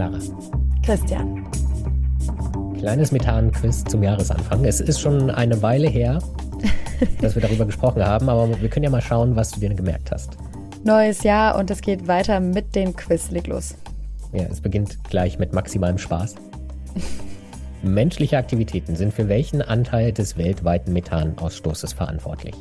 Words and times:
Clara. 0.00 0.18
Christian. 0.82 1.46
Kleines 2.78 3.12
Methan-Quiz 3.12 3.84
zum 3.84 4.02
Jahresanfang. 4.02 4.64
Es 4.64 4.80
ist 4.80 4.98
schon 4.98 5.30
eine 5.30 5.60
Weile 5.60 5.88
her, 5.88 6.20
dass 7.20 7.34
wir 7.34 7.42
darüber 7.42 7.66
gesprochen 7.66 8.02
haben, 8.02 8.30
aber 8.30 8.48
wir 8.62 8.68
können 8.70 8.84
ja 8.84 8.90
mal 8.90 9.02
schauen, 9.02 9.36
was 9.36 9.50
du 9.50 9.60
dir 9.60 9.74
gemerkt 9.74 10.10
hast. 10.10 10.38
Neues 10.84 11.22
Jahr 11.22 11.58
und 11.58 11.70
es 11.70 11.82
geht 11.82 12.08
weiter 12.08 12.40
mit 12.40 12.74
dem 12.74 12.96
Quiz. 12.96 13.30
Leg 13.30 13.46
los. 13.46 13.74
Ja, 14.32 14.44
es 14.44 14.62
beginnt 14.62 15.04
gleich 15.04 15.38
mit 15.38 15.52
maximalem 15.52 15.98
Spaß. 15.98 16.36
Menschliche 17.82 18.38
Aktivitäten 18.38 18.96
sind 18.96 19.12
für 19.12 19.28
welchen 19.28 19.60
Anteil 19.60 20.12
des 20.12 20.38
weltweiten 20.38 20.94
Methanausstoßes 20.94 21.92
verantwortlich? 21.92 22.54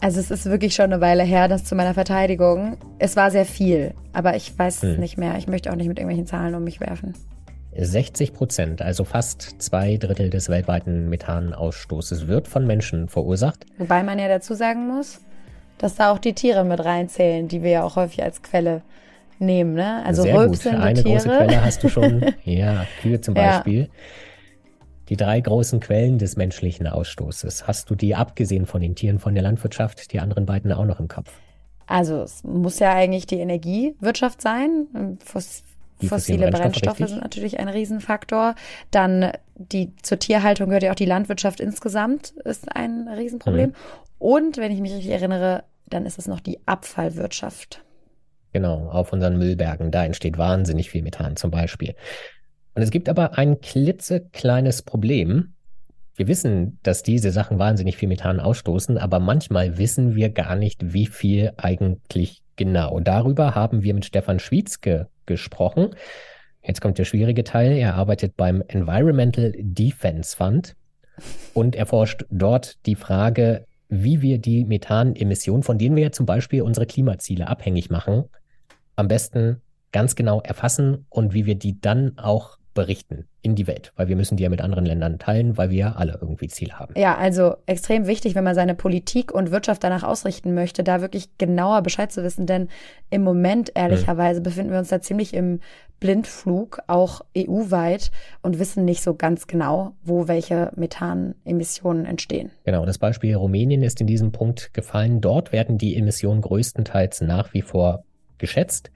Also 0.00 0.20
es 0.20 0.30
ist 0.30 0.46
wirklich 0.46 0.74
schon 0.74 0.92
eine 0.92 1.00
Weile 1.00 1.24
her, 1.24 1.48
das 1.48 1.64
zu 1.64 1.74
meiner 1.74 1.94
Verteidigung. 1.94 2.76
Es 2.98 3.16
war 3.16 3.30
sehr 3.30 3.44
viel, 3.44 3.94
aber 4.12 4.36
ich 4.36 4.56
weiß 4.56 4.82
es 4.82 4.94
hm. 4.94 5.00
nicht 5.00 5.18
mehr. 5.18 5.36
Ich 5.38 5.48
möchte 5.48 5.70
auch 5.70 5.76
nicht 5.76 5.88
mit 5.88 5.98
irgendwelchen 5.98 6.26
Zahlen 6.26 6.54
um 6.54 6.62
mich 6.64 6.80
werfen. 6.80 7.14
60 7.76 8.32
Prozent, 8.32 8.82
also 8.82 9.04
fast 9.04 9.62
zwei 9.62 9.96
Drittel 9.96 10.30
des 10.30 10.48
weltweiten 10.48 11.08
Methanausstoßes, 11.08 12.26
wird 12.26 12.48
von 12.48 12.66
Menschen 12.66 13.08
verursacht. 13.08 13.66
Wobei 13.78 14.02
man 14.02 14.18
ja 14.18 14.28
dazu 14.28 14.54
sagen 14.54 14.88
muss, 14.88 15.20
dass 15.78 15.94
da 15.94 16.10
auch 16.10 16.18
die 16.18 16.32
Tiere 16.32 16.64
mit 16.64 16.84
reinzählen, 16.84 17.46
die 17.46 17.62
wir 17.62 17.70
ja 17.70 17.82
auch 17.84 17.96
häufig 17.96 18.22
als 18.22 18.42
Quelle 18.42 18.82
nehmen. 19.38 19.74
Ne? 19.74 20.02
Also 20.04 20.22
Sehr 20.22 20.36
Rülpsende 20.36 20.78
gut. 20.78 20.86
Eine 20.86 21.02
Tiere. 21.02 21.14
große 21.14 21.28
Quelle 21.28 21.64
hast 21.64 21.84
du 21.84 21.88
schon. 21.88 22.34
ja, 22.44 22.86
Kühe 23.02 23.20
zum 23.20 23.34
Beispiel. 23.34 23.82
Ja. 23.82 23.88
Die 25.08 25.16
drei 25.16 25.40
großen 25.40 25.80
Quellen 25.80 26.18
des 26.18 26.36
menschlichen 26.36 26.86
Ausstoßes. 26.86 27.66
Hast 27.66 27.90
du 27.90 27.94
die 27.94 28.14
abgesehen 28.14 28.66
von 28.66 28.80
den 28.80 28.94
Tieren 28.94 29.18
von 29.18 29.34
der 29.34 29.42
Landwirtschaft, 29.42 30.12
die 30.12 30.20
anderen 30.20 30.46
beiden 30.46 30.72
auch 30.72 30.84
noch 30.84 31.00
im 31.00 31.08
Kopf? 31.08 31.32
Also 31.86 32.22
es 32.22 32.44
muss 32.44 32.78
ja 32.78 32.92
eigentlich 32.92 33.26
die 33.26 33.38
Energiewirtschaft 33.38 34.42
sein. 34.42 35.18
Foss 35.24 35.64
die 36.00 36.08
fossile 36.08 36.50
Brennstoffe 36.50 37.00
richtig? 37.00 37.08
sind 37.08 37.22
natürlich 37.22 37.58
ein 37.58 37.68
Riesenfaktor. 37.68 38.54
Dann 38.90 39.32
die 39.56 39.92
zur 40.02 40.18
Tierhaltung 40.18 40.68
gehört 40.68 40.84
ja 40.84 40.92
auch 40.92 40.96
die 40.96 41.06
Landwirtschaft 41.06 41.60
insgesamt, 41.60 42.30
ist 42.44 42.74
ein 42.74 43.08
Riesenproblem. 43.08 43.70
Mhm. 43.70 43.74
Und 44.18 44.56
wenn 44.58 44.70
ich 44.70 44.80
mich 44.80 44.92
richtig 44.92 45.10
erinnere, 45.10 45.64
dann 45.86 46.06
ist 46.06 46.18
es 46.18 46.28
noch 46.28 46.40
die 46.40 46.60
Abfallwirtschaft. 46.66 47.82
Genau, 48.52 48.88
auf 48.90 49.12
unseren 49.12 49.38
Müllbergen, 49.38 49.90
da 49.90 50.04
entsteht 50.04 50.38
wahnsinnig 50.38 50.90
viel 50.90 51.02
Methan 51.02 51.36
zum 51.36 51.50
Beispiel. 51.50 51.94
Und 52.78 52.84
es 52.84 52.92
gibt 52.92 53.08
aber 53.08 53.36
ein 53.36 53.60
klitzekleines 53.60 54.82
Problem. 54.82 55.54
Wir 56.14 56.28
wissen, 56.28 56.78
dass 56.84 57.02
diese 57.02 57.32
Sachen 57.32 57.58
wahnsinnig 57.58 57.96
viel 57.96 58.08
Methan 58.08 58.38
ausstoßen, 58.38 58.98
aber 58.98 59.18
manchmal 59.18 59.78
wissen 59.78 60.14
wir 60.14 60.30
gar 60.30 60.54
nicht, 60.54 60.92
wie 60.92 61.06
viel 61.06 61.50
eigentlich 61.56 62.40
genau. 62.54 63.00
Darüber 63.00 63.56
haben 63.56 63.82
wir 63.82 63.94
mit 63.94 64.04
Stefan 64.04 64.38
Schwietzke 64.38 65.08
gesprochen. 65.26 65.96
Jetzt 66.62 66.80
kommt 66.80 66.98
der 66.98 67.04
schwierige 67.04 67.42
Teil. 67.42 67.72
Er 67.72 67.96
arbeitet 67.96 68.36
beim 68.36 68.62
Environmental 68.68 69.52
Defense 69.58 70.36
Fund 70.36 70.76
und 71.54 71.74
erforscht 71.74 72.26
dort 72.30 72.86
die 72.86 72.94
Frage, 72.94 73.66
wie 73.88 74.22
wir 74.22 74.38
die 74.38 74.64
Methanemissionen, 74.64 75.64
von 75.64 75.78
denen 75.78 75.96
wir 75.96 76.04
ja 76.04 76.12
zum 76.12 76.26
Beispiel 76.26 76.62
unsere 76.62 76.86
Klimaziele 76.86 77.48
abhängig 77.48 77.90
machen, 77.90 78.26
am 78.94 79.08
besten 79.08 79.62
ganz 79.90 80.14
genau 80.14 80.40
erfassen 80.42 81.06
und 81.08 81.34
wie 81.34 81.44
wir 81.44 81.56
die 81.56 81.80
dann 81.80 82.16
auch 82.18 82.57
berichten 82.78 83.24
in 83.42 83.56
die 83.56 83.66
Welt, 83.66 83.92
weil 83.96 84.06
wir 84.06 84.14
müssen 84.14 84.36
die 84.36 84.44
ja 84.44 84.48
mit 84.48 84.60
anderen 84.60 84.86
Ländern 84.86 85.18
teilen, 85.18 85.56
weil 85.56 85.70
wir 85.70 85.78
ja 85.78 85.92
alle 85.96 86.16
irgendwie 86.20 86.46
Ziele 86.46 86.78
haben. 86.78 86.94
Ja, 86.96 87.16
also 87.16 87.56
extrem 87.66 88.06
wichtig, 88.06 88.36
wenn 88.36 88.44
man 88.44 88.54
seine 88.54 88.76
Politik 88.76 89.34
und 89.34 89.50
Wirtschaft 89.50 89.82
danach 89.82 90.04
ausrichten 90.04 90.54
möchte, 90.54 90.84
da 90.84 91.00
wirklich 91.00 91.36
genauer 91.38 91.82
Bescheid 91.82 92.12
zu 92.12 92.22
wissen, 92.22 92.46
denn 92.46 92.68
im 93.10 93.24
Moment 93.24 93.72
ehrlicherweise 93.74 94.38
mhm. 94.38 94.44
befinden 94.44 94.70
wir 94.70 94.78
uns 94.78 94.90
da 94.90 95.00
ziemlich 95.00 95.34
im 95.34 95.58
Blindflug, 95.98 96.78
auch 96.86 97.22
EU-weit 97.36 98.12
und 98.42 98.60
wissen 98.60 98.84
nicht 98.84 99.02
so 99.02 99.14
ganz 99.14 99.48
genau, 99.48 99.94
wo 100.04 100.28
welche 100.28 100.70
Methanemissionen 100.76 102.04
entstehen. 102.04 102.52
Genau, 102.64 102.86
das 102.86 102.98
Beispiel 102.98 103.34
Rumänien 103.34 103.82
ist 103.82 104.00
in 104.00 104.06
diesem 104.06 104.30
Punkt 104.30 104.72
gefallen. 104.72 105.20
Dort 105.20 105.50
werden 105.50 105.78
die 105.78 105.96
Emissionen 105.96 106.42
größtenteils 106.42 107.22
nach 107.22 107.52
wie 107.54 107.62
vor 107.62 108.04
geschätzt. 108.38 108.92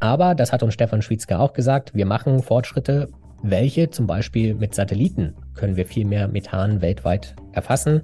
Aber, 0.00 0.34
das 0.34 0.52
hat 0.52 0.62
uns 0.62 0.74
Stefan 0.74 1.02
Schwietzke 1.02 1.38
auch 1.38 1.52
gesagt, 1.52 1.94
wir 1.94 2.06
machen 2.06 2.42
Fortschritte. 2.42 3.08
Welche? 3.42 3.90
Zum 3.90 4.06
Beispiel 4.06 4.54
mit 4.54 4.74
Satelliten 4.74 5.34
können 5.54 5.76
wir 5.76 5.86
viel 5.86 6.06
mehr 6.06 6.28
Methan 6.28 6.80
weltweit 6.80 7.34
erfassen. 7.52 8.02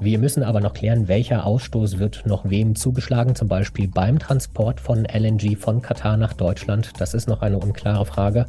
Wir 0.00 0.18
müssen 0.18 0.42
aber 0.42 0.60
noch 0.60 0.74
klären, 0.74 1.08
welcher 1.08 1.46
Ausstoß 1.46 1.98
wird 1.98 2.24
noch 2.26 2.48
wem 2.48 2.74
zugeschlagen, 2.74 3.34
zum 3.34 3.48
Beispiel 3.48 3.88
beim 3.88 4.18
Transport 4.18 4.80
von 4.80 5.04
LNG 5.06 5.56
von 5.56 5.82
Katar 5.82 6.16
nach 6.16 6.32
Deutschland. 6.32 6.92
Das 6.98 7.14
ist 7.14 7.28
noch 7.28 7.42
eine 7.42 7.58
unklare 7.58 8.04
Frage. 8.04 8.46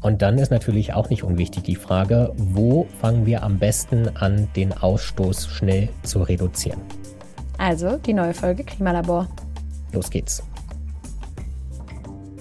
Und 0.00 0.22
dann 0.22 0.38
ist 0.38 0.50
natürlich 0.50 0.94
auch 0.94 1.10
nicht 1.10 1.24
unwichtig 1.24 1.64
die 1.64 1.76
Frage, 1.76 2.32
wo 2.36 2.86
fangen 3.00 3.26
wir 3.26 3.42
am 3.42 3.58
besten 3.58 4.16
an, 4.16 4.48
den 4.56 4.72
Ausstoß 4.72 5.48
schnell 5.48 5.90
zu 6.02 6.22
reduzieren? 6.22 6.80
Also 7.58 7.98
die 7.98 8.14
neue 8.14 8.32
Folge 8.32 8.64
Klimalabor. 8.64 9.28
Los 9.92 10.08
geht's. 10.08 10.42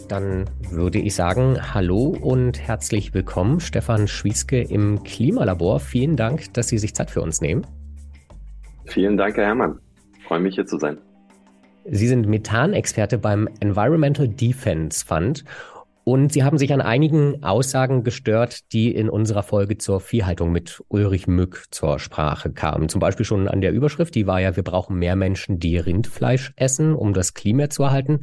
Dann 0.09 0.46
würde 0.72 0.97
ich 0.97 1.14
sagen, 1.14 1.59
hallo 1.75 2.18
und 2.20 2.59
herzlich 2.59 3.14
willkommen, 3.14 3.59
Stefan 3.59 4.08
Schwieske 4.08 4.59
im 4.59 5.03
Klimalabor. 5.03 5.80
Vielen 5.80 6.16
Dank, 6.16 6.52
dass 6.56 6.68
Sie 6.68 6.80
sich 6.80 6.96
Zeit 6.96 7.12
für 7.12 7.22
uns 7.22 7.42
nehmen. 7.42 7.62
Vielen 8.88 9.18
Dank, 9.18 9.38
Herr 9.38 9.46
Herrmann. 9.46 9.78
Freue 10.28 10.40
mich, 10.40 10.56
hier 10.56 10.66
zu 10.66 10.80
sein. 10.80 10.97
Sie 11.86 12.08
sind 12.08 12.28
Methanexperte 12.28 13.20
beim 13.20 13.47
Environmental 13.59 14.28
Defense 14.28 15.06
Fund 15.06 15.46
und 16.06 16.34
Sie 16.34 16.44
haben 16.44 16.58
sich 16.58 16.74
an 16.74 16.81
einigen 16.81 17.44
Aussagen 17.44 18.03
gestört, 18.03 18.74
die 18.74 18.96
in 18.96 19.12
unserer 19.12 19.44
Folge 19.44 19.78
zur 19.78 20.00
Viehhaltung 20.00 20.52
mit 20.52 20.84
Ulrich 20.88 21.28
Mück 21.28 21.66
zur 21.70 22.00
Sprache 22.00 22.52
kamen. 22.52 22.90
Zum 22.90 23.00
Beispiel 23.00 23.28
schon 23.28 23.47
an 23.47 23.62
der 23.62 23.74
Überschrift, 23.74 24.16
die 24.16 24.26
war 24.26 24.41
ja, 24.41 24.56
wir 24.56 24.64
brauchen 24.64 24.97
mehr 24.97 25.16
Menschen, 25.16 25.59
die 25.59 25.78
Rindfleisch 25.78 26.52
essen, 26.56 26.96
um 26.96 27.14
das 27.14 27.36
Klima 27.36 27.70
zu 27.70 27.84
erhalten. 27.84 28.22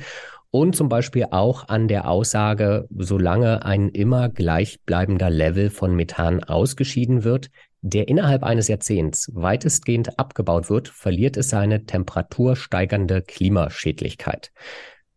Und 0.56 0.74
zum 0.74 0.88
Beispiel 0.88 1.26
auch 1.32 1.68
an 1.68 1.86
der 1.86 2.08
Aussage, 2.08 2.88
solange 2.88 3.66
ein 3.66 3.90
immer 3.90 4.30
gleichbleibender 4.30 5.28
Level 5.28 5.68
von 5.68 5.94
Methan 5.94 6.42
ausgeschieden 6.42 7.24
wird, 7.24 7.50
der 7.82 8.08
innerhalb 8.08 8.42
eines 8.42 8.66
Jahrzehnts 8.66 9.30
weitestgehend 9.34 10.18
abgebaut 10.18 10.70
wird, 10.70 10.88
verliert 10.88 11.36
es 11.36 11.50
seine 11.50 11.84
temperatursteigernde 11.84 13.20
Klimaschädlichkeit. 13.20 14.50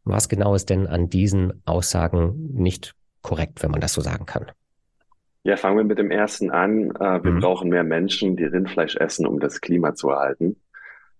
Was 0.03 0.27
genau 0.27 0.55
ist 0.55 0.69
denn 0.69 0.87
an 0.87 1.07
diesen 1.07 1.61
Aussagen 1.63 2.49
nicht 2.51 2.93
korrekt, 3.21 3.63
wenn 3.63 3.71
man 3.71 3.79
das 3.79 3.93
so 3.93 4.01
sagen 4.01 4.25
kann? 4.25 4.51
Ja, 5.43 5.55
fangen 5.55 5.77
wir 5.77 5.85
mit 5.85 5.99
dem 5.99 6.11
ersten 6.11 6.51
an. 6.51 6.91
Äh, 6.99 7.23
wir 7.23 7.31
mhm. 7.31 7.39
brauchen 7.39 7.69
mehr 7.69 7.85
Menschen, 7.85 8.35
die 8.35 8.43
Rindfleisch 8.43 8.97
essen, 8.97 9.25
um 9.25 9.39
das 9.39 9.61
Klima 9.61 9.95
zu 9.95 10.09
erhalten. 10.09 10.57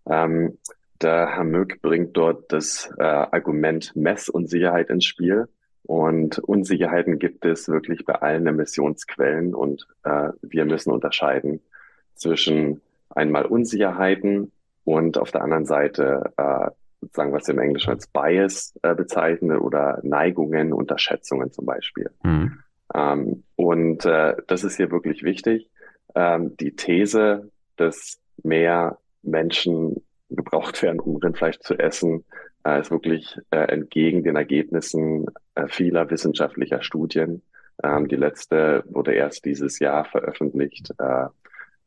Ähm, 0.10 0.58
der 1.02 1.36
Herr 1.36 1.44
Möck 1.44 1.82
bringt 1.82 2.16
dort 2.16 2.52
das 2.52 2.92
äh, 2.98 3.04
Argument 3.04 3.96
Messunsicherheit 3.96 4.90
ins 4.90 5.06
Spiel. 5.06 5.48
Und 5.84 6.40
Unsicherheiten 6.40 7.18
gibt 7.18 7.46
es 7.46 7.68
wirklich 7.68 8.06
bei 8.06 8.16
allen 8.16 8.46
Emissionsquellen. 8.48 9.56
Und 9.56 9.88
äh, 10.04 10.30
wir 10.42 10.66
müssen 10.66 10.92
unterscheiden 10.92 11.62
zwischen 12.16 12.82
einmal 13.10 13.46
Unsicherheiten 13.46 14.52
und 14.84 15.18
auf 15.18 15.32
der 15.32 15.42
anderen 15.42 15.66
Seite 15.66 16.34
äh, 16.38 16.70
was 17.02 17.48
wir 17.48 17.54
im 17.54 17.60
Englischen 17.60 17.92
als 17.92 18.08
Bias 18.08 18.78
äh, 18.82 18.94
bezeichnen 18.94 19.58
oder 19.58 20.00
Neigungen, 20.04 20.74
Unterschätzungen 20.74 21.52
zum 21.52 21.66
Beispiel. 21.66 22.12
Mhm. 22.24 22.60
Ähm, 22.94 23.44
und 23.56 24.06
äh, 24.06 24.36
das 24.48 24.64
ist 24.64 24.78
hier 24.78 24.92
wirklich 24.92 25.24
wichtig. 25.24 25.70
Ähm, 26.16 26.58
die 26.58 26.76
These, 26.76 27.50
dass 27.78 28.20
mehr 28.44 28.98
Menschen 29.22 30.04
gebraucht 30.30 30.82
werden, 30.82 31.00
um 31.00 31.18
Rindfleisch 31.18 31.60
zu 31.60 31.78
essen, 31.78 32.26
äh, 32.66 32.80
ist 32.80 32.92
wirklich 32.92 33.38
äh, 33.52 33.72
entgegen 33.72 34.24
den 34.24 34.36
Ergebnissen 34.36 35.26
äh, 35.56 35.68
vieler 35.68 36.10
wissenschaftlicher 36.10 36.82
Studien. 36.82 37.42
Ähm, 37.84 38.08
die 38.08 38.16
letzte 38.16 38.84
wurde 38.88 39.14
erst 39.14 39.46
dieses 39.46 39.80
Jahr 39.80 40.06
veröffentlicht 40.06 40.94
äh, 41.00 41.26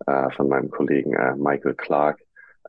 äh, 0.06 0.30
von 0.30 0.48
meinem 0.48 0.70
Kollegen 0.70 1.14
äh, 1.14 1.34
Michael 1.36 1.74
Clark. 1.74 2.20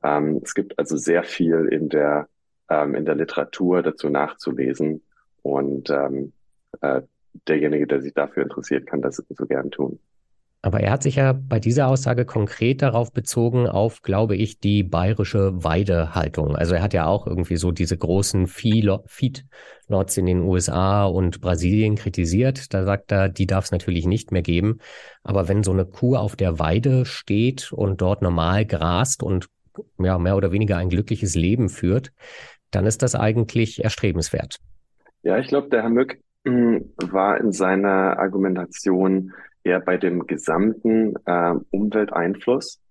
Ähm, 0.04 0.42
es 0.44 0.54
gibt 0.54 0.78
also 0.78 0.98
sehr 0.98 1.24
viel 1.24 1.68
in 1.72 1.90
der 1.90 2.28
ähm, 2.70 2.96
in 2.96 3.06
der 3.06 3.16
Literatur 3.16 3.82
dazu 3.82 4.10
nachzulesen 4.10 5.02
und 5.42 5.90
ähm, 5.90 6.34
äh, 6.82 7.02
derjenige, 7.48 7.88
der 7.88 8.02
sich 8.02 8.14
dafür 8.14 8.44
interessiert, 8.44 8.86
kann 8.86 9.02
das 9.02 9.24
so 9.28 9.46
gern 9.46 9.72
tun. 9.72 10.00
Aber 10.66 10.80
er 10.80 10.92
hat 10.92 11.04
sich 11.04 11.18
ja 11.18 11.34
bei 11.34 11.60
dieser 11.60 11.90
Aussage 11.90 12.24
konkret 12.24 12.82
darauf 12.82 13.12
bezogen, 13.12 13.68
auf, 13.68 14.02
glaube 14.02 14.38
ich, 14.38 14.62
die 14.62 14.82
bayerische 14.84 15.62
Weidehaltung. 15.62 16.56
Also 16.56 16.76
er 16.76 16.82
hat 16.82 16.94
ja 16.94 17.06
auch 17.06 17.28
irgendwie 17.28 17.58
so 17.58 17.74
diese 17.74 17.98
großen 17.98 18.48
Feed-Lots 18.48 20.18
in 20.18 20.26
den 20.26 20.40
USA 20.40 21.04
und 21.04 21.42
Brasilien 21.42 21.96
kritisiert. 21.96 22.74
Da 22.74 22.86
sagt 22.86 23.12
er, 23.12 23.28
die 23.28 23.46
darf 23.46 23.66
es 23.66 23.72
natürlich 23.72 24.06
nicht 24.06 24.32
mehr 24.32 24.42
geben. 24.42 24.78
Aber 25.22 25.50
wenn 25.50 25.64
so 25.64 25.74
eine 25.74 25.86
Kuh 25.86 26.16
auf 26.16 26.38
der 26.38 26.60
Weide 26.60 27.06
steht 27.06 27.74
und 27.74 28.00
dort 28.00 28.22
normal 28.22 28.66
grast 28.66 29.22
und 29.22 29.48
ja, 30.00 30.18
mehr 30.18 30.38
oder 30.38 30.54
weniger 30.54 30.78
ein 30.78 30.88
glückliches 30.88 31.36
Leben 31.36 31.68
führt, 31.68 32.14
dann 32.72 32.86
ist 32.86 33.02
das 33.02 33.16
eigentlich 33.16 33.84
erstrebenswert. 33.84 34.60
Ja, 35.24 35.38
ich 35.40 35.48
glaube, 35.48 35.68
der 35.68 35.82
Herr 35.82 35.90
Mück 35.90 36.22
hm, 36.46 36.94
war 36.98 37.38
in 37.42 37.52
seiner 37.52 38.18
Argumentation 38.18 39.34
eher 39.64 39.80
bei 39.80 39.98
dem 39.98 40.28
gesamten 40.28 41.16
äh, 41.26 41.54
Umwelteinfluss. 41.72 42.82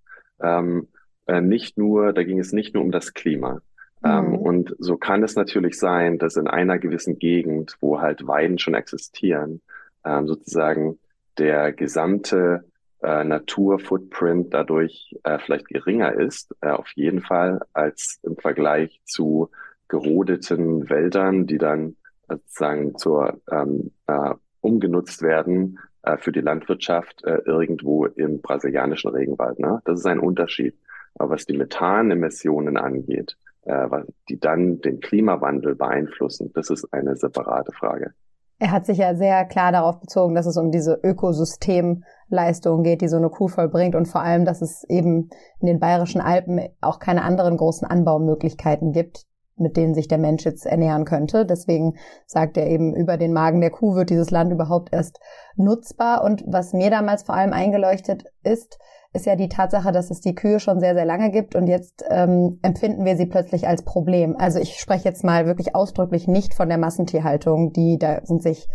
Ähm, 0.40 0.88
äh, 1.26 1.40
nicht 1.40 1.78
nur, 1.78 2.12
da 2.12 2.24
ging 2.24 2.38
es 2.38 2.52
nicht 2.52 2.74
nur 2.74 2.82
um 2.82 2.90
das 2.90 3.14
Klima. 3.14 3.60
Ähm, 4.04 4.30
mhm. 4.30 4.34
und 4.34 4.76
so 4.78 4.96
kann 4.96 5.22
es 5.22 5.36
natürlich 5.36 5.78
sein, 5.78 6.18
dass 6.18 6.36
in 6.36 6.48
einer 6.48 6.78
gewissen 6.78 7.20
Gegend, 7.20 7.76
wo 7.80 8.00
halt 8.00 8.26
Weiden 8.26 8.58
schon 8.58 8.74
existieren, 8.74 9.60
ähm, 10.04 10.26
sozusagen 10.26 10.98
der 11.38 11.72
gesamte 11.72 12.64
äh, 13.00 13.22
Naturfootprint 13.22 14.52
dadurch 14.52 15.14
äh, 15.22 15.38
vielleicht 15.38 15.68
geringer 15.68 16.14
ist, 16.14 16.52
äh, 16.60 16.70
auf 16.70 16.90
jeden 16.96 17.22
Fall, 17.22 17.60
als 17.72 18.18
im 18.24 18.36
Vergleich 18.36 19.00
zu 19.04 19.50
gerodeten 19.86 20.88
Wäldern, 20.90 21.46
die 21.46 21.58
dann 21.58 21.96
sozusagen 22.28 22.96
zur 22.96 23.40
ähm, 23.50 23.92
äh, 24.08 24.34
umgenutzt 24.60 25.22
werden 25.22 25.78
äh, 26.02 26.16
für 26.18 26.32
die 26.32 26.40
Landwirtschaft 26.40 27.24
äh, 27.24 27.38
irgendwo 27.44 28.06
im 28.06 28.40
brasilianischen 28.40 29.10
Regenwald. 29.10 29.58
Ne? 29.58 29.80
Das 29.84 30.00
ist 30.00 30.06
ein 30.06 30.18
Unterschied. 30.18 30.76
Aber 31.14 31.30
was 31.30 31.46
die 31.46 31.56
Methanemissionen 31.56 32.76
angeht, 32.76 33.36
äh, 33.62 33.88
die 34.28 34.40
dann 34.40 34.80
den 34.80 35.00
Klimawandel 35.00 35.74
beeinflussen, 35.74 36.50
das 36.54 36.70
ist 36.70 36.92
eine 36.92 37.16
separate 37.16 37.72
Frage. 37.72 38.12
Er 38.58 38.70
hat 38.70 38.86
sich 38.86 38.98
ja 38.98 39.14
sehr 39.14 39.44
klar 39.44 39.72
darauf 39.72 40.00
bezogen, 40.00 40.34
dass 40.34 40.46
es 40.46 40.56
um 40.56 40.70
diese 40.70 40.98
Ökosystemleistung 41.02 42.84
geht, 42.84 43.00
die 43.00 43.08
so 43.08 43.16
eine 43.16 43.28
Kuh 43.28 43.48
vollbringt 43.48 43.96
und 43.96 44.06
vor 44.06 44.22
allem, 44.22 44.44
dass 44.44 44.62
es 44.62 44.84
eben 44.88 45.30
in 45.60 45.66
den 45.66 45.80
bayerischen 45.80 46.20
Alpen 46.20 46.60
auch 46.80 47.00
keine 47.00 47.22
anderen 47.22 47.56
großen 47.56 47.88
Anbaumöglichkeiten 47.88 48.92
gibt, 48.92 49.24
mit 49.56 49.76
denen 49.76 49.94
sich 49.94 50.08
der 50.08 50.18
Mensch 50.18 50.44
jetzt 50.44 50.66
ernähren 50.66 51.04
könnte. 51.04 51.46
Deswegen 51.46 51.94
sagt 52.26 52.56
er 52.56 52.66
eben, 52.66 52.94
über 52.94 53.16
den 53.16 53.32
Magen 53.32 53.60
der 53.60 53.70
Kuh 53.70 53.94
wird 53.94 54.10
dieses 54.10 54.30
Land 54.30 54.52
überhaupt 54.52 54.92
erst 54.92 55.20
nutzbar. 55.56 56.24
Und 56.24 56.44
was 56.46 56.72
mir 56.72 56.90
damals 56.90 57.22
vor 57.22 57.34
allem 57.34 57.52
eingeleuchtet 57.52 58.24
ist, 58.42 58.78
ist 59.12 59.26
ja 59.26 59.36
die 59.36 59.48
Tatsache, 59.48 59.92
dass 59.92 60.10
es 60.10 60.20
die 60.20 60.34
Kühe 60.34 60.58
schon 60.58 60.80
sehr, 60.80 60.94
sehr 60.94 61.04
lange 61.04 61.30
gibt 61.30 61.54
und 61.54 61.66
jetzt 61.66 62.02
ähm, 62.08 62.58
empfinden 62.62 63.04
wir 63.04 63.16
sie 63.16 63.26
plötzlich 63.26 63.68
als 63.68 63.82
Problem. 63.82 64.36
Also 64.38 64.58
ich 64.58 64.80
spreche 64.80 65.04
jetzt 65.04 65.22
mal 65.22 65.46
wirklich 65.46 65.74
ausdrücklich 65.74 66.28
nicht 66.28 66.54
von 66.54 66.68
der 66.68 66.78
Massentierhaltung, 66.78 67.72
die, 67.72 67.98
da 67.98 68.24
sind 68.24 68.42
sich 68.42 68.68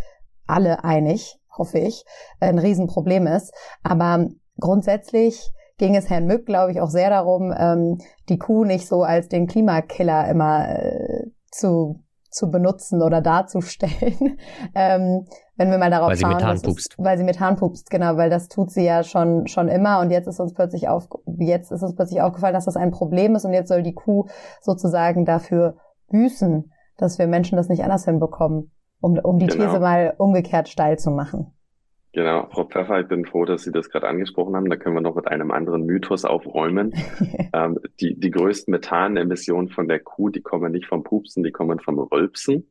alle 0.46 0.84
einig, 0.84 1.40
hoffe 1.56 1.78
ich, 1.78 2.04
ein 2.38 2.58
Riesenproblem 2.58 3.26
ist. 3.26 3.52
Aber 3.82 4.28
grundsätzlich 4.60 5.50
ging 5.78 5.96
es 5.96 6.10
Herrn 6.10 6.26
Mück, 6.26 6.46
glaube 6.46 6.72
ich, 6.72 6.80
auch 6.80 6.90
sehr 6.90 7.10
darum, 7.10 7.54
ähm, 7.56 7.98
die 8.28 8.38
Kuh 8.38 8.64
nicht 8.64 8.86
so 8.86 9.02
als 9.02 9.28
den 9.28 9.46
Klimakiller 9.46 10.28
immer 10.28 10.68
äh, 10.68 11.30
zu 11.50 12.04
zu 12.30 12.50
benutzen 12.50 13.02
oder 13.02 13.20
darzustellen. 13.20 14.38
ähm, 14.74 15.26
wenn 15.56 15.70
wir 15.70 15.78
mal 15.78 15.90
darauf 15.90 16.10
weil 16.10 16.16
schauen, 16.16 16.38
sie 16.38 16.44
Methan 16.44 16.62
pupst. 16.62 16.92
Ist, 16.92 16.98
weil 16.98 17.18
sie 17.18 17.24
Methan 17.24 17.56
pupst, 17.56 17.90
genau, 17.90 18.16
weil 18.16 18.30
das 18.30 18.48
tut 18.48 18.70
sie 18.70 18.84
ja 18.84 19.02
schon 19.02 19.46
schon 19.46 19.68
immer 19.68 20.00
und 20.00 20.10
jetzt 20.10 20.26
ist 20.26 20.40
uns 20.40 20.54
plötzlich 20.54 20.88
auf 20.88 21.08
jetzt 21.38 21.72
ist 21.72 21.82
uns 21.82 21.96
plötzlich 21.96 22.20
aufgefallen, 22.20 22.54
dass 22.54 22.66
das 22.66 22.76
ein 22.76 22.90
Problem 22.90 23.34
ist 23.34 23.44
und 23.44 23.54
jetzt 23.54 23.68
soll 23.68 23.82
die 23.82 23.94
Kuh 23.94 24.26
sozusagen 24.60 25.24
dafür 25.24 25.76
büßen, 26.10 26.70
dass 26.96 27.18
wir 27.18 27.26
Menschen 27.26 27.56
das 27.56 27.68
nicht 27.68 27.82
anders 27.82 28.04
hinbekommen, 28.04 28.70
um 29.00 29.18
um 29.18 29.38
die 29.38 29.46
genau. 29.46 29.64
These 29.64 29.80
mal 29.80 30.14
umgekehrt 30.18 30.68
steil 30.68 30.98
zu 30.98 31.10
machen. 31.10 31.57
Genau, 32.12 32.48
Frau 32.50 32.64
Pfeffer, 32.64 33.00
ich 33.00 33.08
bin 33.08 33.26
froh, 33.26 33.44
dass 33.44 33.64
Sie 33.64 33.72
das 33.72 33.90
gerade 33.90 34.08
angesprochen 34.08 34.56
haben. 34.56 34.70
Da 34.70 34.76
können 34.76 34.96
wir 34.96 35.02
noch 35.02 35.14
mit 35.14 35.28
einem 35.28 35.50
anderen 35.50 35.84
Mythos 35.84 36.24
aufräumen. 36.24 36.94
ähm, 37.52 37.78
die, 38.00 38.18
die 38.18 38.30
größten 38.30 38.72
Methanemissionen 38.72 39.68
von 39.68 39.88
der 39.88 40.00
Kuh, 40.00 40.30
die 40.30 40.40
kommen 40.40 40.72
nicht 40.72 40.86
vom 40.86 41.04
Pupsen, 41.04 41.44
die 41.44 41.52
kommen 41.52 41.80
vom 41.80 41.98
Rülpsen, 41.98 42.66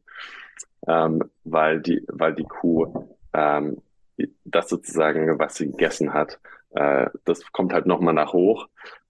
ähm, 0.88 1.24
weil 1.44 1.82
die, 1.82 2.04
weil 2.08 2.34
die 2.34 2.46
Kuh 2.46 3.08
ähm, 3.34 3.78
das 4.44 4.70
sozusagen, 4.70 5.38
was 5.38 5.56
sie 5.56 5.68
gegessen 5.68 6.14
hat, 6.14 6.40
äh, 6.72 7.08
das 7.26 7.52
kommt 7.52 7.74
halt 7.74 7.86
nochmal 7.86 8.16
nach 8.16 8.34
hoch, 8.34 8.68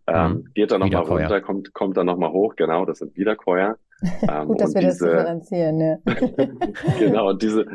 ähm, 0.08 0.32
mhm. 0.32 0.54
geht 0.54 0.72
dann 0.72 0.82
nochmal 0.82 1.04
runter, 1.04 1.42
kommt, 1.42 1.74
kommt 1.74 1.98
dann 1.98 2.06
nochmal 2.06 2.32
hoch, 2.32 2.56
genau, 2.56 2.86
das 2.86 3.00
sind 3.00 3.16
Wiederkäuer. 3.16 3.78
Ähm, 4.30 4.48
Gut, 4.48 4.62
dass 4.62 4.76
wir 4.76 4.82
diese, 4.82 5.06
das 5.06 5.16
differenzieren, 5.16 5.80
ja. 5.82 5.98
genau, 7.00 7.30
und 7.30 7.42
diese, 7.42 7.66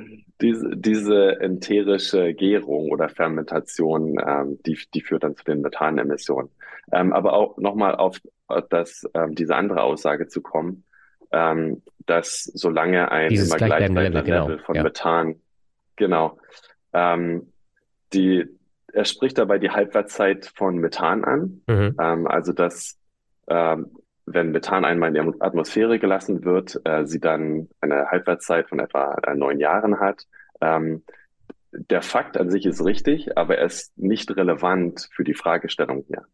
diese, 0.41 0.77
diese 0.77 1.41
enterische 1.41 2.35
Gärung 2.35 2.91
oder 2.91 3.09
Fermentation, 3.09 4.17
ähm, 4.25 4.59
die, 4.65 4.79
die 4.95 5.01
führt 5.01 5.25
dann 5.25 5.37
zu 5.37 5.45
den 5.45 5.63
Methanemissionen. 5.63 6.51
Ähm, 6.93 7.13
aber 7.13 7.33
auch 7.33 7.57
nochmal 7.59 7.97
auf 7.97 8.21
das, 8.71 9.09
ähm, 9.15 9.35
diese 9.35 9.57
andere 9.57 9.83
Aussage 9.83 10.29
zu 10.29 10.43
kommen, 10.43 10.85
ähm, 11.33 11.83
dass 12.07 12.45
solange 12.45 13.11
ein 13.11 13.31
Dieses 13.31 13.49
immer 13.49 13.57
gleichbleibender 13.57 14.23
Level, 14.23 14.33
Level 14.33 14.59
von 14.59 14.75
ja. 14.75 14.83
Methan, 14.83 15.37
genau, 15.97 16.39
ähm, 16.93 17.53
die, 18.13 18.47
er 18.93 19.05
spricht 19.05 19.39
dabei 19.39 19.59
die 19.59 19.71
Halbwertszeit 19.71 20.53
von 20.55 20.77
Methan 20.77 21.25
an, 21.25 21.63
mhm. 21.67 21.97
ähm, 21.99 22.27
also 22.27 22.53
dass 22.53 22.99
ähm, 23.49 23.91
wenn 24.27 24.53
Methan 24.53 24.85
einmal 24.85 25.15
in 25.15 25.33
die 25.33 25.41
Atmosphäre 25.41 25.99
gelassen 25.99 26.45
wird, 26.45 26.81
äh, 26.85 27.05
sie 27.05 27.21
dann 27.21 27.69
eine 27.81 28.07
Halbwertszeit 28.11 28.69
von 28.69 28.79
etwa 28.79 29.15
äh, 29.27 29.35
neun 29.35 29.59
Jahren 29.59 30.01
hat. 30.01 30.27
Ähm, 30.61 31.03
der 31.73 32.03
Fakt 32.03 32.37
an 32.37 32.51
sich 32.51 32.67
ist 32.67 32.85
richtig, 32.85 33.37
aber 33.37 33.59
er 33.59 33.67
ist 33.67 33.97
nicht 33.99 34.37
relevant 34.37 35.09
für 35.13 35.25
die 35.25 35.35
Fragestellung 35.35 36.05
hier. 36.07 36.25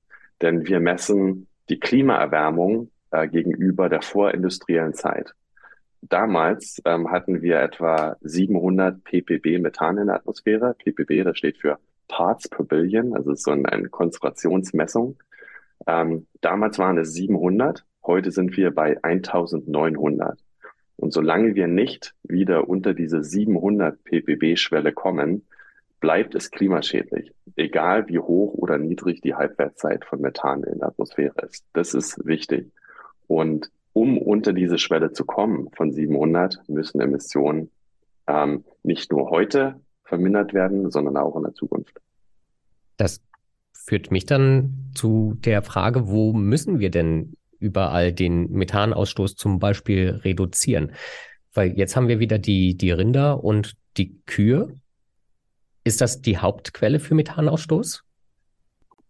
Denn 0.43 0.67
wir 0.67 0.81
messen 0.81 1.49
die 1.69 1.79
Klimaerwärmung 1.79 2.91
äh, 3.11 3.29
gegenüber 3.29 3.89
der 3.89 4.03
vorindustriellen 4.03 4.95
Zeit. 4.95 5.35
Damals 6.01 6.81
ähm, 6.85 7.11
hatten 7.11 7.43
wir 7.43 7.61
etwa 7.61 8.17
700 8.21 9.03
ppb 9.03 9.59
Methan 9.59 9.99
in 9.99 10.07
der 10.07 10.17
Atmosphäre. 10.17 10.75
ppb, 10.75 11.25
das 11.25 11.39
steht 11.39 11.59
für 11.59 11.79
Parts 12.09 12.49
per 12.49 12.65
Billion, 12.65 13.15
also 13.15 13.35
so 13.35 13.51
eine 13.51 13.89
Konzentrationsmessung. 13.89 15.17
Ähm, 15.87 16.27
damals 16.41 16.79
waren 16.79 16.99
es 16.99 17.13
700, 17.13 17.85
heute 18.05 18.31
sind 18.31 18.57
wir 18.57 18.75
bei 18.75 19.03
1900. 19.03 20.39
Und 20.97 21.13
solange 21.13 21.55
wir 21.55 21.69
nicht 21.69 22.15
wieder 22.25 22.69
unter 22.69 22.93
diese 22.93 23.23
700 23.23 24.03
ppb-Schwelle 24.03 24.93
kommen, 24.93 25.47
bleibt 26.01 26.35
es 26.35 26.51
klimaschädlich, 26.51 27.33
egal 27.57 28.09
wie 28.09 28.19
hoch 28.19 28.55
oder 28.55 28.79
niedrig 28.79 29.21
die 29.21 29.35
Halbwertszeit 29.35 30.05
von 30.05 30.21
Methan 30.21 30.63
in 30.65 30.79
der 30.79 30.89
Atmosphäre 30.89 31.35
ist. 31.49 31.65
Das 31.73 31.95
ist 31.95 32.25
wichtig. 32.27 32.71
Und 33.27 33.71
um 33.93 34.19
unter 34.19 34.53
diese 34.53 34.79
Schwelle 34.79 35.13
zu 35.13 35.25
kommen 35.25 35.71
von 35.77 35.93
700, 35.93 36.69
müssen 36.69 37.01
Emissionen 37.01 37.71
ähm, 38.27 38.65
nicht 38.83 39.11
nur 39.11 39.31
heute 39.31 39.81
vermindert 40.05 40.55
werden, 40.55 40.91
sondern 40.91 41.17
auch 41.17 41.37
in 41.37 41.43
der 41.43 41.55
Zukunft. 41.55 42.01
Das 42.97 43.21
führt 43.89 44.11
mich 44.11 44.27
dann 44.27 44.91
zu 44.95 45.35
der 45.39 45.63
Frage, 45.63 46.09
wo 46.09 46.35
müssen 46.35 46.79
wir 46.79 46.91
denn 46.91 47.35
überall 47.59 48.13
den 48.13 48.51
Methanausstoß 48.51 49.35
zum 49.35 49.59
Beispiel 49.59 50.21
reduzieren? 50.25 50.93
Weil 51.55 51.71
jetzt 51.71 51.97
haben 51.97 52.09
wir 52.09 52.19
wieder 52.19 52.39
die, 52.39 52.77
die 52.77 52.91
Rinder 52.91 53.43
und 53.43 53.77
die 53.97 54.21
Kühe. 54.27 54.75
Ist 55.85 56.03
das 56.03 56.21
die 56.21 56.37
Hauptquelle 56.37 57.01
für 57.01 57.15
Methanausstoß? 57.15 58.05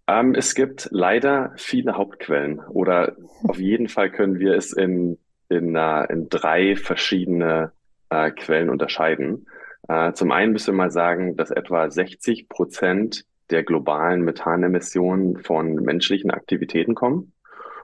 Ähm, 0.07 0.35
es 0.37 0.55
gibt 0.55 0.89
leider 0.93 1.53
viele 1.57 1.95
Hauptquellen 1.95 2.61
oder 2.61 3.17
auf 3.43 3.59
jeden 3.59 3.89
Fall 3.89 4.13
können 4.13 4.39
wir 4.39 4.55
es 4.55 4.73
in, 4.73 5.19
in, 5.49 5.77
uh, 5.77 6.05
in 6.09 6.29
drei 6.29 6.77
verschiedene 6.77 7.73
uh, 8.15 8.31
Quellen 8.31 8.71
unterscheiden. 8.71 9.49
Uh, 9.91 10.13
zum 10.13 10.31
einen 10.31 10.53
müssen 10.53 10.75
wir 10.75 10.85
mal 10.85 10.91
sagen, 10.93 11.37
dass 11.37 11.51
etwa 11.51 11.91
60 11.91 12.49
Prozent 12.49 13.25
der 13.51 13.63
globalen 13.63 14.23
Methanemissionen 14.23 15.39
von 15.39 15.75
menschlichen 15.75 16.31
Aktivitäten 16.31 16.95
kommen. 16.95 17.33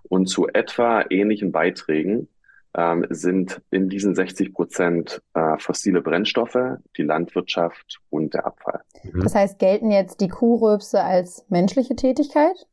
Und 0.09 0.27
zu 0.27 0.49
etwa 0.49 1.05
ähnlichen 1.09 1.51
Beiträgen 1.51 2.29
ähm, 2.77 3.07
sind 3.11 3.63
in 3.71 3.89
diesen 3.89 4.15
60 4.15 4.53
Prozent 4.53 5.23
äh, 5.35 5.57
fossile 5.59 6.03
Brennstoffe, 6.03 6.79
die 6.97 7.03
Landwirtschaft 7.03 8.01
und 8.11 8.35
der 8.35 8.47
Abfall. 8.47 8.81
Mhm. 9.03 9.23
Das 9.23 9.35
heißt, 9.35 9.59
gelten 9.59 9.91
jetzt 9.91 10.21
die 10.21 10.29
Kuhröpse 10.29 11.03
als 11.03 11.47
menschliche 11.49 11.97
Tätigkeit? 11.97 12.67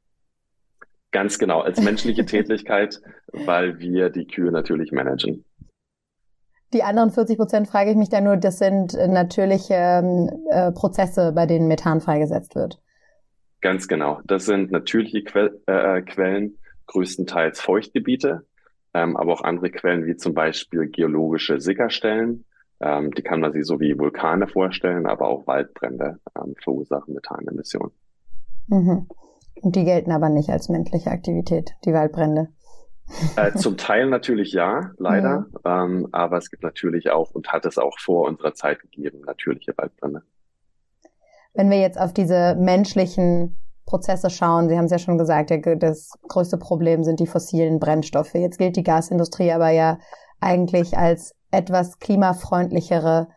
Ganz 1.12 1.38
genau, 1.40 1.62
als 1.62 1.82
menschliche 1.82 2.26
Tätigkeit, 2.26 3.02
weil 3.32 3.80
wir 3.80 4.10
die 4.10 4.26
Kühe 4.26 4.52
natürlich 4.52 4.92
managen. 4.92 5.46
Die 6.74 6.84
anderen 6.84 7.12
40 7.12 7.38
Prozent 7.38 7.68
frage 7.68 7.92
ich 7.92 7.98
mich 7.98 8.10
dann 8.10 8.24
nur, 8.24 8.38
das 8.38 8.58
sind 8.58 8.94
natürliche 8.94 9.74
ähm, 9.74 10.30
äh, 10.50 10.72
Prozesse, 10.72 11.34
bei 11.34 11.46
denen 11.46 11.68
Methan 11.68 12.00
freigesetzt 12.00 12.56
wird. 12.56 12.80
Ganz 13.60 13.88
genau. 13.88 14.22
Das 14.25 14.46
sind 14.46 14.72
natürliche 14.72 15.24
que 15.24 15.51
äh, 15.68 16.01
Quellen, 16.01 16.58
größtenteils 16.88 17.60
Feuchtgebiete, 17.60 18.46
ähm, 18.94 19.18
aber 19.18 19.34
auch 19.34 19.44
andere 19.44 19.70
Quellen 19.70 20.06
wie 20.06 20.16
zum 20.16 20.34
Beispiel 20.34 20.88
geologische 20.88 21.60
Sickerstellen. 21.60 22.46
Ähm, 22.80 23.12
die 23.12 23.22
kann 23.22 23.42
man 23.42 23.51
sich 23.51 23.66
so 23.66 23.80
wie 23.80 24.00
Vulkane 24.00 24.48
vorstellen, 24.48 25.06
aber 25.06 25.28
auch 25.28 25.46
Waldbrände 25.48 26.20
ähm, 26.36 26.56
verursachen 26.63 27.13
Methanemissionen. 27.13 27.92
Mhm. 28.68 29.08
Und 29.62 29.75
die 29.75 29.84
gelten 29.84 30.12
aber 30.12 30.30
nicht 30.30 30.50
als 30.50 30.70
menschliche 30.70 31.12
Aktivität, 31.12 31.75
die 31.86 31.94
Waldbrände. 31.94 32.50
Äh, 33.36 33.53
zum 33.53 33.77
Teil 33.77 34.08
natürlich 34.08 34.51
ja, 34.53 34.91
leider. 34.98 35.46
Ja. 35.63 35.84
Ähm, 35.84 36.08
aber 36.12 36.38
es 36.38 36.50
gibt 36.50 36.63
natürlich 36.63 37.10
auch 37.10 37.32
und 37.32 37.51
hat 37.51 37.65
es 37.65 37.77
auch 37.77 37.98
vor 38.00 38.27
unserer 38.27 38.53
Zeit 38.53 38.80
gegeben, 38.80 39.22
natürliche 39.25 39.74
Waldbrände. 39.77 40.24
Wenn 41.53 41.70
wir 41.70 41.80
jetzt 41.80 42.00
auf 42.00 42.13
diese 42.13 42.56
menschlichen 42.56 43.58
Prozesse 43.86 44.30
schauen, 44.30 44.70
Sie 44.70 44.77
haben 44.77 44.86
es 44.86 44.91
ja 44.91 45.00
schon 45.00 45.18
gesagt, 45.18 45.51
das 45.80 46.12
größte 46.27 46.58
Problem 46.58 47.03
sind 47.03 47.20
die 47.20 47.27
fossilen 47.27 47.80
Brennstoffe. 47.80 48.34
Jetzt 48.36 48.58
gilt 48.58 48.77
die 48.77 48.84
Gasindustrie 48.84 49.51
aber 49.51 49.70
ja 49.70 49.98
eigentlich 50.39 50.98
als 50.98 51.36
etwas 51.51 52.00
klimafreundlichere 52.00 53.27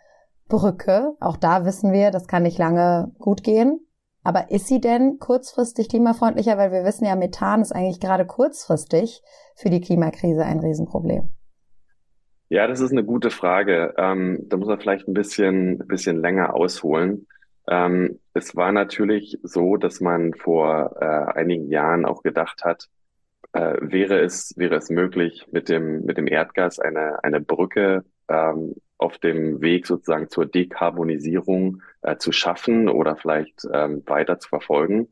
Brücke. 0.49 1.15
Auch 1.21 1.37
da 1.37 1.65
wissen 1.65 1.93
wir, 1.93 2.11
das 2.11 2.29
kann 2.29 2.45
nicht 2.45 2.59
lange 2.59 3.13
gut 3.19 3.43
gehen. 3.43 3.84
Aber 4.25 4.51
ist 4.51 4.67
sie 4.67 4.81
denn 4.81 5.19
kurzfristig 5.19 5.91
klimafreundlicher? 5.91 6.57
Weil 6.57 6.73
wir 6.73 6.85
wissen 6.85 7.05
ja, 7.05 7.15
Methan 7.15 7.61
ist 7.61 7.73
eigentlich 7.73 8.01
gerade 8.01 8.27
kurzfristig 8.27 9.23
für 9.55 9.71
die 9.71 9.83
Klimakrise 9.83 10.45
ein 10.45 10.61
Riesenproblem. 10.61 11.31
Ja, 12.49 12.67
das 12.67 12.81
ist 12.81 12.93
eine 12.93 13.05
gute 13.05 13.31
Frage. 13.31 13.95
Ähm, 13.99 14.41
da 14.49 14.57
muss 14.57 14.69
man 14.69 14.81
vielleicht 14.81 15.07
ein 15.07 15.15
bisschen, 15.15 15.79
bisschen 15.87 16.21
länger 16.21 16.55
ausholen. 16.55 17.27
Ähm, 17.69 18.19
es 18.33 18.57
war 18.57 18.73
natürlich 18.73 19.39
so, 19.43 19.77
dass 19.77 20.01
man 20.01 20.33
vor 20.35 20.97
äh, 21.01 21.39
einigen 21.39 21.71
Jahren 21.71 22.05
auch 22.05 22.23
gedacht 22.23 22.65
hat, 22.65 22.89
äh, 23.53 23.77
wäre 23.81 24.21
es, 24.21 24.55
wäre 24.57 24.77
es 24.77 24.91
möglich, 24.91 25.47
mit 25.53 25.69
dem, 25.69 26.05
mit 26.05 26.17
dem 26.17 26.27
Erdgas 26.27 26.79
eine, 26.79 27.23
eine 27.23 27.41
Brücke 27.41 28.05
ähm, 28.29 28.75
auf 28.99 29.19
dem 29.19 29.61
Weg 29.61 29.87
sozusagen 29.87 30.29
zur 30.29 30.47
Dekarbonisierung 30.47 31.83
äh, 32.03 32.17
zu 32.17 32.33
schaffen 32.33 32.89
oder 32.89 33.17
vielleicht 33.17 33.67
ähm, 33.73 34.03
weiter 34.07 34.39
zu 34.39 34.49
verfolgen. 34.49 35.09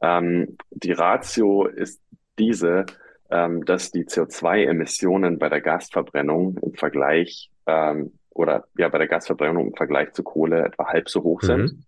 Ähm, 0.00 0.56
die 0.70 0.92
Ratio 0.92 1.66
ist 1.66 2.00
diese, 2.38 2.86
ähm, 3.30 3.64
dass 3.64 3.90
die 3.90 4.04
CO2-Emissionen 4.04 5.38
bei 5.38 5.48
der 5.48 5.60
Gasverbrennung 5.60 6.58
im 6.58 6.74
Vergleich 6.74 7.50
ähm, 7.66 8.12
oder 8.30 8.66
ja 8.76 8.88
bei 8.88 8.98
der 8.98 9.08
Gasverbrennung 9.08 9.68
im 9.68 9.74
Vergleich 9.74 10.12
zu 10.12 10.22
Kohle 10.22 10.64
etwa 10.64 10.86
halb 10.86 11.08
so 11.08 11.22
hoch 11.22 11.42
sind. 11.42 11.72
Mhm. 11.72 11.82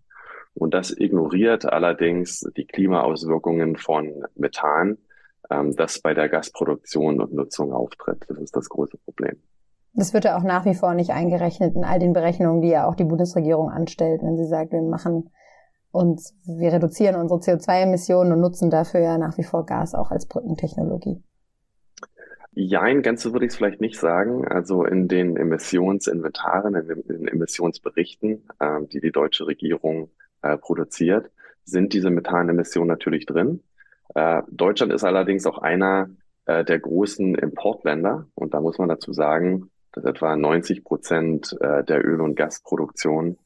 Und 0.53 0.73
das 0.73 0.91
ignoriert 0.95 1.65
allerdings 1.65 2.41
die 2.57 2.65
Klimaauswirkungen 2.65 3.77
von 3.77 4.25
Methan, 4.35 4.97
ähm, 5.49 5.75
das 5.75 5.99
bei 5.99 6.13
der 6.13 6.27
Gasproduktion 6.27 7.21
und 7.21 7.33
Nutzung 7.33 7.71
auftritt. 7.71 8.25
Das 8.27 8.37
ist 8.37 8.55
das 8.55 8.67
große 8.67 8.97
Problem. 8.97 9.41
Das 9.93 10.13
wird 10.13 10.25
ja 10.25 10.37
auch 10.37 10.43
nach 10.43 10.65
wie 10.65 10.73
vor 10.73 10.93
nicht 10.93 11.11
eingerechnet 11.11 11.75
in 11.75 11.83
all 11.83 11.99
den 11.99 12.13
Berechnungen, 12.13 12.61
die 12.61 12.69
ja 12.69 12.87
auch 12.87 12.95
die 12.95 13.03
Bundesregierung 13.03 13.69
anstellt, 13.69 14.21
wenn 14.23 14.37
sie 14.37 14.47
sagt, 14.47 14.71
wir 14.71 14.81
machen 14.81 15.29
uns, 15.91 16.33
wir 16.45 16.71
reduzieren 16.71 17.15
unsere 17.15 17.41
CO2-Emissionen 17.41 18.31
und 18.31 18.39
nutzen 18.39 18.69
dafür 18.69 19.01
ja 19.01 19.17
nach 19.17 19.37
wie 19.37 19.43
vor 19.43 19.65
Gas 19.65 19.93
auch 19.93 20.11
als 20.11 20.25
Brückentechnologie. 20.27 21.21
Ja, 22.53 22.85
in 22.85 23.01
Gänze 23.01 23.31
würde 23.31 23.45
ich 23.45 23.51
es 23.51 23.57
vielleicht 23.57 23.81
nicht 23.81 23.97
sagen. 23.97 24.45
Also 24.45 24.85
in 24.85 25.07
den 25.07 25.37
Emissionsinventaren, 25.37 26.75
in 26.75 27.03
den 27.07 27.27
Emissionsberichten, 27.27 28.43
äh, 28.59 28.81
die 28.91 28.99
die 28.99 29.11
deutsche 29.11 29.47
Regierung 29.47 30.09
äh, 30.41 30.57
produziert, 30.57 31.31
sind 31.63 31.93
diese 31.93 32.09
Methanemissionen 32.09 32.89
natürlich 32.89 33.25
drin. 33.25 33.61
Äh, 34.15 34.43
Deutschland 34.49 34.91
ist 34.91 35.03
allerdings 35.03 35.45
auch 35.45 35.59
einer 35.59 36.09
äh, 36.45 36.65
der 36.65 36.79
großen 36.79 37.35
Importländer 37.35 38.27
und 38.35 38.53
da 38.53 38.59
muss 38.59 38.77
man 38.77 38.89
dazu 38.89 39.13
sagen, 39.13 39.70
dass 39.93 40.05
etwa 40.05 40.35
90 40.35 40.83
Prozent 40.83 41.55
äh, 41.59 41.83
der 41.83 42.05
Öl- 42.05 42.21
und 42.21 42.35
Gasproduktion, 42.35 43.37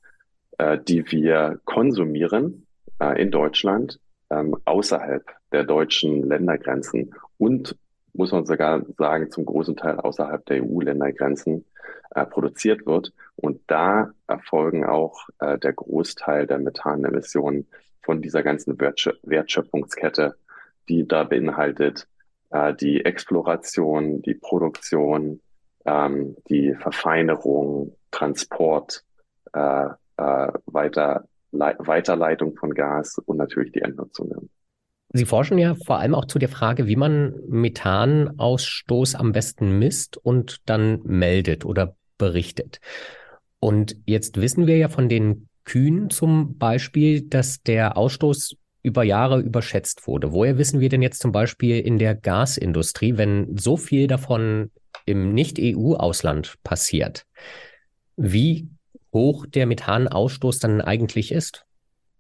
äh, 0.57 0.77
die 0.79 1.09
wir 1.11 1.59
konsumieren 1.65 2.67
äh, 2.99 3.21
in 3.21 3.31
Deutschland, 3.31 3.99
ähm, 4.29 4.55
außerhalb 4.65 5.23
der 5.51 5.63
deutschen 5.63 6.27
Ländergrenzen 6.27 7.13
und 7.37 7.75
muss 8.13 8.31
man 8.31 8.45
sogar 8.45 8.81
sagen, 8.97 9.29
zum 9.29 9.45
großen 9.45 9.75
Teil 9.75 9.99
außerhalb 9.99 10.45
der 10.45 10.63
EU-Ländergrenzen 10.63 11.65
äh, 12.11 12.25
produziert 12.25 12.85
wird. 12.85 13.13
Und 13.35 13.61
da 13.67 14.13
erfolgen 14.27 14.85
auch 14.85 15.27
äh, 15.39 15.57
der 15.59 15.73
Großteil 15.73 16.47
der 16.47 16.59
Methanemissionen 16.59 17.67
von 18.01 18.21
dieser 18.21 18.43
ganzen 18.43 18.79
Wertschöpfungskette, 18.79 20.37
die 20.87 21.07
da 21.07 21.23
beinhaltet 21.23 22.07
äh, 22.51 22.73
die 22.73 23.03
Exploration, 23.03 24.21
die 24.21 24.35
Produktion, 24.35 25.41
ähm, 25.85 26.35
die 26.49 26.73
Verfeinerung, 26.75 27.95
Transport, 28.11 29.03
äh, 29.53 29.85
äh, 30.17 30.47
weiter, 30.65 31.27
Weiterleitung 31.51 32.55
von 32.55 32.73
Gas 32.73 33.17
und 33.25 33.37
natürlich 33.37 33.71
die 33.71 33.81
Endnutzung. 33.81 34.49
Sie 35.13 35.25
forschen 35.25 35.57
ja 35.57 35.75
vor 35.75 35.99
allem 35.99 36.15
auch 36.15 36.25
zu 36.25 36.39
der 36.39 36.49
Frage, 36.49 36.87
wie 36.87 36.97
man 36.97 37.35
Methanausstoß 37.47 39.15
am 39.15 39.31
besten 39.31 39.79
misst 39.79 40.17
und 40.17 40.57
dann 40.65 41.01
meldet 41.03 41.63
oder 41.63 41.95
berichtet. 42.17 42.79
Und 43.59 43.95
jetzt 44.05 44.41
wissen 44.41 44.67
wir 44.67 44.77
ja 44.77 44.89
von 44.89 45.07
den 45.07 45.47
Kühen 45.63 46.09
zum 46.09 46.57
Beispiel, 46.57 47.21
dass 47.21 47.61
der 47.61 47.97
Ausstoß 47.97 48.57
über 48.83 49.03
Jahre 49.03 49.39
überschätzt 49.39 50.05
wurde. 50.05 50.31
Woher 50.31 50.57
wissen 50.57 50.79
wir 50.79 50.89
denn 50.89 51.01
jetzt 51.01 51.21
zum 51.21 51.31
Beispiel 51.31 51.79
in 51.79 51.97
der 51.97 52.13
Gasindustrie, 52.13 53.17
wenn 53.17 53.57
so 53.57 53.77
viel 53.77 54.07
davon 54.07 54.69
im 55.05 55.33
Nicht-EU-Ausland 55.33 56.55
passiert, 56.63 57.25
wie 58.17 58.69
hoch 59.13 59.45
der 59.45 59.65
Methanausstoß 59.65 60.59
dann 60.59 60.81
eigentlich 60.81 61.31
ist? 61.31 61.65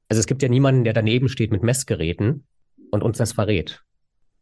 Also 0.09 0.19
es 0.19 0.27
gibt 0.27 0.43
ja 0.43 0.49
niemanden, 0.49 0.83
der 0.83 0.93
daneben 0.93 1.29
steht 1.29 1.51
mit 1.51 1.63
Messgeräten 1.63 2.45
und 2.91 3.03
uns 3.03 3.17
das 3.17 3.33
verrät. 3.33 3.83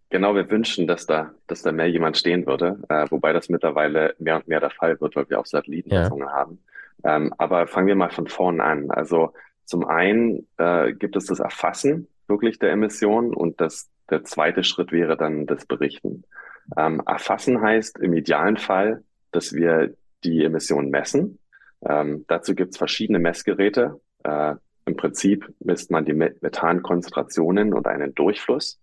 Genau, 0.09 0.35
wir 0.35 0.50
wünschen, 0.51 0.85
dass 0.85 1.07
da, 1.07 1.31
dass 1.47 1.63
da 1.63 1.71
mehr 1.71 1.89
jemand 1.89 2.17
stehen 2.17 2.45
würde, 2.45 2.79
äh, 2.89 3.07
wobei 3.09 3.33
das 3.33 3.50
mittlerweile 3.50 4.13
mehr 4.19 4.35
und 4.35 4.47
mehr 4.47 4.59
der 4.59 4.69
Fall 4.69 5.00
wird, 5.01 5.15
weil 5.15 5.27
wir 5.29 5.39
auch 5.39 5.45
Satellitenmessungen 5.45 6.27
ja. 6.27 6.33
haben. 6.33 6.59
Ähm, 7.03 7.33
aber 7.38 7.65
fangen 7.65 7.88
wir 7.88 7.95
mal 7.95 8.12
von 8.12 8.27
vorne 8.27 8.63
an. 8.63 8.91
Also 8.91 9.33
zum 9.65 9.85
einen 9.85 10.47
äh, 10.57 10.93
gibt 10.93 11.15
es 11.15 11.25
das 11.25 11.39
Erfassen 11.39 12.07
wirklich 12.27 12.59
der 12.59 12.71
Emissionen 12.71 13.33
und 13.33 13.59
das, 13.59 13.89
der 14.09 14.23
zweite 14.23 14.63
Schritt 14.63 14.91
wäre 14.91 15.17
dann 15.17 15.47
das 15.47 15.65
Berichten. 15.65 16.23
Ähm, 16.77 17.01
erfassen 17.05 17.62
heißt 17.62 18.00
im 18.00 18.13
idealen 18.13 18.58
Fall, 18.58 19.03
dass 19.32 19.53
wir 19.53 19.93
die 20.24 20.43
Emissionen 20.43 20.89
messen. 20.89 21.39
Ähm, 21.86 22.25
dazu 22.27 22.55
gibt 22.55 22.72
es 22.72 22.77
verschiedene 22.77 23.20
Messgeräte. 23.20 24.00
Äh, 24.24 24.55
Im 24.86 24.96
Prinzip 24.96 25.53
misst 25.60 25.91
man 25.91 26.05
die 26.05 26.13
Methankonzentrationen 26.13 27.74
und 27.74 27.88
einen 27.88 28.15
Durchfluss. 28.15 28.79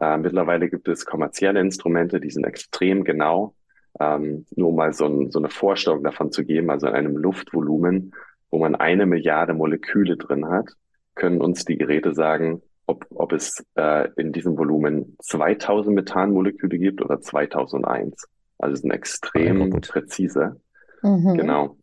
Äh, 0.00 0.16
mittlerweile 0.16 0.70
gibt 0.70 0.88
es 0.88 1.04
kommerzielle 1.04 1.60
Instrumente, 1.60 2.20
die 2.20 2.30
sind 2.30 2.44
extrem 2.44 3.04
genau. 3.04 3.54
Ähm, 3.98 4.46
nur 4.56 4.72
mal 4.72 4.92
so, 4.92 5.06
ein, 5.06 5.30
so 5.30 5.38
eine 5.38 5.50
Vorstellung 5.50 6.02
davon 6.02 6.32
zu 6.32 6.44
geben, 6.44 6.70
also 6.70 6.86
in 6.86 6.94
einem 6.94 7.16
Luftvolumen, 7.16 8.14
wo 8.50 8.58
man 8.58 8.74
eine 8.74 9.04
Milliarde 9.04 9.52
Moleküle 9.52 10.16
drin 10.16 10.48
hat, 10.48 10.74
können 11.14 11.40
uns 11.40 11.64
die 11.64 11.76
Geräte 11.76 12.14
sagen, 12.14 12.62
ob, 12.90 13.06
ob 13.10 13.32
es 13.32 13.64
äh, 13.76 14.08
in 14.16 14.32
diesem 14.32 14.58
Volumen 14.58 15.16
2000 15.22 15.94
Methanmoleküle 15.94 16.78
gibt 16.78 17.02
oder 17.02 17.20
2001. 17.20 18.28
Also 18.58 18.76
sind 18.76 18.90
extrem 18.90 19.70
präzise. 19.80 20.60
Mhm. 21.02 21.36
Genau. 21.36 21.76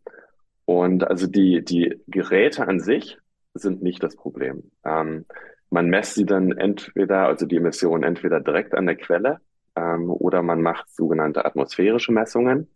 Und 0.66 1.08
also 1.08 1.28
die, 1.28 1.64
die 1.64 2.02
Geräte 2.08 2.68
an 2.68 2.80
sich 2.82 3.18
sind 3.54 3.82
nicht 3.82 4.04
das 4.04 4.16
Problem. 4.16 4.70
Ähm, 4.86 5.26
man 5.70 5.88
messt 5.88 6.16
sie 6.16 6.26
dann 6.26 6.52
entweder, 6.52 7.28
also 7.28 7.46
die 7.46 7.56
Emissionen 7.56 8.04
entweder 8.04 8.42
direkt 8.42 8.76
an 8.76 8.86
der 8.86 8.96
Quelle 8.96 9.40
ähm, 9.76 10.12
oder 10.12 10.44
man 10.44 10.62
macht 10.62 10.94
sogenannte 10.94 11.46
atmosphärische 11.46 12.12
Messungen, 12.12 12.68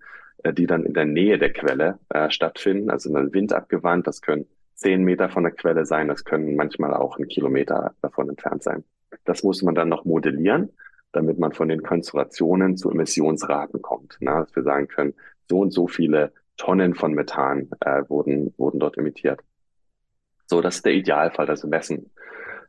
äh, 0.44 0.54
die 0.54 0.68
dann 0.68 0.86
in 0.86 0.94
der 0.94 1.06
Nähe 1.06 1.38
der 1.38 1.52
Quelle 1.52 2.00
äh, 2.10 2.30
stattfinden, 2.30 2.90
also 2.90 3.14
dann 3.14 3.34
windabgewandt. 3.34 4.08
Das 4.08 4.22
können 4.22 4.48
zehn 4.82 5.04
Meter 5.04 5.30
von 5.30 5.44
der 5.44 5.52
Quelle 5.52 5.86
sein, 5.86 6.08
das 6.08 6.24
können 6.24 6.56
manchmal 6.56 6.94
auch 6.94 7.18
ein 7.20 7.28
Kilometer 7.28 7.94
davon 8.02 8.30
entfernt 8.30 8.64
sein. 8.64 8.84
Das 9.26 9.44
muss 9.44 9.62
man 9.62 9.76
dann 9.76 9.90
noch 9.90 10.06
modellieren, 10.06 10.72
damit 11.12 11.38
man 11.38 11.54
von 11.54 11.70
den 11.70 11.84
Konzentrationen 11.84 12.78
zu 12.78 12.90
Emissionsraten 12.90 13.82
kommt. 13.84 14.18
Na, 14.22 14.42
dass 14.42 14.56
wir 14.56 14.64
sagen 14.64 14.88
können, 14.88 15.14
so 15.48 15.60
und 15.60 15.72
so 15.72 15.88
viele 15.88 16.34
Tonnen 16.58 16.96
von 16.96 17.14
Methan 17.14 17.70
äh, 17.82 18.04
wurden, 18.08 18.54
wurden 18.58 18.80
dort 18.80 18.98
emittiert. 18.98 19.42
So, 20.48 20.62
das 20.62 20.78
ist 20.78 20.86
der 20.86 20.94
Idealfall, 20.94 21.46
das 21.46 21.64
Messen. 21.64 22.10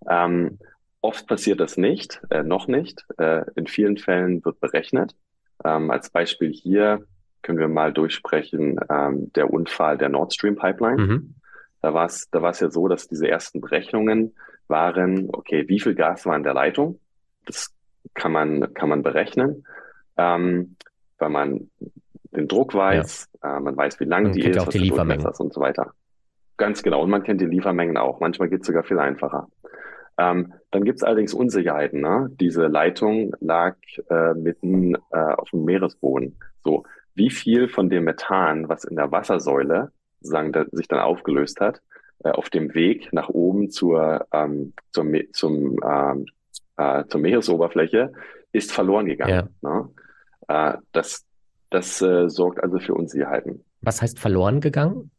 Ähm, 0.07 0.59
oft 1.01 1.27
passiert 1.27 1.61
das 1.61 1.79
nicht, 1.79 2.21
äh, 2.29 2.43
noch 2.43 2.69
nicht. 2.69 3.07
Äh, 3.17 3.45
in 3.55 3.67
vielen 3.67 3.97
Fällen 3.97 4.45
wird 4.45 4.61
berechnet. 4.61 5.17
Ähm, 5.65 5.91
als 5.91 6.11
Beispiel 6.11 6.53
hier 6.53 7.07
können 7.41 7.59
wir 7.59 7.69
mal 7.69 7.93
durchsprechen, 7.93 8.79
ähm, 8.91 9.33
der 9.33 9.51
Unfall 9.51 9.97
der 9.97 10.11
Nord 10.11 10.35
Stream 10.35 10.57
Pipeline. 10.57 11.03
Mhm. 11.03 11.35
Da 11.83 11.93
war 11.93 12.07
es 12.07 12.29
da 12.31 12.41
war's 12.43 12.61
ja 12.61 12.71
so, 12.71 12.89
dass 12.89 13.09
diese 13.09 13.29
ersten 13.29 13.61
Berechnungen 13.61 14.35
waren, 14.69 15.29
okay, 15.33 15.69
wie 15.69 15.81
viel 15.81 15.95
Gas 15.95 16.25
war 16.27 16.37
in 16.37 16.45
der 16.45 16.55
Leitung? 16.55 17.01
Das 17.45 17.75
kann 18.15 18.33
man, 18.33 18.73
kann 18.75 18.89
man 18.89 19.03
berechnen, 19.03 19.67
ähm, 20.17 20.77
weil 21.19 21.31
man 21.31 21.71
den 22.31 22.49
Druck 22.49 22.75
weiß, 22.75 23.29
ja. 23.43 23.57
äh, 23.57 23.61
man 23.61 23.77
weiß, 23.77 24.01
wie 24.01 24.05
lang 24.05 24.25
man 24.25 24.33
die 24.33 24.43
ist, 24.43 24.59
auch 24.59 24.69
die 24.69 24.79
Liefermengen 24.79 25.27
und 25.27 25.53
so 25.53 25.61
weiter. 25.61 25.93
Ganz 26.57 26.83
genau. 26.83 27.03
Und 27.03 27.11
man 27.11 27.23
kennt 27.23 27.41
die 27.41 27.47
Liefermengen 27.47 27.97
auch. 27.97 28.21
Manchmal 28.21 28.49
geht 28.49 28.61
es 28.61 28.67
sogar 28.67 28.85
viel 28.85 28.99
einfacher. 28.99 29.49
Ähm, 30.19 30.55
dann 30.71 30.85
gibt 30.85 30.99
es 30.99 31.03
allerdings 31.03 31.35
Unsicherheiten. 31.35 32.01
Ne? 32.01 32.31
Diese 32.41 32.67
Leitung 32.67 33.33
lag 33.41 33.77
äh, 34.09 34.35
mitten 34.35 34.95
äh, 35.11 35.17
auf 35.17 35.51
dem 35.51 35.65
Meeresboden. 35.65 36.39
So, 36.63 36.85
wie 37.15 37.31
viel 37.31 37.69
von 37.69 37.91
dem 37.91 38.05
Methan, 38.05 38.69
was 38.69 38.85
in 38.85 38.97
der 38.97 39.11
Wassersäule 39.11 39.91
sozusagen 40.23 40.53
da, 40.53 40.65
sich 40.73 40.89
dann 40.89 41.01
aufgelöst 41.01 41.61
hat, 41.61 41.83
äh, 42.25 42.31
auf 42.31 42.51
dem 42.51 42.75
Weg 42.75 43.13
nach 43.13 43.29
oben 43.29 43.71
zur, 43.71 44.27
ähm, 44.33 44.73
zum, 44.93 45.15
zum, 45.33 45.77
ähm, 45.85 46.27
äh, 46.77 47.05
zur 47.07 47.21
Meeresoberfläche, 47.21 48.13
ist 48.53 48.73
verloren 48.73 49.07
gegangen. 49.07 49.49
Ja. 49.63 49.71
Ne? 49.71 49.89
Äh, 50.49 50.79
das 50.93 51.25
das 51.73 52.03
äh, 52.03 52.29
sorgt 52.29 52.63
also 52.63 52.79
für 52.79 52.95
Unsicherheiten. 52.95 53.65
Was 53.81 54.03
heißt 54.03 54.19
verloren 54.19 54.61
gegangen? 54.61 55.11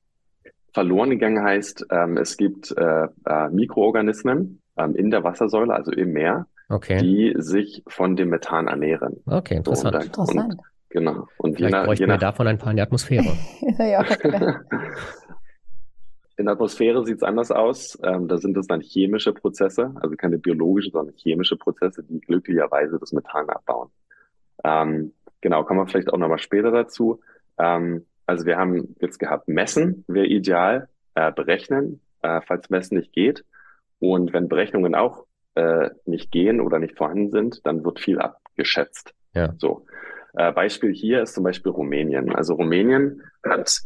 Verloren 0.71 1.09
gegangen 1.09 1.43
heißt, 1.43 1.87
ähm, 1.89 2.17
es 2.17 2.37
gibt 2.37 2.75
äh, 2.77 3.07
äh, 3.25 3.49
Mikroorganismen 3.49 4.61
ähm, 4.77 4.95
in 4.95 5.11
der 5.11 5.23
Wassersäule, 5.23 5.73
also 5.73 5.91
im 5.91 6.13
Meer, 6.13 6.47
okay. 6.69 6.97
die 6.97 7.33
sich 7.37 7.83
von 7.87 8.15
dem 8.15 8.29
Methan 8.29 8.67
ernähren. 8.67 9.21
Okay, 9.25 9.55
interessant. 9.55 9.81
So, 9.81 9.87
und 9.87 9.93
dann, 9.93 10.03
interessant. 10.03 10.53
Und, 10.53 10.61
genau. 10.93 11.27
Und 11.37 11.57
Vielleicht 11.57 11.75
je 11.75 11.83
bräuchten 11.83 12.03
je 12.03 12.07
nach, 12.07 12.15
wir 12.15 12.19
davon 12.19 12.47
ein 12.47 12.57
paar 12.57 12.71
in 12.71 12.77
der 12.77 12.85
Atmosphäre. 12.85 13.33
ja, 13.77 14.05
In 16.35 16.45
der 16.45 16.53
Atmosphäre 16.53 17.05
sieht 17.05 17.17
es 17.17 17.23
anders 17.23 17.51
aus. 17.51 17.97
Ähm, 18.03 18.27
da 18.27 18.37
sind 18.37 18.57
es 18.57 18.65
dann 18.65 18.81
chemische 18.81 19.33
Prozesse, 19.33 19.93
also 20.01 20.15
keine 20.15 20.39
biologischen, 20.39 20.91
sondern 20.91 21.15
chemische 21.15 21.57
Prozesse, 21.57 22.03
die 22.03 22.19
glücklicherweise 22.21 22.97
das 22.97 23.11
Methan 23.11 23.49
abbauen. 23.49 23.89
Ähm, 24.63 25.13
genau, 25.41 25.63
kommen 25.63 25.81
wir 25.81 25.87
vielleicht 25.87 26.11
auch 26.11 26.17
nochmal 26.17 26.39
später 26.39 26.71
dazu. 26.71 27.21
Ähm, 27.59 28.05
also 28.25 28.45
wir 28.45 28.57
haben 28.57 28.95
jetzt 28.99 29.19
gehabt, 29.19 29.47
messen 29.47 30.05
wäre 30.07 30.25
ideal, 30.25 30.89
äh, 31.13 31.31
berechnen, 31.31 32.01
äh, 32.23 32.41
falls 32.47 32.69
messen 32.71 32.97
nicht 32.97 33.13
geht. 33.13 33.45
Und 33.99 34.33
wenn 34.33 34.49
Berechnungen 34.49 34.95
auch 34.95 35.25
äh, 35.53 35.91
nicht 36.05 36.31
gehen 36.31 36.61
oder 36.61 36.79
nicht 36.79 36.97
vorhanden 36.97 37.29
sind, 37.29 37.65
dann 37.65 37.85
wird 37.85 37.99
viel 37.99 38.19
abgeschätzt. 38.19 39.13
Ja. 39.35 39.53
So. 39.57 39.85
Äh, 40.33 40.51
Beispiel 40.51 40.93
hier 40.93 41.21
ist 41.21 41.33
zum 41.33 41.43
Beispiel 41.43 41.71
Rumänien. 41.71 42.33
Also 42.33 42.55
Rumänien 42.55 43.21
hat 43.43 43.81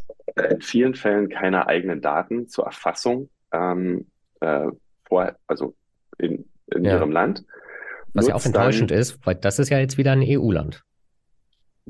in 0.49 0.61
vielen 0.61 0.95
Fällen 0.95 1.29
keine 1.29 1.67
eigenen 1.67 2.01
Daten 2.01 2.47
zur 2.47 2.65
Erfassung 2.65 3.29
ähm, 3.51 4.07
äh, 4.39 4.67
vor, 5.05 5.35
also 5.47 5.75
in, 6.17 6.45
in 6.67 6.85
ja. 6.85 6.97
ihrem 6.97 7.11
Land. 7.11 7.43
Was 8.13 8.27
ja 8.27 8.35
auch 8.35 8.45
enttäuschend 8.45 8.91
dann, 8.91 8.97
ist, 8.97 9.25
weil 9.25 9.35
das 9.35 9.59
ist 9.59 9.69
ja 9.69 9.79
jetzt 9.79 9.97
wieder 9.97 10.11
ein 10.11 10.23
EU-Land. 10.23 10.83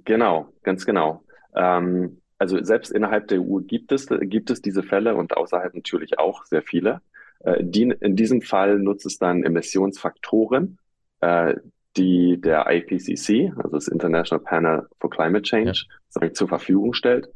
Genau, 0.06 0.54
ganz 0.64 0.86
genau. 0.86 1.24
Ähm, 1.56 2.22
also 2.38 2.62
selbst 2.64 2.92
innerhalb 2.92 3.28
der 3.28 3.42
EU 3.42 3.60
gibt 3.60 3.92
es, 3.92 4.08
gibt 4.08 4.50
es 4.50 4.62
diese 4.62 4.84
Fälle 4.84 5.16
und 5.16 5.36
außerhalb 5.36 5.74
natürlich 5.74 6.20
auch 6.20 6.46
sehr 6.46 6.62
viele. 6.62 7.02
Äh, 7.40 7.64
die, 7.64 7.84
in 7.84 8.16
diesem 8.16 8.42
Fall 8.42 8.80
nutzt 8.80 9.06
es 9.06 9.18
dann 9.18 9.44
Emissionsfaktoren, 9.44 10.78
äh, 11.22 11.56
die 11.98 12.40
der 12.40 12.66
IPCC, 12.70 13.54
also 13.58 13.70
das 13.72 13.88
International 13.88 14.44
Panel 14.44 14.88
for 15.00 15.10
Climate 15.10 15.44
Change, 15.44 15.86
ja. 16.22 16.34
zur 16.34 16.48
Verfügung 16.48 16.94
stellt. 16.94 17.30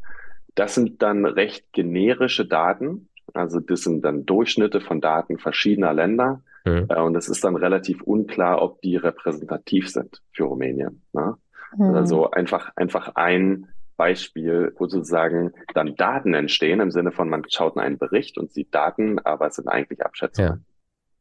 Das 0.55 0.75
sind 0.75 1.01
dann 1.01 1.25
recht 1.25 1.71
generische 1.73 2.45
Daten. 2.45 3.09
Also 3.33 3.59
das 3.59 3.81
sind 3.81 4.03
dann 4.03 4.25
Durchschnitte 4.25 4.81
von 4.81 5.01
Daten 5.01 5.37
verschiedener 5.37 5.93
Länder. 5.93 6.41
Mhm. 6.65 6.87
Äh, 6.89 7.01
und 7.01 7.15
es 7.15 7.29
ist 7.29 7.43
dann 7.43 7.55
relativ 7.55 8.01
unklar, 8.01 8.61
ob 8.61 8.81
die 8.81 8.95
repräsentativ 8.95 9.89
sind 9.89 10.21
für 10.31 10.43
Rumänien. 10.43 11.01
Ne? 11.13 11.35
Mhm. 11.77 11.95
Also 11.95 12.31
einfach, 12.31 12.71
einfach 12.75 13.15
ein 13.15 13.67
Beispiel, 13.97 14.73
wo 14.77 14.87
sozusagen 14.87 15.53
dann 15.73 15.95
Daten 15.95 16.33
entstehen, 16.33 16.79
im 16.79 16.91
Sinne 16.91 17.11
von, 17.11 17.29
man 17.29 17.43
schaut 17.49 17.75
in 17.75 17.81
einen 17.81 17.97
Bericht 17.97 18.37
und 18.37 18.51
sieht 18.51 18.73
Daten, 18.73 19.19
aber 19.19 19.47
es 19.47 19.55
sind 19.55 19.67
eigentlich 19.67 20.03
Abschätzungen. 20.03 20.65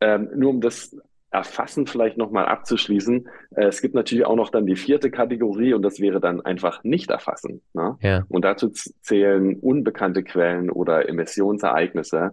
Ja. 0.00 0.14
Ähm, 0.14 0.30
nur 0.34 0.50
um 0.50 0.60
das 0.60 0.96
Erfassen 1.30 1.86
vielleicht 1.86 2.16
nochmal 2.16 2.46
abzuschließen, 2.46 3.28
äh, 3.56 3.66
es 3.66 3.80
gibt 3.80 3.94
natürlich 3.94 4.26
auch 4.26 4.36
noch 4.36 4.50
dann 4.50 4.66
die 4.66 4.76
vierte 4.76 5.10
Kategorie 5.10 5.74
und 5.74 5.82
das 5.82 6.00
wäre 6.00 6.20
dann 6.20 6.40
einfach 6.40 6.82
nicht 6.82 7.10
erfassen. 7.10 7.62
Ne? 7.72 7.96
Ja. 8.00 8.24
Und 8.28 8.44
dazu 8.44 8.68
zählen 8.68 9.56
unbekannte 9.56 10.22
Quellen 10.24 10.70
oder 10.70 11.08
Emissionsereignisse, 11.08 12.32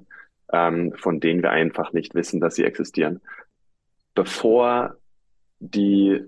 ähm, 0.51 0.93
von 0.95 1.19
denen 1.19 1.43
wir 1.43 1.51
einfach 1.51 1.93
nicht 1.93 2.15
wissen, 2.15 2.39
dass 2.39 2.55
sie 2.55 2.63
existieren. 2.63 3.21
Bevor 4.15 4.95
die 5.59 6.23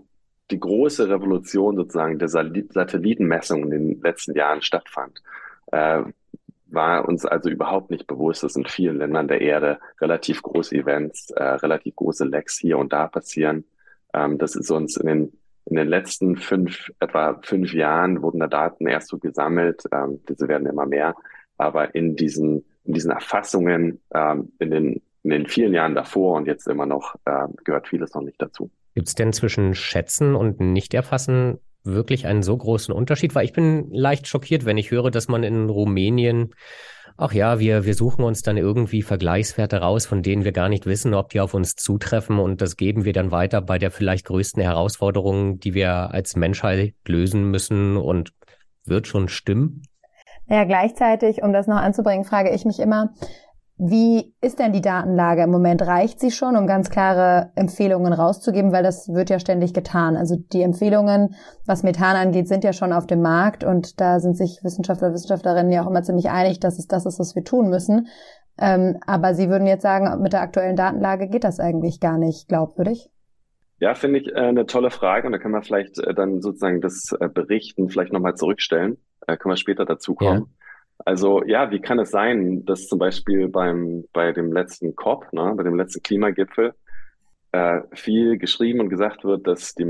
die 0.51 0.59
große 0.59 1.09
Revolution 1.09 1.75
sozusagen 1.75 2.17
der 2.17 2.27
Satellitenmessung 2.27 3.63
in 3.63 3.69
den 3.69 4.01
letzten 4.01 4.35
Jahren 4.35 4.61
stattfand, 4.61 5.21
äh, 5.71 6.03
war 6.71 7.07
uns 7.07 7.25
also 7.25 7.49
überhaupt 7.49 7.91
nicht 7.91 8.07
bewusst, 8.07 8.43
dass 8.43 8.55
in 8.55 8.65
vielen 8.65 8.97
Ländern 8.97 9.27
der 9.27 9.41
Erde 9.41 9.79
relativ 9.99 10.41
große 10.41 10.75
Events, 10.75 11.31
äh, 11.31 11.43
relativ 11.43 11.95
große 11.95 12.25
Lecks 12.25 12.57
hier 12.57 12.77
und 12.77 12.93
da 12.93 13.07
passieren. 13.07 13.65
Ähm, 14.13 14.37
das 14.37 14.55
ist 14.55 14.71
uns 14.71 14.97
in 14.97 15.07
den, 15.07 15.33
in 15.65 15.75
den 15.75 15.87
letzten 15.87 16.35
fünf, 16.37 16.91
etwa 16.99 17.39
fünf 17.43 17.73
Jahren 17.73 18.21
wurden 18.21 18.39
da 18.39 18.47
Daten 18.47 18.87
erst 18.87 19.09
so 19.09 19.17
gesammelt. 19.17 19.83
Ähm, 19.91 20.19
diese 20.27 20.47
werden 20.47 20.67
immer 20.67 20.85
mehr. 20.85 21.15
Aber 21.57 21.93
in 21.95 22.15
diesen, 22.15 22.65
in 22.85 22.93
diesen 22.93 23.11
Erfassungen, 23.11 24.01
ähm, 24.13 24.51
in 24.59 24.71
den, 24.71 25.01
in 25.23 25.29
den 25.29 25.47
vielen 25.47 25.73
Jahren 25.73 25.95
davor 25.95 26.37
und 26.37 26.47
jetzt 26.47 26.67
immer 26.67 26.85
noch, 26.85 27.15
äh, 27.25 27.47
gehört 27.63 27.87
vieles 27.87 28.13
noch 28.13 28.21
nicht 28.21 28.41
dazu. 28.41 28.71
Gibt 28.95 29.07
es 29.07 29.15
denn 29.15 29.33
zwischen 29.33 29.75
Schätzen 29.75 30.35
und 30.35 30.59
Nicht-Erfassen 30.59 31.59
wirklich 31.83 32.27
einen 32.27 32.43
so 32.43 32.55
großen 32.55 32.93
Unterschied? 32.93 33.35
Weil 33.35 33.45
ich 33.45 33.53
bin 33.53 33.89
leicht 33.91 34.27
schockiert, 34.27 34.65
wenn 34.65 34.77
ich 34.77 34.91
höre, 34.91 35.11
dass 35.11 35.27
man 35.27 35.43
in 35.43 35.69
Rumänien, 35.69 36.51
ach 37.17 37.33
ja, 37.33 37.59
wir, 37.59 37.85
wir 37.85 37.93
suchen 37.93 38.23
uns 38.23 38.41
dann 38.41 38.57
irgendwie 38.57 39.01
Vergleichswerte 39.01 39.77
raus, 39.77 40.05
von 40.05 40.23
denen 40.23 40.43
wir 40.43 40.51
gar 40.51 40.69
nicht 40.69 40.85
wissen, 40.85 41.13
ob 41.13 41.29
die 41.29 41.41
auf 41.41 41.53
uns 41.53 41.75
zutreffen 41.75 42.39
und 42.39 42.61
das 42.61 42.77
geben 42.77 43.05
wir 43.05 43.13
dann 43.13 43.31
weiter 43.31 43.61
bei 43.61 43.77
der 43.77 43.91
vielleicht 43.91 44.25
größten 44.25 44.61
Herausforderung, 44.61 45.59
die 45.59 45.73
wir 45.73 46.13
als 46.13 46.35
Menschheit 46.35 46.93
lösen 47.07 47.51
müssen 47.51 47.97
und 47.97 48.31
wird 48.85 49.07
schon 49.07 49.27
stimmen? 49.27 49.83
Ja, 50.47 50.63
gleichzeitig, 50.63 51.43
um 51.43 51.53
das 51.53 51.67
noch 51.67 51.77
anzubringen, 51.77 52.25
frage 52.25 52.49
ich 52.49 52.65
mich 52.65 52.79
immer, 52.79 53.13
wie 53.81 54.35
ist 54.41 54.59
denn 54.59 54.73
die 54.73 54.81
Datenlage 54.81 55.43
im 55.43 55.51
Moment? 55.51 55.81
Reicht 55.81 56.19
sie 56.19 56.31
schon, 56.31 56.57
um 56.57 56.67
ganz 56.67 56.89
klare 56.89 57.53
Empfehlungen 57.55 58.11
rauszugeben? 58.11 58.73
Weil 58.73 58.83
das 58.83 59.07
wird 59.07 59.29
ja 59.29 59.39
ständig 59.39 59.73
getan. 59.73 60.17
Also 60.17 60.35
die 60.35 60.61
Empfehlungen, 60.61 61.35
was 61.65 61.83
Methan 61.83 62.17
angeht, 62.17 62.49
sind 62.49 62.65
ja 62.65 62.73
schon 62.73 62.91
auf 62.91 63.07
dem 63.07 63.21
Markt 63.21 63.63
und 63.63 64.01
da 64.01 64.19
sind 64.19 64.35
sich 64.35 64.59
Wissenschaftler, 64.63 65.13
Wissenschaftlerinnen 65.13 65.71
ja 65.71 65.83
auch 65.83 65.89
immer 65.89 66.03
ziemlich 66.03 66.29
einig, 66.29 66.59
dass 66.59 66.77
es 66.77 66.87
das 66.87 67.05
ist, 67.05 67.19
was 67.19 67.35
wir 67.35 67.45
tun 67.45 67.69
müssen. 67.69 68.07
Ähm, 68.57 68.97
aber 69.07 69.33
Sie 69.33 69.49
würden 69.49 69.65
jetzt 69.65 69.83
sagen, 69.83 70.21
mit 70.21 70.33
der 70.33 70.41
aktuellen 70.41 70.75
Datenlage 70.75 71.29
geht 71.29 71.45
das 71.45 71.61
eigentlich 71.61 72.01
gar 72.01 72.17
nicht 72.17 72.49
glaubwürdig? 72.49 73.09
Ja, 73.79 73.93
finde 73.93 74.19
ich 74.19 74.27
äh, 74.27 74.35
eine 74.35 74.65
tolle 74.65 74.91
Frage 74.91 75.25
und 75.25 75.31
da 75.31 75.39
kann 75.39 75.51
man 75.51 75.63
vielleicht 75.63 75.99
äh, 75.99 76.13
dann 76.13 76.41
sozusagen 76.41 76.81
das 76.81 77.15
äh, 77.17 77.29
Berichten 77.29 77.87
vielleicht 77.87 78.11
nochmal 78.11 78.35
zurückstellen. 78.35 78.97
Äh, 79.25 79.37
können 79.37 79.53
wir 79.53 79.57
später 79.57 79.85
dazu 79.85 80.15
kommen. 80.15 80.47
Ja. 80.49 80.58
Also 81.05 81.43
ja, 81.45 81.71
wie 81.71 81.79
kann 81.79 81.99
es 81.99 82.11
sein, 82.11 82.65
dass 82.65 82.87
zum 82.87 82.99
Beispiel 82.99 83.47
beim 83.47 84.05
bei 84.13 84.31
dem 84.31 84.51
letzten 84.51 84.95
COP, 84.95 85.31
ne, 85.33 85.53
bei 85.55 85.63
dem 85.63 85.75
letzten 85.75 86.03
Klimagipfel, 86.03 86.73
äh, 87.51 87.81
viel 87.93 88.37
geschrieben 88.37 88.81
und 88.81 88.89
gesagt 88.89 89.23
wird, 89.23 89.47
dass 89.47 89.73
die 89.73 89.87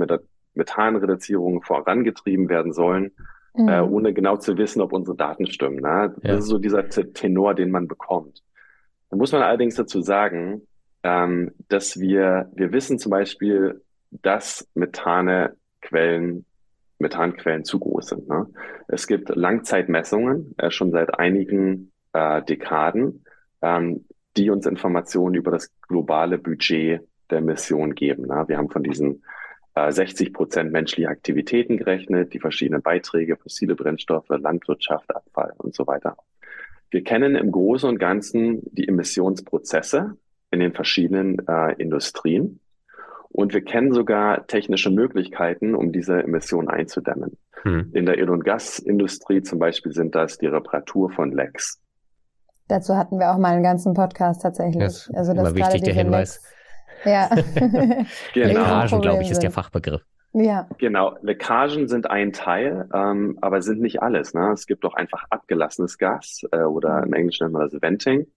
Methanreduzierungen 0.54 1.62
vorangetrieben 1.62 2.48
werden 2.50 2.74
sollen, 2.74 3.12
äh, 3.56 3.62
mhm. 3.62 3.70
äh, 3.70 3.82
ohne 3.82 4.14
genau 4.14 4.38
zu 4.38 4.58
wissen, 4.58 4.82
ob 4.82 4.94
unsere 4.94 5.18
Daten 5.18 5.48
stimmen. 5.48 5.78
Ne? 5.78 6.16
Ja. 6.22 6.34
Das 6.34 6.46
ist 6.46 6.50
so 6.50 6.60
dieser 6.60 6.88
Tenor, 6.90 7.56
den 7.56 7.72
man 7.72 7.88
bekommt. 7.88 8.44
Da 9.10 9.18
muss 9.18 9.32
man 9.32 9.42
allerdings 9.42 9.76
dazu 9.76 10.02
sagen, 10.02 10.62
ähm, 11.04 11.52
dass 11.70 12.00
wir 12.00 12.52
wir 12.54 12.72
wissen 12.72 13.00
zum 13.00 13.10
Beispiel, 13.10 13.82
dass 14.12 14.68
Methane 14.76 15.56
Quellen 15.82 16.46
Methanquellen 17.00 17.64
zu 17.64 17.80
groß 17.80 18.08
sind. 18.08 18.30
Ne? 18.30 18.48
Es 18.88 19.08
gibt 19.08 19.30
Langzeitmessungen, 19.36 20.54
äh, 20.58 20.70
schon 20.70 20.92
seit 20.92 21.18
einigen 21.18 21.92
äh, 22.14 22.42
Dekaden, 22.44 23.26
ähm, 23.62 24.06
die 24.38 24.50
uns 24.50 24.66
Informationen 24.66 25.36
über 25.36 25.52
das 25.52 25.72
globale 25.88 26.38
Budget 26.38 27.02
der 27.30 27.42
Mission 27.42 27.96
geben. 27.96 28.28
Ne? 28.28 28.44
Wir 28.48 28.58
haben 28.58 28.70
von 28.70 28.84
diesen 28.84 29.24
äh, 29.76 29.92
60 29.92 30.34
Prozent 30.34 30.72
menschliche 30.72 31.10
Aktivitäten 31.10 31.78
gerechnet, 31.78 32.34
die 32.34 32.40
verschiedenen 32.40 32.82
Beiträge, 32.82 33.38
fossile 33.38 33.76
Brennstoffe, 33.76 34.30
Landwirtschaft, 34.30 35.16
Abfall 35.16 35.54
und 35.58 35.74
so 35.74 35.88
weiter. 35.88 36.18
Wir 36.92 37.04
kennen 37.04 37.36
im 37.36 37.52
Großen 37.52 37.88
und 37.88 38.00
Ganzen 38.00 38.62
die 38.72 38.88
Emissionsprozesse 38.88 40.18
in 40.52 40.60
den 40.60 40.74
verschiedenen 40.74 41.38
äh, 41.48 41.74
Industrien 41.74 42.60
und 43.32 43.54
wir 43.54 43.62
kennen 43.64 43.94
sogar 43.94 44.48
technische 44.48 44.90
Möglichkeiten, 44.90 45.76
um 45.76 45.92
diese 45.92 46.24
Emissionen 46.24 46.68
einzudämmen. 46.68 47.38
Hm. 47.62 47.92
In 47.94 48.06
der 48.06 48.20
Öl- 48.20 48.30
und 48.30 48.44
Gasindustrie 48.44 49.44
zum 49.44 49.60
Beispiel 49.60 49.92
sind 49.92 50.16
das 50.16 50.38
die 50.38 50.48
Reparatur 50.48 51.12
von 51.12 51.32
Lecks. 51.32 51.80
Dazu 52.68 52.96
hatten 52.96 53.20
wir 53.20 53.32
auch 53.32 53.38
mal 53.38 53.54
einen 53.54 53.64
ganzen 53.64 53.94
Podcast 53.94 54.42
tatsächlich. 54.42 54.84
Das 54.84 55.12
also 55.14 55.34
das 55.34 55.50
immer 55.50 55.56
wichtig, 55.56 55.84
der 55.84 55.94
Hinweis. 55.94 56.42
Ja. 57.06 57.30
genau. 57.56 58.06
Leckagen, 58.34 59.02
glaube 59.02 59.24
ich, 59.24 59.32
ist 59.32 59.42
der 59.42 59.52
Fachbegriff. 59.52 60.02
Ja. 60.34 60.68
Genau. 60.78 61.16
Leckagen 61.22 61.88
sind 61.88 62.10
ein 62.10 62.34
Teil, 62.34 62.88
ähm, 62.94 63.38
aber 63.42 63.62
sind 63.62 63.82
nicht 63.82 64.02
alles. 64.02 64.34
Ne? 64.34 64.52
Es 64.54 64.68
gibt 64.68 64.86
auch 64.86 64.94
einfach 64.94 65.26
abgelassenes 65.32 65.98
Gas 65.98 66.42
äh, 66.52 66.62
oder 66.62 67.04
im 67.04 67.14
Englischen 67.14 67.46
nennt 67.46 67.54
man 67.54 67.68
das 67.68 67.82
Venting. 67.82 68.28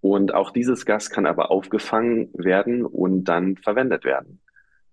Und 0.00 0.34
auch 0.34 0.50
dieses 0.50 0.86
Gas 0.86 1.10
kann 1.10 1.26
aber 1.26 1.50
aufgefangen 1.50 2.30
werden 2.32 2.84
und 2.86 3.24
dann 3.24 3.56
verwendet 3.56 4.04
werden. 4.04 4.40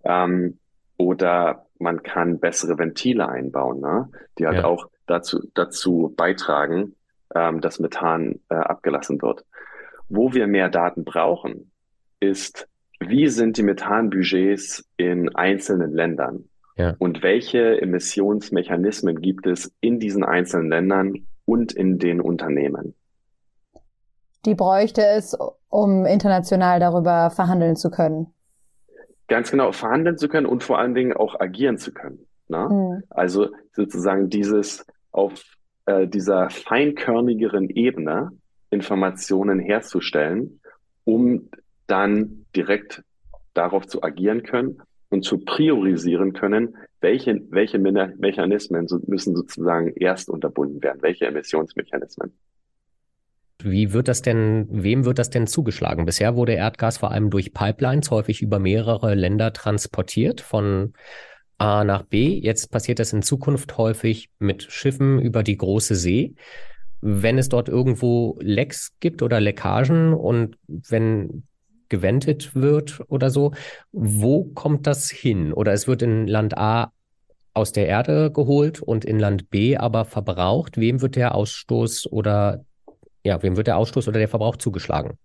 Ähm, 0.04 0.58
oder 0.96 1.66
man 1.78 2.02
kann 2.02 2.40
bessere 2.40 2.78
Ventile 2.78 3.28
einbauen, 3.28 3.80
ne? 3.80 4.10
die 4.38 4.46
halt 4.46 4.58
ja. 4.58 4.64
auch 4.64 4.88
dazu, 5.06 5.40
dazu 5.54 6.12
beitragen, 6.16 6.94
ähm, 7.34 7.60
dass 7.60 7.78
Methan 7.78 8.40
äh, 8.48 8.54
abgelassen 8.54 9.22
wird. 9.22 9.44
Wo 10.08 10.32
wir 10.32 10.46
mehr 10.46 10.68
Daten 10.68 11.04
brauchen, 11.04 11.70
ist, 12.20 12.68
wie 13.00 13.28
sind 13.28 13.56
die 13.56 13.62
Methanbudgets 13.62 14.88
in 14.96 15.34
einzelnen 15.34 15.92
Ländern? 15.92 16.48
Ja. 16.76 16.94
Und 16.98 17.22
welche 17.22 17.80
Emissionsmechanismen 17.80 19.20
gibt 19.20 19.46
es 19.46 19.72
in 19.80 20.00
diesen 20.00 20.24
einzelnen 20.24 20.68
Ländern 20.68 21.26
und 21.44 21.72
in 21.72 21.98
den 21.98 22.20
Unternehmen? 22.20 22.94
Die 24.48 24.54
bräuchte 24.54 25.02
es, 25.04 25.36
um 25.68 26.06
international 26.06 26.80
darüber 26.80 27.28
verhandeln 27.28 27.76
zu 27.76 27.90
können. 27.90 28.32
Ganz 29.26 29.50
genau, 29.50 29.72
verhandeln 29.72 30.16
zu 30.16 30.26
können 30.26 30.46
und 30.46 30.64
vor 30.64 30.78
allen 30.78 30.94
Dingen 30.94 31.12
auch 31.12 31.38
agieren 31.38 31.76
zu 31.76 31.92
können. 31.92 32.26
Ne? 32.48 32.66
Mhm. 32.70 33.02
Also 33.10 33.50
sozusagen 33.72 34.30
dieses 34.30 34.86
auf 35.12 35.44
äh, 35.84 36.08
dieser 36.08 36.48
feinkörnigeren 36.48 37.68
Ebene 37.68 38.30
Informationen 38.70 39.58
herzustellen, 39.58 40.62
um 41.04 41.50
dann 41.86 42.46
direkt 42.56 43.02
darauf 43.52 43.86
zu 43.86 44.02
agieren 44.02 44.44
können 44.44 44.80
und 45.10 45.26
zu 45.26 45.44
priorisieren 45.44 46.32
können, 46.32 46.74
welche, 47.02 47.38
welche 47.50 47.78
Mechanismen 47.78 48.86
müssen 49.06 49.36
sozusagen 49.36 49.92
erst 49.94 50.30
unterbunden 50.30 50.82
werden, 50.82 51.02
welche 51.02 51.26
Emissionsmechanismen. 51.26 52.32
Wie 53.62 53.92
wird 53.92 54.06
das 54.06 54.22
denn, 54.22 54.68
wem 54.70 55.04
wird 55.04 55.18
das 55.18 55.30
denn 55.30 55.48
zugeschlagen? 55.48 56.04
Bisher 56.04 56.36
wurde 56.36 56.52
Erdgas 56.52 56.98
vor 56.98 57.10
allem 57.10 57.28
durch 57.28 57.52
Pipelines 57.52 58.10
häufig 58.10 58.40
über 58.40 58.60
mehrere 58.60 59.14
Länder 59.14 59.52
transportiert, 59.52 60.40
von 60.40 60.92
A 61.58 61.82
nach 61.82 62.04
B. 62.04 62.38
Jetzt 62.38 62.70
passiert 62.70 63.00
das 63.00 63.12
in 63.12 63.22
Zukunft 63.22 63.76
häufig 63.76 64.30
mit 64.38 64.62
Schiffen 64.62 65.20
über 65.20 65.42
die 65.42 65.56
große 65.56 65.96
See. 65.96 66.34
Wenn 67.00 67.36
es 67.36 67.48
dort 67.48 67.68
irgendwo 67.68 68.38
Lecks 68.40 68.92
gibt 69.00 69.22
oder 69.22 69.40
Leckagen 69.40 70.14
und 70.14 70.56
wenn 70.66 71.42
gewendet 71.88 72.54
wird 72.54 73.02
oder 73.08 73.30
so, 73.30 73.52
wo 73.90 74.44
kommt 74.44 74.86
das 74.86 75.10
hin? 75.10 75.52
Oder 75.52 75.72
es 75.72 75.88
wird 75.88 76.02
in 76.02 76.28
Land 76.28 76.56
A 76.56 76.92
aus 77.54 77.72
der 77.72 77.88
Erde 77.88 78.30
geholt 78.30 78.80
und 78.80 79.04
in 79.04 79.18
Land 79.18 79.50
B 79.50 79.76
aber 79.76 80.04
verbraucht. 80.04 80.78
Wem 80.78 81.00
wird 81.00 81.16
der 81.16 81.34
Ausstoß 81.34 82.12
oder 82.12 82.64
ja, 83.24 83.42
wem 83.42 83.56
wird 83.56 83.66
der 83.66 83.76
Ausstoß 83.76 84.08
oder 84.08 84.18
der 84.18 84.28
Verbrauch 84.28 84.56
zugeschlagen? 84.56 85.18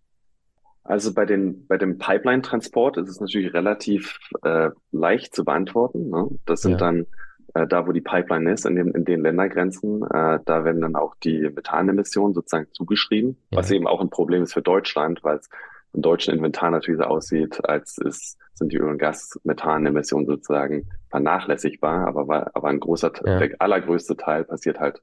Also 0.83 1.13
bei, 1.13 1.25
den, 1.25 1.65
bei 1.67 1.77
dem 1.77 1.97
Pipeline-Transport 1.97 2.97
ist 2.97 3.09
es 3.09 3.21
natürlich 3.21 3.53
relativ 3.53 4.19
äh, 4.43 4.69
leicht 4.91 5.33
zu 5.33 5.45
beantworten. 5.45 6.09
Ne? 6.09 6.27
Das 6.45 6.61
sind 6.61 6.73
ja. 6.73 6.77
dann 6.77 7.05
äh, 7.53 7.67
da, 7.67 7.87
wo 7.87 7.91
die 7.91 8.01
Pipeline 8.01 8.51
ist, 8.51 8.65
in, 8.65 8.75
dem, 8.75 8.91
in 8.93 9.05
den 9.05 9.21
Ländergrenzen, 9.21 10.03
äh, 10.03 10.39
da 10.43 10.65
werden 10.65 10.81
dann 10.81 10.95
auch 10.95 11.15
die 11.23 11.39
Methanemissionen 11.39 12.33
sozusagen 12.33 12.67
zugeschrieben, 12.73 13.37
ja. 13.51 13.59
was 13.59 13.71
eben 13.71 13.87
auch 13.87 14.01
ein 14.01 14.09
Problem 14.09 14.43
ist 14.43 14.53
für 14.53 14.61
Deutschland, 14.61 15.23
weil 15.23 15.37
es 15.37 15.49
im 15.93 16.01
deutschen 16.01 16.33
Inventar 16.33 16.71
natürlich 16.71 16.99
so 16.99 17.05
aussieht, 17.05 17.63
als 17.65 17.99
ist, 17.99 18.39
sind 18.55 18.71
die 18.71 18.77
Öl- 18.77 18.89
und 18.89 18.97
Gas-Methanemissionen 18.97 20.25
sozusagen 20.25 20.89
vernachlässigbar, 21.11 22.07
aber, 22.07 22.51
aber 22.53 22.67
ein 22.67 22.79
großer, 22.79 23.11
ja. 23.23 23.39
der 23.39 23.51
allergrößte 23.59 24.17
Teil 24.17 24.43
passiert 24.43 24.79
halt 24.79 25.01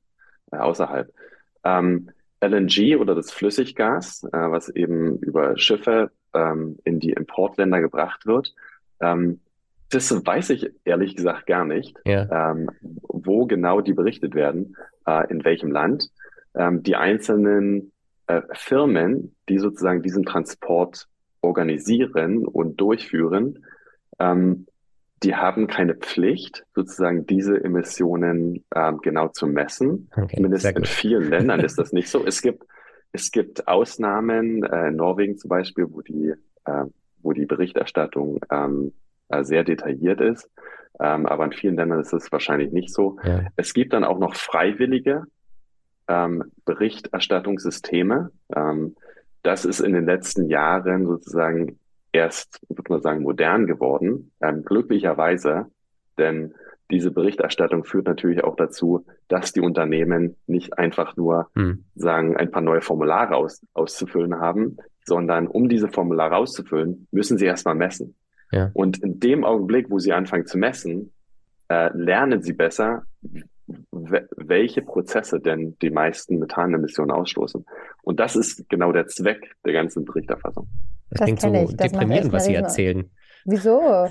äh, 0.50 0.56
außerhalb. 0.56 1.12
Ähm, 1.62 2.10
LNG 2.40 2.96
oder 2.96 3.14
das 3.14 3.30
Flüssiggas, 3.30 4.24
äh, 4.24 4.50
was 4.50 4.68
eben 4.70 5.18
über 5.18 5.56
Schiffe 5.58 6.10
ähm, 6.34 6.78
in 6.84 7.00
die 7.00 7.10
Importländer 7.10 7.80
gebracht 7.80 8.26
wird. 8.26 8.54
Ähm, 9.00 9.40
das 9.90 10.10
weiß 10.24 10.50
ich 10.50 10.70
ehrlich 10.84 11.16
gesagt 11.16 11.46
gar 11.46 11.64
nicht, 11.64 11.96
ja. 12.04 12.52
ähm, 12.52 12.70
wo 12.80 13.46
genau 13.46 13.80
die 13.80 13.92
berichtet 13.92 14.34
werden, 14.34 14.76
äh, 15.06 15.28
in 15.30 15.44
welchem 15.44 15.70
Land. 15.70 16.10
Ähm, 16.54 16.82
die 16.82 16.96
einzelnen 16.96 17.92
äh, 18.26 18.42
Firmen, 18.52 19.34
die 19.48 19.58
sozusagen 19.58 20.02
diesen 20.02 20.24
Transport 20.24 21.08
organisieren 21.40 22.46
und 22.46 22.80
durchführen, 22.80 23.64
ähm, 24.18 24.66
die 25.22 25.36
haben 25.36 25.66
keine 25.66 25.94
Pflicht, 25.94 26.64
sozusagen 26.74 27.26
diese 27.26 27.62
Emissionen 27.62 28.64
ähm, 28.74 29.00
genau 29.02 29.28
zu 29.28 29.46
messen. 29.46 30.08
Okay, 30.16 30.36
Zumindest 30.36 30.64
in 30.64 30.84
vielen 30.84 31.28
Ländern 31.28 31.60
ist 31.60 31.78
das 31.78 31.92
nicht 31.92 32.08
so. 32.08 32.24
Es 32.24 32.40
gibt, 32.40 32.64
es 33.12 33.30
gibt 33.30 33.68
Ausnahmen, 33.68 34.64
äh, 34.64 34.88
in 34.88 34.96
Norwegen 34.96 35.36
zum 35.36 35.48
Beispiel, 35.48 35.86
wo 35.90 36.00
die, 36.00 36.32
äh, 36.64 36.84
wo 37.22 37.32
die 37.32 37.46
Berichterstattung 37.46 38.40
ähm, 38.50 38.92
äh, 39.28 39.44
sehr 39.44 39.64
detailliert 39.64 40.20
ist. 40.20 40.50
Ähm, 40.98 41.26
aber 41.26 41.44
in 41.44 41.52
vielen 41.52 41.76
Ländern 41.76 42.00
ist 42.00 42.12
es 42.12 42.32
wahrscheinlich 42.32 42.72
nicht 42.72 42.92
so. 42.92 43.18
Ja. 43.22 43.46
Es 43.56 43.74
gibt 43.74 43.92
dann 43.92 44.04
auch 44.04 44.18
noch 44.18 44.34
freiwillige 44.34 45.24
ähm, 46.08 46.44
Berichterstattungssysteme. 46.64 48.30
Ähm, 48.54 48.96
das 49.42 49.64
ist 49.64 49.80
in 49.80 49.92
den 49.92 50.04
letzten 50.04 50.48
Jahren 50.48 51.06
sozusagen 51.06 51.78
erst, 52.12 52.60
würde 52.68 52.82
man 52.88 53.02
sagen, 53.02 53.22
modern 53.22 53.66
geworden, 53.66 54.32
ähm, 54.40 54.64
glücklicherweise, 54.64 55.66
denn 56.18 56.54
diese 56.90 57.12
Berichterstattung 57.12 57.84
führt 57.84 58.06
natürlich 58.06 58.42
auch 58.42 58.56
dazu, 58.56 59.06
dass 59.28 59.52
die 59.52 59.60
Unternehmen 59.60 60.36
nicht 60.46 60.76
einfach 60.78 61.16
nur 61.16 61.48
hm. 61.54 61.84
sagen, 61.94 62.36
ein 62.36 62.50
paar 62.50 62.62
neue 62.62 62.80
Formulare 62.80 63.36
aus, 63.36 63.64
auszufüllen 63.74 64.40
haben, 64.40 64.76
sondern 65.04 65.46
um 65.46 65.68
diese 65.68 65.88
Formulare 65.88 66.36
auszufüllen, 66.36 67.06
müssen 67.12 67.38
sie 67.38 67.46
erstmal 67.46 67.76
messen. 67.76 68.16
Ja. 68.52 68.70
Und 68.74 68.98
in 69.02 69.20
dem 69.20 69.44
Augenblick, 69.44 69.90
wo 69.90 69.98
sie 69.98 70.12
anfangen 70.12 70.46
zu 70.46 70.58
messen, 70.58 71.12
äh, 71.68 71.90
lernen 71.96 72.42
sie 72.42 72.52
besser, 72.52 73.04
welche 74.36 74.82
Prozesse 74.82 75.38
denn 75.38 75.76
die 75.80 75.90
meisten 75.90 76.40
Methanemissionen 76.40 77.12
ausstoßen. 77.12 77.64
Und 78.02 78.18
das 78.18 78.34
ist 78.34 78.68
genau 78.68 78.90
der 78.90 79.06
Zweck 79.06 79.54
der 79.64 79.72
ganzen 79.72 80.04
Berichterfassung. 80.04 80.68
Das, 81.10 81.18
das 81.18 81.24
klingt 81.26 81.40
so 81.40 81.52
ich. 81.52 81.76
Das 81.76 81.90
deprimierend, 81.90 82.32
was 82.32 82.44
Sie 82.44 82.54
erzählen. 82.54 83.10
Wieso? 83.44 84.06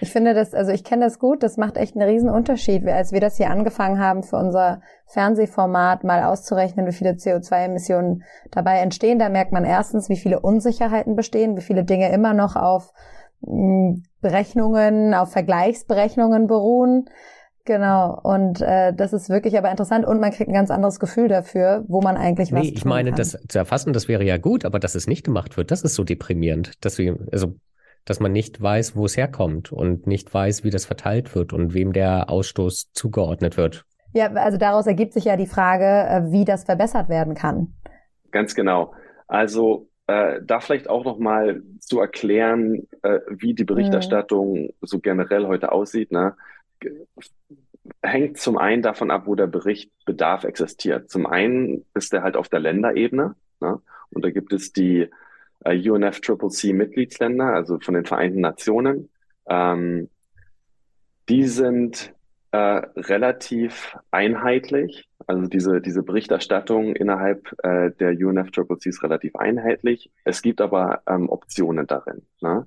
Ich 0.00 0.12
finde 0.12 0.34
das, 0.34 0.52
also 0.52 0.70
ich 0.70 0.84
kenne 0.84 1.04
das 1.04 1.18
gut, 1.18 1.42
das 1.42 1.56
macht 1.56 1.76
echt 1.76 1.96
einen 1.96 2.08
riesen 2.08 2.28
Unterschied. 2.28 2.86
Als 2.86 3.12
wir 3.12 3.20
das 3.20 3.36
hier 3.36 3.50
angefangen 3.50 3.98
haben, 3.98 4.22
für 4.22 4.36
unser 4.36 4.82
Fernsehformat 5.06 6.04
mal 6.04 6.22
auszurechnen, 6.24 6.86
wie 6.86 6.92
viele 6.92 7.12
CO2-Emissionen 7.12 8.24
dabei 8.50 8.78
entstehen, 8.78 9.18
da 9.18 9.28
merkt 9.28 9.52
man 9.52 9.64
erstens, 9.64 10.08
wie 10.08 10.16
viele 10.16 10.40
Unsicherheiten 10.40 11.16
bestehen, 11.16 11.56
wie 11.56 11.62
viele 11.62 11.84
Dinge 11.84 12.12
immer 12.12 12.34
noch 12.34 12.56
auf 12.56 12.92
hm, 13.44 14.02
Berechnungen, 14.20 15.14
auf 15.14 15.32
Vergleichsberechnungen 15.32 16.46
beruhen. 16.46 17.06
Genau, 17.66 18.20
und 18.22 18.60
äh, 18.60 18.92
das 18.92 19.14
ist 19.14 19.30
wirklich 19.30 19.56
aber 19.56 19.70
interessant 19.70 20.04
und 20.04 20.20
man 20.20 20.32
kriegt 20.32 20.50
ein 20.50 20.54
ganz 20.54 20.70
anderes 20.70 21.00
Gefühl 21.00 21.28
dafür, 21.28 21.84
wo 21.88 22.02
man 22.02 22.16
eigentlich 22.18 22.52
was 22.52 22.62
nee, 22.62 22.72
ich 22.74 22.84
meine, 22.84 23.10
kann. 23.10 23.16
das 23.16 23.38
zu 23.48 23.58
erfassen, 23.58 23.94
das 23.94 24.06
wäre 24.06 24.22
ja 24.22 24.36
gut, 24.36 24.66
aber 24.66 24.78
dass 24.78 24.94
es 24.94 25.06
nicht 25.06 25.24
gemacht 25.24 25.56
wird, 25.56 25.70
das 25.70 25.82
ist 25.82 25.94
so 25.94 26.04
deprimierend, 26.04 26.84
dass 26.84 26.98
wir, 26.98 27.16
also 27.32 27.56
dass 28.04 28.20
man 28.20 28.32
nicht 28.32 28.60
weiß, 28.60 28.96
wo 28.96 29.06
es 29.06 29.16
herkommt 29.16 29.72
und 29.72 30.06
nicht 30.06 30.32
weiß, 30.32 30.62
wie 30.62 30.70
das 30.70 30.84
verteilt 30.84 31.34
wird 31.34 31.54
und 31.54 31.72
wem 31.72 31.94
der 31.94 32.28
Ausstoß 32.28 32.92
zugeordnet 32.92 33.56
wird. 33.56 33.86
Ja, 34.12 34.30
also 34.32 34.58
daraus 34.58 34.86
ergibt 34.86 35.14
sich 35.14 35.24
ja 35.24 35.36
die 35.36 35.46
Frage, 35.46 35.84
äh, 35.84 36.30
wie 36.30 36.44
das 36.44 36.64
verbessert 36.64 37.08
werden 37.08 37.34
kann. 37.34 37.74
Ganz 38.30 38.54
genau. 38.54 38.92
Also 39.26 39.88
äh, 40.06 40.40
da 40.44 40.60
vielleicht 40.60 40.90
auch 40.90 41.04
noch 41.04 41.18
mal 41.18 41.62
zu 41.80 41.98
erklären, 41.98 42.86
äh, 43.02 43.20
wie 43.30 43.54
die 43.54 43.64
Berichterstattung 43.64 44.54
mhm. 44.54 44.72
so 44.82 45.00
generell 45.00 45.46
heute 45.46 45.72
aussieht. 45.72 46.12
Ne? 46.12 46.34
Hängt 48.02 48.38
zum 48.38 48.56
einen 48.58 48.82
davon 48.82 49.10
ab, 49.10 49.26
wo 49.26 49.34
der 49.34 49.46
Berichtbedarf 49.46 50.44
existiert. 50.44 51.10
Zum 51.10 51.26
einen 51.26 51.84
ist 51.94 52.12
der 52.12 52.22
halt 52.22 52.36
auf 52.36 52.48
der 52.48 52.60
Länderebene. 52.60 53.34
Ne? 53.60 53.80
Und 54.10 54.24
da 54.24 54.30
gibt 54.30 54.52
es 54.52 54.72
die 54.72 55.08
äh, 55.64 55.90
UNFCCC-Mitgliedsländer, 55.90 57.52
also 57.52 57.78
von 57.80 57.94
den 57.94 58.04
Vereinten 58.04 58.40
Nationen. 58.40 59.10
Ähm, 59.48 60.08
die 61.28 61.44
sind 61.44 62.14
äh, 62.52 62.56
relativ 62.96 63.96
einheitlich. 64.10 65.08
Also 65.26 65.46
diese, 65.46 65.80
diese 65.80 66.02
Berichterstattung 66.02 66.94
innerhalb 66.94 67.54
äh, 67.62 67.90
der 67.92 68.12
UNFCCC 68.12 68.86
ist 68.86 69.02
relativ 69.02 69.36
einheitlich. 69.36 70.10
Es 70.24 70.42
gibt 70.42 70.60
aber 70.60 71.02
ähm, 71.06 71.28
Optionen 71.28 71.86
darin. 71.86 72.22
Ne? 72.40 72.66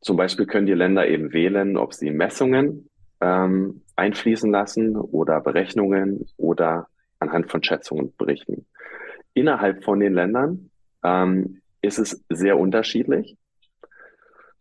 Zum 0.00 0.16
Beispiel 0.16 0.46
können 0.46 0.66
die 0.66 0.72
Länder 0.72 1.06
eben 1.06 1.32
wählen, 1.32 1.76
ob 1.76 1.92
sie 1.92 2.10
Messungen 2.10 2.89
ähm, 3.20 3.82
einfließen 3.96 4.50
lassen 4.50 4.96
oder 4.96 5.40
Berechnungen 5.40 6.26
oder 6.36 6.88
anhand 7.18 7.50
von 7.50 7.62
Schätzungen 7.62 8.14
berichten. 8.16 8.66
Innerhalb 9.34 9.84
von 9.84 10.00
den 10.00 10.14
Ländern 10.14 10.70
ähm, 11.04 11.60
ist 11.82 11.98
es 11.98 12.24
sehr 12.28 12.58
unterschiedlich. 12.58 13.36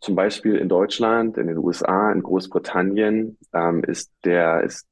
Zum 0.02 0.16
Beispiel 0.16 0.56
in 0.56 0.70
Deutschland, 0.70 1.38
in 1.38 1.48
den 1.48 1.58
USA, 1.58 2.12
in 2.12 2.24
Großbritannien 2.24 3.38
ähm, 3.54 3.84
ist 3.84 4.12
der 4.24 4.64
ist 4.64 4.88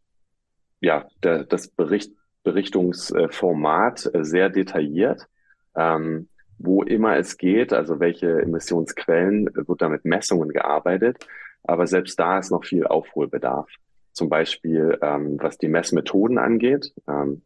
ja 0.81 1.07
der, 1.23 1.45
das 1.45 1.69
Bericht, 1.69 2.11
Berichtungsformat 2.43 4.11
sehr 4.13 4.49
detailliert. 4.49 5.27
Ähm, 5.75 6.27
wo 6.59 6.83
immer 6.83 7.17
es 7.17 7.37
geht, 7.37 7.71
also 7.71 7.99
welche 7.99 8.41
Emissionsquellen, 8.41 9.49
wird 9.53 9.81
da 9.81 9.89
mit 9.89 10.05
Messungen 10.05 10.49
gearbeitet. 10.49 11.25
Aber 11.67 11.87
selbst 11.87 12.19
da 12.19 12.39
ist 12.39 12.51
noch 12.51 12.63
viel 12.63 12.87
Aufholbedarf. 12.87 13.69
Zum 14.13 14.29
Beispiel, 14.29 14.97
ähm, 15.01 15.37
was 15.39 15.57
die 15.57 15.67
Messmethoden 15.67 16.37
angeht. 16.37 16.93
Ähm, 17.07 17.43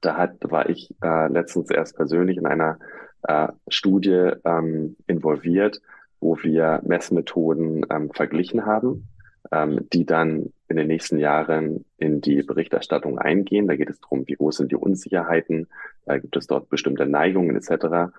da 0.00 0.16
hat, 0.16 0.36
war 0.42 0.68
ich 0.68 0.94
äh, 1.02 1.28
letztens 1.28 1.70
erst 1.70 1.96
persönlich 1.96 2.36
in 2.36 2.46
einer 2.46 2.78
äh, 3.22 3.48
Studie 3.68 4.30
ähm, 4.44 4.96
involviert, 5.06 5.80
wo 6.20 6.38
wir 6.42 6.80
Messmethoden 6.84 7.86
ähm, 7.90 8.10
verglichen 8.10 8.64
haben, 8.64 9.08
ähm, 9.50 9.88
die 9.92 10.06
dann 10.06 10.52
in 10.68 10.76
den 10.76 10.86
nächsten 10.86 11.18
Jahren 11.18 11.84
in 11.98 12.20
die 12.20 12.42
Berichterstattung 12.42 13.18
eingehen. 13.18 13.68
Da 13.68 13.76
geht 13.76 13.90
es 13.90 14.00
darum, 14.00 14.26
wie 14.26 14.34
groß 14.34 14.56
sind 14.56 14.72
die 14.72 14.76
Unsicherheiten, 14.76 15.68
äh, 16.06 16.20
gibt 16.20 16.36
es 16.36 16.46
dort 16.46 16.68
bestimmte 16.68 17.06
Neigungen 17.06 17.56
etc. 17.56 18.12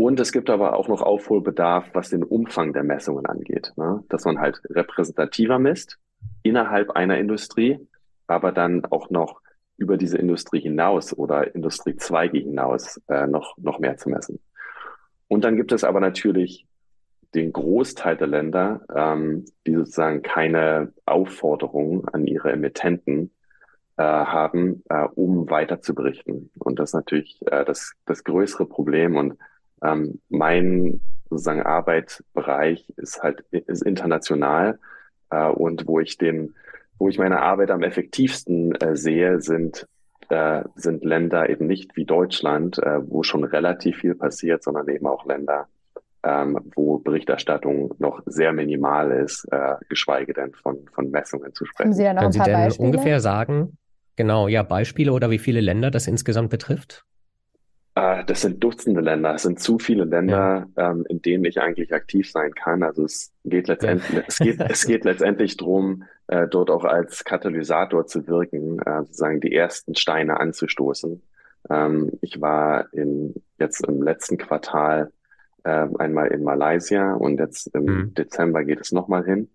Und 0.00 0.18
es 0.18 0.32
gibt 0.32 0.48
aber 0.48 0.76
auch 0.76 0.88
noch 0.88 1.02
Aufholbedarf, 1.02 1.90
was 1.92 2.08
den 2.08 2.24
Umfang 2.24 2.72
der 2.72 2.84
Messungen 2.84 3.26
angeht, 3.26 3.74
ne? 3.76 4.02
dass 4.08 4.24
man 4.24 4.40
halt 4.40 4.58
repräsentativer 4.70 5.58
misst 5.58 5.98
innerhalb 6.42 6.92
einer 6.92 7.18
Industrie, 7.18 7.86
aber 8.26 8.50
dann 8.50 8.86
auch 8.86 9.10
noch 9.10 9.42
über 9.76 9.98
diese 9.98 10.16
Industrie 10.16 10.60
hinaus 10.60 11.12
oder 11.12 11.54
Industriezweige 11.54 12.38
hinaus 12.38 12.98
äh, 13.08 13.26
noch, 13.26 13.58
noch 13.58 13.78
mehr 13.78 13.98
zu 13.98 14.08
messen. 14.08 14.40
Und 15.28 15.44
dann 15.44 15.56
gibt 15.56 15.70
es 15.70 15.84
aber 15.84 16.00
natürlich 16.00 16.66
den 17.34 17.52
Großteil 17.52 18.16
der 18.16 18.28
Länder, 18.28 18.80
ähm, 18.96 19.44
die 19.66 19.74
sozusagen 19.74 20.22
keine 20.22 20.94
Aufforderung 21.04 22.08
an 22.08 22.26
ihre 22.26 22.52
Emittenten 22.52 23.32
äh, 23.98 24.02
haben, 24.02 24.82
äh, 24.88 25.04
um 25.14 25.50
weiter 25.50 25.82
zu 25.82 25.94
berichten. 25.94 26.50
Und 26.58 26.78
das 26.78 26.88
ist 26.88 26.94
natürlich 26.94 27.38
äh, 27.50 27.66
das, 27.66 27.92
das 28.06 28.24
größere 28.24 28.64
Problem. 28.64 29.16
Und 29.16 29.36
ähm, 29.82 30.20
mein 30.28 31.00
sozusagen 31.28 31.62
Arbeitsbereich 31.62 32.88
ist 32.96 33.22
halt 33.22 33.44
ist 33.50 33.82
international 33.82 34.78
äh, 35.30 35.46
und 35.48 35.86
wo 35.86 36.00
ich 36.00 36.18
den, 36.18 36.54
wo 36.98 37.08
ich 37.08 37.18
meine 37.18 37.40
Arbeit 37.40 37.70
am 37.70 37.82
effektivsten 37.82 38.74
äh, 38.74 38.96
sehe, 38.96 39.40
sind 39.40 39.86
äh, 40.28 40.62
sind 40.76 41.04
Länder 41.04 41.48
eben 41.48 41.66
nicht 41.66 41.96
wie 41.96 42.04
Deutschland, 42.04 42.78
äh, 42.78 43.00
wo 43.08 43.22
schon 43.22 43.44
relativ 43.44 43.98
viel 43.98 44.14
passiert, 44.14 44.62
sondern 44.62 44.88
eben 44.88 45.06
auch 45.06 45.26
Länder, 45.26 45.66
ähm, 46.22 46.58
wo 46.74 46.98
Berichterstattung 46.98 47.94
noch 47.98 48.22
sehr 48.26 48.52
minimal 48.52 49.10
ist, 49.10 49.46
äh, 49.50 49.74
geschweige 49.88 50.32
denn 50.32 50.52
von, 50.52 50.86
von 50.92 51.10
Messungen 51.10 51.52
zu 51.54 51.64
sprechen. 51.64 51.92
Sie 51.92 52.04
da 52.04 52.14
noch 52.14 52.22
Können 52.22 52.34
ein 52.34 52.38
paar 52.38 52.46
Sie 52.46 52.52
denn 52.52 52.64
Beispiele? 52.64 52.86
ungefähr 52.86 53.20
sagen, 53.20 53.78
genau, 54.16 54.46
ja, 54.46 54.62
Beispiele 54.62 55.12
oder 55.12 55.30
wie 55.30 55.38
viele 55.38 55.60
Länder 55.60 55.90
das 55.90 56.06
insgesamt 56.06 56.50
betrifft? 56.50 57.04
Äh, 57.94 58.24
das 58.24 58.42
sind 58.42 58.62
Dutzende 58.62 59.00
Länder, 59.00 59.34
es 59.34 59.42
sind 59.42 59.60
zu 59.60 59.78
viele 59.78 60.04
Länder, 60.04 60.68
ja. 60.76 60.90
ähm, 60.90 61.04
in 61.08 61.22
denen 61.22 61.44
ich 61.44 61.60
eigentlich 61.60 61.92
aktiv 61.92 62.30
sein 62.30 62.52
kann. 62.54 62.82
Also 62.82 63.04
es 63.04 63.32
geht 63.44 63.68
letztendlich, 63.68 64.18
ja. 64.18 64.24
es 64.26 64.38
geht, 64.38 64.60
es 64.70 64.86
geht 64.86 65.04
letztendlich 65.04 65.56
drum, 65.56 66.04
äh, 66.28 66.46
dort 66.46 66.70
auch 66.70 66.84
als 66.84 67.24
Katalysator 67.24 68.06
zu 68.06 68.26
wirken, 68.28 68.78
äh, 68.80 69.00
sozusagen 69.04 69.40
die 69.40 69.54
ersten 69.54 69.94
Steine 69.94 70.38
anzustoßen. 70.38 71.22
Ähm, 71.68 72.12
ich 72.20 72.40
war 72.40 72.92
in, 72.92 73.34
jetzt 73.58 73.86
im 73.86 74.02
letzten 74.02 74.38
Quartal 74.38 75.12
äh, 75.64 75.88
einmal 75.98 76.28
in 76.28 76.44
Malaysia 76.44 77.14
und 77.14 77.38
jetzt 77.38 77.74
im 77.74 77.84
mhm. 77.84 78.14
Dezember 78.14 78.64
geht 78.64 78.80
es 78.80 78.92
nochmal 78.92 79.24
hin, 79.24 79.50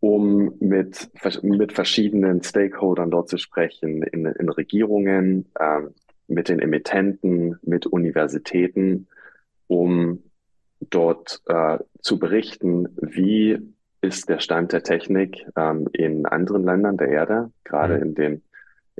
um 0.00 0.54
mit, 0.60 1.10
mit 1.42 1.72
verschiedenen 1.72 2.42
Stakeholdern 2.42 3.10
dort 3.10 3.28
zu 3.28 3.38
sprechen, 3.38 4.02
in, 4.02 4.26
in 4.26 4.48
Regierungen, 4.48 5.50
ähm, 5.58 5.94
mit 6.28 6.48
den 6.48 6.60
Emittenten, 6.60 7.58
mit 7.62 7.86
Universitäten, 7.86 9.08
um 9.66 10.22
dort 10.80 11.40
äh, 11.46 11.78
zu 12.00 12.18
berichten, 12.18 12.88
wie 13.00 13.58
ist 14.00 14.28
der 14.28 14.40
Stand 14.40 14.72
der 14.72 14.82
Technik 14.82 15.46
ähm, 15.56 15.88
in 15.92 16.26
anderen 16.26 16.64
Ländern 16.64 16.96
der 16.96 17.08
Erde, 17.08 17.50
gerade 17.64 17.96
mhm. 17.96 18.02
in 18.02 18.14
den 18.14 18.42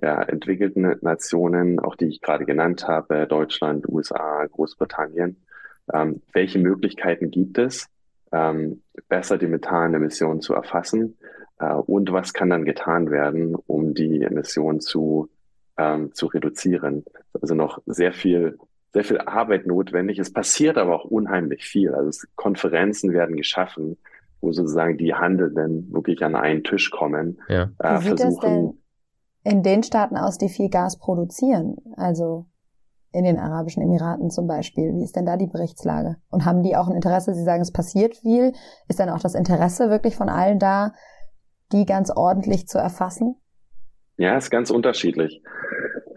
ja, 0.00 0.22
entwickelten 0.22 0.96
Nationen, 1.00 1.78
auch 1.80 1.96
die 1.96 2.06
ich 2.06 2.20
gerade 2.20 2.44
genannt 2.46 2.86
habe, 2.88 3.26
Deutschland, 3.26 3.88
USA, 3.88 4.46
Großbritannien. 4.46 5.42
Ähm, 5.92 6.22
welche 6.32 6.58
Möglichkeiten 6.58 7.30
gibt 7.30 7.58
es, 7.58 7.88
ähm, 8.30 8.82
besser 9.08 9.36
die 9.36 9.48
Methanemissionen 9.48 10.40
zu 10.40 10.54
erfassen? 10.54 11.18
Äh, 11.58 11.74
und 11.74 12.12
was 12.12 12.32
kann 12.32 12.50
dann 12.50 12.64
getan 12.64 13.10
werden, 13.10 13.54
um 13.54 13.94
die 13.94 14.22
Emissionen 14.22 14.80
zu, 14.80 15.28
ähm, 15.82 16.12
zu 16.14 16.26
reduzieren? 16.26 17.04
Also 17.40 17.54
noch 17.54 17.80
sehr 17.86 18.12
viel, 18.12 18.58
sehr 18.92 19.04
viel 19.04 19.18
Arbeit 19.18 19.66
notwendig. 19.66 20.18
Es 20.18 20.32
passiert 20.32 20.78
aber 20.78 20.94
auch 20.94 21.04
unheimlich 21.04 21.64
viel. 21.64 21.94
Also 21.94 22.08
es, 22.08 22.28
Konferenzen 22.36 23.12
werden 23.12 23.36
geschaffen, 23.36 23.96
wo 24.40 24.52
sozusagen 24.52 24.98
die 24.98 25.14
Handelnden 25.14 25.92
wirklich 25.92 26.22
an 26.24 26.34
einen 26.34 26.64
Tisch 26.64 26.90
kommen. 26.90 27.40
Ja. 27.48 27.70
Äh, 27.78 28.00
Wie 28.00 28.08
sieht 28.08 28.20
versuchen, 28.20 28.40
das 28.40 28.50
denn 28.50 28.78
in 29.44 29.62
den 29.62 29.82
Staaten 29.82 30.16
aus, 30.16 30.38
die 30.38 30.48
viel 30.48 30.68
Gas 30.68 30.98
produzieren? 30.98 31.76
Also 31.96 32.46
in 33.12 33.24
den 33.24 33.38
Arabischen 33.38 33.82
Emiraten 33.82 34.30
zum 34.30 34.46
Beispiel. 34.46 34.94
Wie 34.94 35.04
ist 35.04 35.16
denn 35.16 35.26
da 35.26 35.36
die 35.36 35.46
Berichtslage? 35.46 36.16
Und 36.30 36.44
haben 36.44 36.62
die 36.62 36.76
auch 36.76 36.88
ein 36.88 36.94
Interesse? 36.94 37.34
Sie 37.34 37.44
sagen, 37.44 37.60
es 37.60 37.72
passiert 37.72 38.16
viel. 38.16 38.52
Ist 38.88 39.00
dann 39.00 39.10
auch 39.10 39.20
das 39.20 39.34
Interesse 39.34 39.90
wirklich 39.90 40.16
von 40.16 40.28
allen 40.28 40.58
da, 40.58 40.92
die 41.72 41.84
ganz 41.84 42.10
ordentlich 42.10 42.66
zu 42.66 42.78
erfassen? 42.78 43.36
Ja, 44.16 44.36
ist 44.36 44.50
ganz 44.50 44.70
unterschiedlich. 44.70 45.42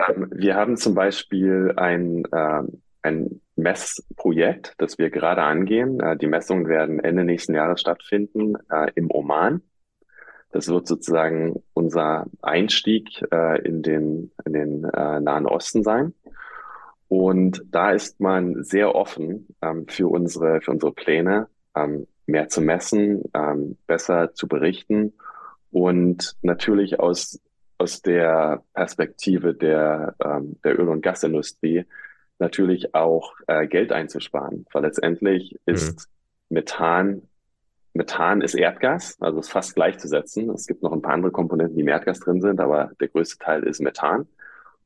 Ähm, 0.07 0.29
wir 0.33 0.55
haben 0.55 0.77
zum 0.77 0.95
Beispiel 0.95 1.73
ein, 1.77 2.23
ähm, 2.33 2.81
ein 3.01 3.41
Messprojekt, 3.55 4.73
das 4.77 4.97
wir 4.97 5.09
gerade 5.09 5.41
angehen. 5.41 5.99
Äh, 5.99 6.17
die 6.17 6.27
Messungen 6.27 6.67
werden 6.67 6.99
Ende 6.99 7.23
nächsten 7.23 7.53
Jahres 7.53 7.81
stattfinden 7.81 8.55
äh, 8.69 8.91
im 8.95 9.09
Oman. 9.09 9.61
Das 10.51 10.67
wird 10.67 10.87
sozusagen 10.87 11.63
unser 11.73 12.27
Einstieg 12.41 13.21
äh, 13.31 13.61
in 13.61 13.81
den, 13.81 14.31
in 14.45 14.53
den 14.53 14.81
Nahen 14.81 15.47
Osten 15.47 15.83
sein. 15.83 16.13
Und 17.07 17.61
da 17.69 17.91
ist 17.91 18.19
man 18.19 18.63
sehr 18.63 18.95
offen 18.95 19.47
ähm, 19.61 19.85
für 19.87 20.07
unsere, 20.07 20.61
für 20.61 20.71
unsere 20.71 20.93
Pläne, 20.93 21.47
mehr 22.25 22.47
zu 22.47 22.61
messen, 22.61 23.23
besser 23.85 24.33
zu 24.33 24.47
berichten 24.47 25.11
und 25.71 26.37
natürlich 26.41 27.01
aus, 27.01 27.41
aus 27.77 28.01
der 28.01 28.63
Perspektive 28.73 29.53
der, 29.53 30.15
ähm, 30.23 30.57
der 30.63 30.79
Öl- 30.79 30.89
und 30.89 31.01
Gasindustrie 31.01 31.85
natürlich 32.39 32.93
auch 32.95 33.33
äh, 33.47 33.67
Geld 33.67 33.91
einzusparen, 33.91 34.65
weil 34.71 34.83
letztendlich 34.83 35.59
mhm. 35.65 35.73
ist 35.73 36.09
Methan 36.49 37.21
Methan 37.95 38.41
ist 38.41 38.55
Erdgas, 38.55 39.15
also 39.21 39.39
ist 39.39 39.49
fast 39.49 39.73
gleichzusetzen. 39.73 40.49
Es 40.49 40.67
gibt 40.67 40.83
noch 40.83 40.91
ein 40.91 41.01
paar 41.01 41.13
andere 41.13 41.31
Komponenten, 41.31 41.77
die 41.77 41.81
im 41.81 41.87
Erdgas 41.87 42.19
drin 42.19 42.41
sind, 42.41 42.59
aber 42.59 42.91
der 42.99 43.07
größte 43.07 43.37
Teil 43.37 43.63
ist 43.63 43.79
Methan. 43.79 44.27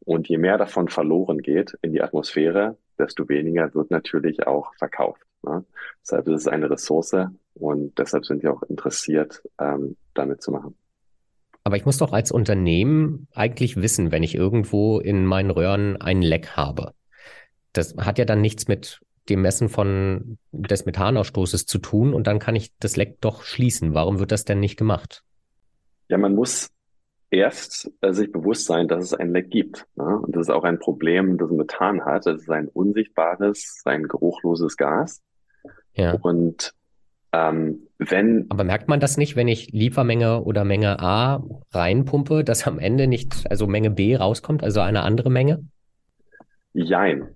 Und 0.02 0.30
je 0.30 0.38
mehr 0.38 0.60
davon 0.60 0.90
verloren 0.90 1.40
geht 1.40 1.76
in 1.82 1.92
die 1.92 2.04
Atmosphäre, 2.04 2.78
desto 3.00 3.28
weniger 3.28 3.74
wird 3.74 3.90
natürlich 3.90 4.46
auch 4.46 4.76
verkauft. 4.76 5.24
Ne? 5.42 5.66
Deshalb 6.04 6.28
ist 6.28 6.42
es 6.42 6.48
eine 6.48 6.70
Ressource 6.70 7.16
und 7.56 7.98
deshalb 7.98 8.26
sind 8.26 8.44
wir 8.44 8.54
auch 8.54 8.62
interessiert, 8.64 9.42
ähm, 9.60 9.98
damit 10.14 10.44
zu 10.44 10.52
machen. 10.52 10.78
Aber 11.64 11.78
ich 11.78 11.86
muss 11.86 11.98
doch 11.98 12.14
als 12.14 12.32
Unternehmen 12.32 13.28
eigentlich 13.34 13.76
wissen, 13.76 14.12
wenn 14.12 14.24
ich 14.24 14.36
irgendwo 14.36 15.00
in 15.00 15.26
meinen 15.26 15.52
Röhren 15.52 15.98
einen 16.02 16.22
Leck 16.22 16.52
habe. 16.56 16.94
Das 17.74 17.96
hat 17.98 18.18
ja 18.18 18.26
dann 18.26 18.42
nichts 18.42 18.68
mit 18.68 19.02
dem 19.30 19.42
Messen 19.42 19.70
von 19.70 20.38
des 20.52 20.86
Methanausstoßes 20.86 21.66
zu 21.66 21.78
tun 21.78 22.14
und 22.14 22.28
dann 22.28 22.40
kann 22.40 22.56
ich 22.56 22.74
das 22.80 22.96
Leck 22.96 23.22
doch 23.22 23.44
schließen. 23.44 23.94
Warum 23.94 24.20
wird 24.20 24.32
das 24.32 24.46
denn 24.46 24.60
nicht 24.60 24.78
gemacht? 24.78 25.24
Ja, 26.08 26.18
man 26.18 26.34
muss 26.34 26.72
erst 27.30 27.92
äh, 28.02 28.14
sich 28.14 28.32
bewusst 28.32 28.66
sein, 28.66 28.88
dass 28.88 29.04
es 29.04 29.14
ein 29.14 29.32
Leck 29.32 29.52
gibt. 29.52 29.86
Ne? 29.96 30.20
Und 30.20 30.36
das 30.36 30.48
ist 30.48 30.50
auch 30.50 30.64
ein 30.64 30.80
Problem, 30.80 31.38
das 31.38 31.52
Methan 31.52 32.04
hat. 32.06 32.26
Es 32.26 32.42
ist 32.42 32.50
ein 32.50 32.68
unsichtbares, 32.68 33.82
ein 33.86 34.04
geruchloses 34.04 34.78
Gas. 34.78 35.22
Ja. 35.94 36.14
Und 36.22 36.74
ähm, 37.32 37.88
wenn. 37.98 38.46
Aber 38.50 38.64
merkt 38.64 38.88
man 38.88 39.00
das 39.00 39.18
nicht, 39.18 39.36
wenn 39.36 39.48
ich 39.48 39.72
Liefermenge 39.72 40.42
oder 40.44 40.64
Menge 40.66 41.00
A 41.00 41.44
reinpumpe, 41.72 42.44
dass 42.44 42.66
am 42.66 42.80
Ende 42.80 43.08
nicht, 43.08 43.50
also 43.50 43.68
Menge 43.68 43.92
B 43.92 44.16
rauskommt, 44.16 44.64
also 44.64 44.82
eine 44.82 45.04
andere 45.04 45.30
Menge? 45.30 45.66
Jein. 46.74 47.36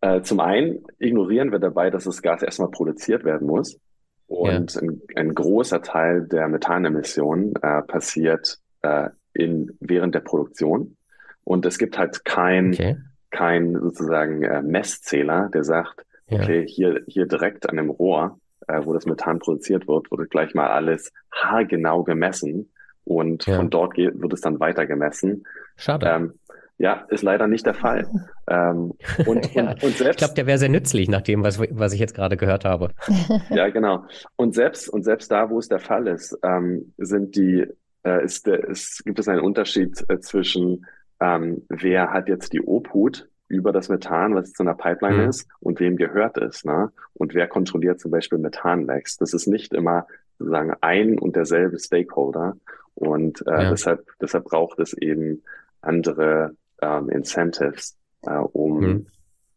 Äh, 0.00 0.22
zum 0.22 0.40
einen 0.40 0.84
ignorieren 0.98 1.52
wir 1.52 1.58
dabei, 1.58 1.90
dass 1.90 2.04
das 2.04 2.22
Gas 2.22 2.42
erstmal 2.42 2.70
produziert 2.70 3.24
werden 3.24 3.46
muss. 3.46 3.78
Und 4.26 4.74
ja. 4.74 4.80
ein, 4.82 5.02
ein, 5.16 5.34
großer 5.34 5.82
Teil 5.82 6.26
der 6.26 6.48
Methanemissionen 6.48 7.52
äh, 7.62 7.82
passiert 7.82 8.58
äh, 8.82 9.10
in, 9.34 9.76
während 9.80 10.14
der 10.14 10.20
Produktion. 10.20 10.96
Und 11.44 11.66
es 11.66 11.78
gibt 11.78 11.98
halt 11.98 12.24
kein, 12.24 12.72
okay. 12.72 12.96
kein 13.30 13.74
sozusagen 13.74 14.42
äh, 14.42 14.62
Messzähler, 14.62 15.50
der 15.52 15.64
sagt, 15.64 16.06
ja. 16.28 16.40
okay, 16.40 16.66
hier, 16.66 17.02
hier 17.08 17.26
direkt 17.26 17.68
an 17.68 17.76
dem 17.76 17.90
Rohr, 17.90 18.38
äh, 18.72 18.84
wo 18.84 18.92
das 18.92 19.06
Methan 19.06 19.38
produziert 19.38 19.88
wird, 19.88 20.10
wurde 20.10 20.26
gleich 20.26 20.54
mal 20.54 20.68
alles 20.68 21.12
haargenau 21.32 22.04
gemessen 22.04 22.70
und 23.04 23.46
ja. 23.46 23.56
von 23.56 23.70
dort 23.70 23.96
wird 23.96 24.32
es 24.32 24.40
dann 24.40 24.60
weiter 24.60 24.86
gemessen. 24.86 25.44
Schade. 25.76 26.06
Ähm, 26.06 26.34
Ja, 26.78 27.04
ist 27.10 27.22
leider 27.22 27.46
nicht 27.46 27.66
der 27.66 27.74
Fall. 27.74 28.08
Ähm, 28.48 28.94
und, 29.26 29.52
ja, 29.54 29.72
und, 29.72 29.82
und 29.82 29.96
selbst, 29.96 30.00
ich 30.00 30.16
glaube, 30.16 30.34
der 30.34 30.46
wäre 30.46 30.56
sehr 30.56 30.70
nützlich 30.70 31.10
nach 31.10 31.20
dem, 31.20 31.42
was, 31.42 31.60
was 31.60 31.92
ich 31.92 32.00
jetzt 32.00 32.14
gerade 32.14 32.38
gehört 32.38 32.64
habe. 32.64 32.92
ja, 33.50 33.68
genau. 33.68 34.04
Und 34.36 34.54
selbst, 34.54 34.88
und 34.88 35.02
selbst 35.02 35.30
da, 35.30 35.50
wo 35.50 35.58
es 35.58 35.68
der 35.68 35.78
Fall 35.78 36.06
ist, 36.06 36.38
ähm, 36.42 36.94
sind 36.96 37.36
die, 37.36 37.66
äh, 38.02 38.24
ist, 38.24 38.46
der, 38.46 38.64
ist, 38.64 39.04
gibt 39.04 39.18
es 39.18 39.28
einen 39.28 39.42
Unterschied 39.42 40.02
äh, 40.08 40.20
zwischen, 40.20 40.86
ähm, 41.20 41.66
wer 41.68 42.12
hat 42.12 42.28
jetzt 42.28 42.54
die 42.54 42.62
Obhut 42.62 43.28
über 43.50 43.72
das 43.72 43.88
Methan, 43.88 44.34
was 44.34 44.52
zu 44.52 44.62
einer 44.62 44.74
Pipeline 44.74 45.24
mhm. 45.24 45.28
ist, 45.28 45.48
und 45.58 45.80
wem 45.80 45.96
gehört 45.96 46.38
es, 46.38 46.64
ne? 46.64 46.90
Und 47.14 47.34
wer 47.34 47.48
kontrolliert 47.48 48.00
zum 48.00 48.12
Beispiel 48.12 48.38
Methanlecks? 48.38 49.16
Das 49.16 49.34
ist 49.34 49.48
nicht 49.48 49.74
immer 49.74 50.06
sozusagen 50.38 50.72
ein 50.80 51.18
und 51.18 51.36
derselbe 51.36 51.78
Stakeholder. 51.78 52.56
Und 52.94 53.44
äh, 53.46 53.64
ja. 53.64 53.70
deshalb, 53.70 54.06
deshalb 54.20 54.44
braucht 54.44 54.78
es 54.78 54.94
eben 54.94 55.42
andere 55.82 56.54
ähm, 56.80 57.10
Incentives, 57.10 57.96
äh, 58.22 58.36
um 58.36 58.80
hm. 58.80 59.06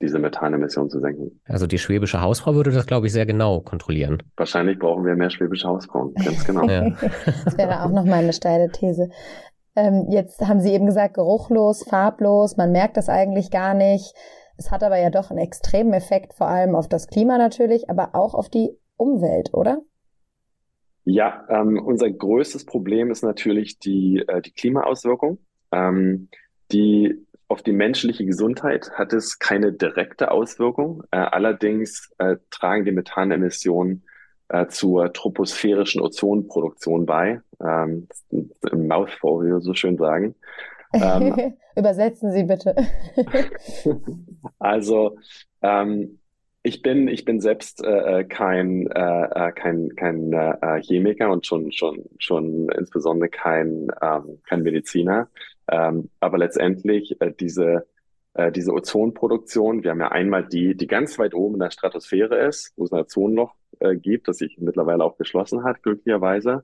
diese 0.02 0.18
Methanemission 0.18 0.90
zu 0.90 1.00
senken. 1.00 1.40
Also 1.46 1.68
die 1.68 1.78
schwäbische 1.78 2.20
Hausfrau 2.20 2.56
würde 2.56 2.72
das, 2.72 2.88
glaube 2.88 3.08
ich, 3.08 3.14
sehr 3.14 3.28
genau 3.28 3.62
kontrollieren. 3.62 4.24
Wahrscheinlich 4.38 4.80
brauchen 4.80 5.06
wir 5.06 5.16
mehr 5.16 5.30
schwäbische 5.30 5.68
Hausfrauen, 5.68 6.14
ganz 6.16 6.44
genau. 6.46 6.68
ja. 6.68 6.90
Das 7.46 7.58
wäre 7.58 7.84
auch 7.84 7.92
nochmal 7.92 8.24
eine 8.24 8.34
steile 8.34 8.72
These. 8.72 9.10
Ähm, 9.76 10.08
jetzt 10.10 10.42
haben 10.42 10.60
Sie 10.60 10.72
eben 10.72 10.86
gesagt, 10.86 11.16
geruchlos, 11.16 11.84
farblos, 11.84 12.58
man 12.58 12.72
merkt 12.72 12.98
das 12.98 13.10
eigentlich 13.10 13.52
gar 13.52 13.74
nicht. 13.74 14.14
Es 14.58 14.72
hat 14.72 14.84
aber 14.84 14.98
ja 15.00 15.10
doch 15.10 15.32
einen 15.32 15.40
extremen 15.40 15.94
Effekt, 15.94 16.34
vor 16.34 16.48
allem 16.48 16.76
auf 16.76 16.88
das 16.88 17.08
Klima 17.08 17.38
natürlich, 17.38 17.90
aber 17.90 18.12
auch 18.14 18.36
auf 18.36 18.50
die 18.50 18.70
Umwelt, 18.98 19.54
oder? 19.54 19.82
Ja, 21.06 21.46
ähm, 21.50 21.82
unser 21.84 22.10
größtes 22.10 22.66
Problem 22.66 23.12
ist 23.12 23.24
natürlich 23.24 23.80
die, 23.80 24.24
äh, 24.28 24.42
die 24.42 24.52
Klimaauswirkung. 24.52 25.40
Ähm, 25.72 26.30
die 26.72 27.26
auf 27.48 27.62
die 27.62 27.74
menschliche 27.74 28.26
Gesundheit 28.26 28.92
hat 28.94 29.14
es 29.14 29.38
keine 29.38 29.74
direkte 29.74 30.32
Auswirkung. 30.32 31.04
Äh, 31.12 31.18
allerdings 31.18 32.12
äh, 32.20 32.38
tragen 32.52 32.86
die 32.86 32.92
Methanemissionen 32.92 34.06
äh, 34.54 34.68
zur 34.68 35.12
troposphärischen 35.12 36.00
Ozonproduktion 36.00 37.08
bei. 37.08 37.42
Ähm, 37.60 38.08
Im 38.30 38.88
Mouthful, 38.88 39.46
wie 39.46 39.52
wir 39.52 39.62
so 39.62 39.74
schön 39.74 39.98
sagen. 39.98 40.36
Ähm, 40.94 41.56
Übersetzen 41.76 42.32
Sie 42.32 42.44
bitte. 42.44 42.76
also 44.60 45.18
ähm, 45.64 46.20
ich 46.62 46.84
bin, 46.84 47.08
ich 47.08 47.26
bin 47.26 47.42
selbst 47.42 47.84
äh, 47.84 48.20
äh 48.20 48.24
kein, 48.26 48.86
äh, 48.92 49.24
äh, 49.24 49.52
kein, 49.54 49.90
kein 49.96 50.32
äh, 50.32 50.82
Chemiker 50.84 51.32
und 51.32 51.48
schon, 51.48 51.72
schon, 51.72 52.04
schon 52.20 52.70
insbesondere 52.78 53.30
kein, 53.30 53.88
ähm, 54.04 54.40
kein 54.48 54.62
Mediziner. 54.62 55.30
Ähm, 55.68 56.12
aber 56.20 56.38
letztendlich 56.38 57.20
äh, 57.22 57.32
diese, 57.38 57.88
äh, 58.36 58.52
diese 58.52 58.72
Ozonproduktion, 58.72 59.84
wir 59.84 59.92
haben 59.92 60.00
ja 60.00 60.12
einmal 60.12 60.46
die, 60.46 60.78
die 60.78 60.88
ganz 60.88 61.18
weit 61.18 61.34
oben 61.34 61.56
in 61.56 61.62
der 61.62 61.72
Stratosphäre 61.72 62.38
ist, 62.46 62.74
wo 62.78 62.84
es 62.84 62.94
ein 62.94 63.00
Ozonloch 63.00 63.56
äh, 63.80 63.96
gibt, 63.96 64.28
das 64.28 64.38
sich 64.38 64.58
mittlerweile 64.60 65.04
auch 65.04 65.18
geschlossen 65.18 65.64
hat, 65.64 65.84
glücklicherweise. 65.84 66.64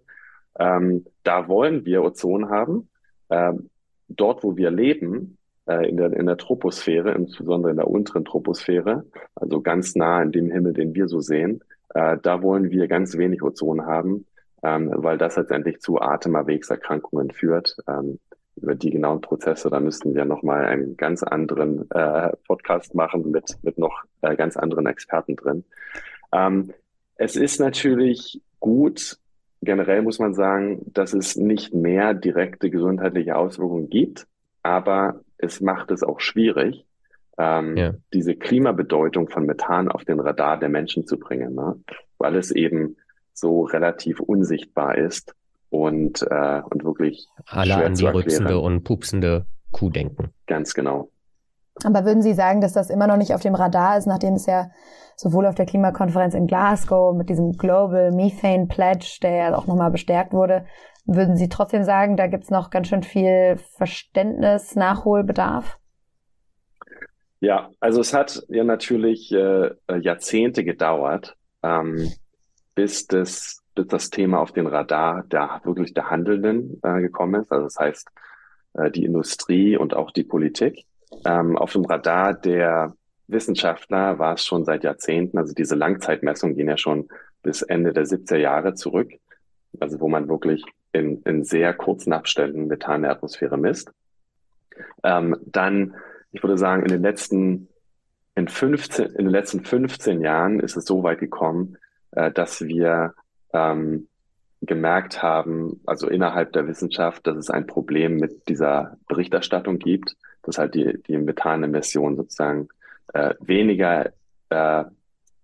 Ähm, 0.58 1.06
da 1.24 1.48
wollen 1.48 1.86
wir 1.86 2.04
Ozon 2.04 2.50
haben. 2.50 2.90
Ähm, 3.30 3.70
dort, 4.08 4.44
wo 4.44 4.58
wir 4.58 4.72
leben, 4.72 5.38
äh, 5.68 5.88
in, 5.88 5.98
der, 5.98 6.12
in 6.14 6.26
der 6.26 6.38
Troposphäre, 6.38 7.14
insbesondere 7.14 7.72
in 7.72 7.78
der 7.78 7.88
unteren 7.88 8.26
Troposphäre, 8.26 9.06
also 9.36 9.62
ganz 9.62 9.96
nah 9.96 10.22
in 10.22 10.32
dem 10.32 10.52
Himmel, 10.52 10.74
den 10.74 10.96
wir 10.96 11.08
so 11.08 11.20
sehen, 11.20 11.64
äh, 11.94 12.18
da 12.22 12.42
wollen 12.42 12.72
wir 12.72 12.88
ganz 12.88 13.18
wenig 13.18 13.44
Ozon 13.44 13.86
haben, 13.86 14.26
ähm, 14.64 14.92
weil 14.96 15.18
das 15.18 15.38
letztendlich 15.38 15.80
zu 15.80 16.02
Atemerwegserkrankungen 16.02 17.32
führt. 17.32 17.78
Ähm, 17.88 18.20
über 18.62 18.76
die 18.76 18.90
genauen 18.90 19.22
Prozesse, 19.22 19.70
da 19.70 19.80
müssten 19.80 20.16
wir 20.16 20.26
nochmal 20.26 20.66
einen 20.66 20.98
ganz 20.98 21.24
anderen 21.24 21.90
äh, 21.92 22.32
Podcast 22.46 22.94
machen 22.94 23.32
mit, 23.32 23.58
mit 23.62 23.78
noch 23.78 24.04
äh, 24.22 24.36
ganz 24.36 24.58
anderen 24.58 24.86
Experten 24.86 25.38
drin. 25.38 25.64
Ähm, 26.34 26.74
es 27.20 27.36
ist 27.36 27.60
natürlich 27.60 28.42
gut, 28.62 29.18
generell 29.62 30.02
muss 30.02 30.20
man 30.20 30.34
sagen, 30.34 30.82
dass 30.94 31.14
es 31.14 31.36
nicht 31.36 31.74
mehr 31.74 32.14
direkte 32.14 32.70
gesundheitliche 32.70 33.36
Auswirkungen 33.36 33.90
gibt, 33.90 34.26
aber 34.64 35.20
es 35.38 35.60
macht 35.60 35.92
es 35.92 36.02
auch 36.02 36.22
schwierig, 36.22 36.86
ähm, 37.38 37.76
ja. 37.76 37.94
diese 38.14 38.36
Klimabedeutung 38.36 39.28
von 39.28 39.46
Methan 39.46 39.90
auf 39.90 40.06
den 40.06 40.22
Radar 40.22 40.58
der 40.58 40.70
Menschen 40.70 41.06
zu 41.06 41.20
bringen, 41.20 41.56
ne? 41.56 41.76
weil 42.18 42.38
es 42.38 42.52
eben 42.52 42.96
so 43.34 43.64
relativ 43.64 44.22
unsichtbar 44.22 44.98
ist 44.98 45.36
und, 45.70 46.22
äh, 46.22 46.62
und 46.70 46.86
wirklich. 46.86 47.28
Alle 47.46 47.84
an 47.84 47.96
die 47.96 48.06
rüpsende 48.06 48.60
und 48.60 48.86
pupsende 48.86 49.46
Kuh 49.72 49.90
denken. 49.90 50.30
Ganz 50.48 50.74
genau. 50.74 51.12
Aber 51.86 52.06
würden 52.06 52.22
Sie 52.22 52.34
sagen, 52.34 52.62
dass 52.62 52.74
das 52.74 52.90
immer 52.90 53.08
noch 53.08 53.18
nicht 53.18 53.34
auf 53.34 53.42
dem 53.42 53.56
Radar 53.56 53.98
ist, 53.98 54.06
nachdem 54.06 54.34
es 54.34 54.46
ja 54.46 54.70
sowohl 55.16 55.46
auf 55.46 55.56
der 55.56 55.66
Klimakonferenz 55.66 56.34
in 56.34 56.48
Glasgow 56.48 57.16
mit 57.16 57.30
diesem 57.30 57.54
Global 57.54 58.12
Methane 58.12 58.68
Pledge, 58.68 59.20
der 59.22 59.32
ja 59.32 59.56
auch 59.56 59.68
nochmal 59.68 59.92
bestärkt 59.92 60.34
wurde, 60.34 60.66
würden 61.06 61.36
Sie 61.36 61.50
trotzdem 61.50 61.84
sagen, 61.84 62.18
da 62.18 62.28
gibt 62.28 62.44
es 62.46 62.52
noch 62.52 62.70
ganz 62.70 62.88
schön 62.88 63.04
viel 63.04 63.58
Verständnis, 63.78 64.76
Nachholbedarf? 64.76 65.78
Ja, 67.40 67.70
also 67.80 68.02
es 68.02 68.14
hat 68.14 68.44
ja 68.50 68.64
natürlich 68.64 69.32
äh, 69.32 69.72
Jahrzehnte 70.02 70.64
gedauert, 70.64 71.36
ähm, 71.64 72.12
bis, 72.76 73.08
das, 73.08 73.64
bis 73.76 73.88
das 73.88 74.10
Thema 74.10 74.40
auf 74.40 74.52
den 74.52 74.68
Radar 74.68 75.24
der 75.24 75.62
wirklich 75.64 75.94
der 75.94 76.10
Handelnden 76.10 76.80
äh, 76.84 77.02
gekommen 77.02 77.42
ist. 77.42 77.52
Also 77.52 77.64
das 77.66 77.78
heißt, 77.80 78.08
äh, 78.74 78.92
die 78.92 79.06
Industrie 79.06 79.78
und 79.78 79.96
auch 79.96 80.12
die 80.12 80.24
Politik. 80.24 80.86
Ähm, 81.26 81.58
auf 81.58 81.74
dem 81.74 81.86
Radar 81.86 82.34
der 82.34 82.96
Wissenschaftler 83.28 84.20
war 84.20 84.36
es 84.36 84.46
schon 84.46 84.66
seit 84.66 84.84
Jahrzehnten, 84.84 85.38
also 85.38 85.54
diese 85.54 85.76
Langzeitmessungen 85.76 86.56
gehen 86.56 86.68
ja 86.68 86.78
schon 86.78 87.08
bis 87.44 87.62
Ende 87.62 87.94
der 87.94 88.06
70er 88.06 88.38
Jahre 88.38 88.74
zurück, 88.74 89.12
also 89.80 90.00
wo 90.00 90.08
man 90.08 90.28
wirklich 90.28 90.64
in, 90.92 91.22
in 91.24 91.44
sehr 91.44 91.74
kurzen 91.74 92.14
Abständen 92.14 92.68
Methan 92.68 92.98
in 92.98 93.02
der 93.04 93.12
Atmosphäre 93.12 93.58
misst. 93.58 93.92
Ähm, 95.04 95.38
dann, 95.46 95.96
ich 96.32 96.42
würde 96.44 96.58
sagen, 96.58 96.84
in 96.84 96.90
den 96.90 97.02
letzten 97.02 97.70
in 98.40 98.48
15, 98.48 99.06
in 99.06 99.26
den 99.26 99.30
letzten 99.30 99.64
15 99.64 100.22
Jahren 100.22 100.60
ist 100.60 100.78
es 100.78 100.86
so 100.86 101.04
weit 101.04 101.20
gekommen, 101.20 101.78
äh, 102.12 102.32
dass 102.32 102.62
wir 102.62 103.14
ähm, 103.54 104.08
gemerkt 104.62 105.22
haben, 105.22 105.82
also 105.86 106.08
innerhalb 106.08 106.54
der 106.54 106.68
Wissenschaft, 106.68 107.28
dass 107.28 107.38
es 107.38 107.50
ein 107.50 107.68
Problem 107.68 108.18
mit 108.18 108.48
dieser 108.50 108.98
Berichterstattung 109.08 109.78
gibt, 109.80 110.16
dass 110.50 110.58
halt 110.58 110.76
die, 110.76 111.02
die 111.04 111.18
Methanemissionen 111.18 112.18
sozusagen 112.18 112.70
äh, 113.14 113.34
weniger 113.40 114.12
äh, 114.50 114.84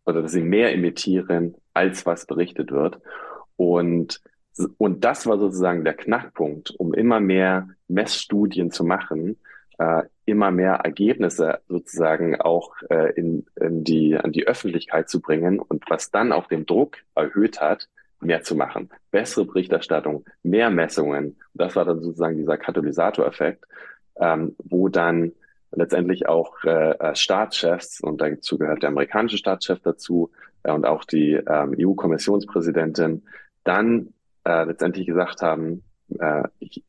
oder 0.06 0.22
dass 0.22 0.32
sie 0.32 0.44
mehr 0.44 0.74
emittieren, 0.74 1.56
als 1.74 2.06
was 2.06 2.26
berichtet 2.26 2.72
wird. 2.72 3.00
Und 3.56 4.22
und 4.78 5.04
das 5.04 5.26
war 5.28 5.38
sozusagen 5.38 5.84
der 5.84 5.96
Knackpunkt, 5.96 6.72
um 6.72 6.94
immer 6.94 7.20
mehr 7.20 7.68
Messstudien 7.88 8.72
zu 8.72 8.84
machen, 8.84 9.38
äh, 9.78 10.04
immer 10.26 10.52
mehr 10.52 10.76
Ergebnisse 10.76 11.60
sozusagen 11.68 12.40
auch 12.40 12.74
äh, 12.90 13.12
in, 13.16 13.46
in 13.60 13.84
die, 13.84 14.16
an 14.16 14.32
die 14.32 14.48
Öffentlichkeit 14.48 15.10
zu 15.10 15.22
bringen 15.22 15.60
und 15.60 15.84
was 15.90 16.10
dann 16.12 16.32
auch 16.32 16.48
den 16.48 16.66
Druck 16.66 16.98
erhöht 17.16 17.60
hat, 17.60 17.90
mehr 18.22 18.44
zu 18.44 18.56
machen. 18.56 18.90
Bessere 19.12 19.46
Berichterstattung, 19.46 20.26
mehr 20.42 20.70
Messungen. 20.70 21.38
Das 21.54 21.76
war 21.76 21.84
dann 21.84 22.02
sozusagen 22.02 22.38
dieser 22.38 22.58
Katalysatoreffekt, 22.58 23.66
ähm, 24.20 24.56
wo 24.64 24.90
dann 24.90 25.34
letztendlich 25.72 26.28
auch 26.28 26.64
äh, 26.64 27.16
Staatschefs, 27.16 28.02
und 28.02 28.22
dazu 28.22 28.58
gehört 28.58 28.84
der 28.84 28.90
amerikanische 28.90 29.38
Staatschef 29.38 29.80
dazu 29.82 30.32
äh, 30.64 30.72
und 30.72 30.86
auch 30.86 31.04
die 31.04 31.34
ähm, 31.34 31.76
EU-Kommissionspräsidentin, 31.80 33.24
dann 33.64 34.14
äh, 34.46 34.64
letztendlich 34.64 35.08
gesagt 35.08 35.42
haben, 35.42 35.84
äh, 36.20 36.44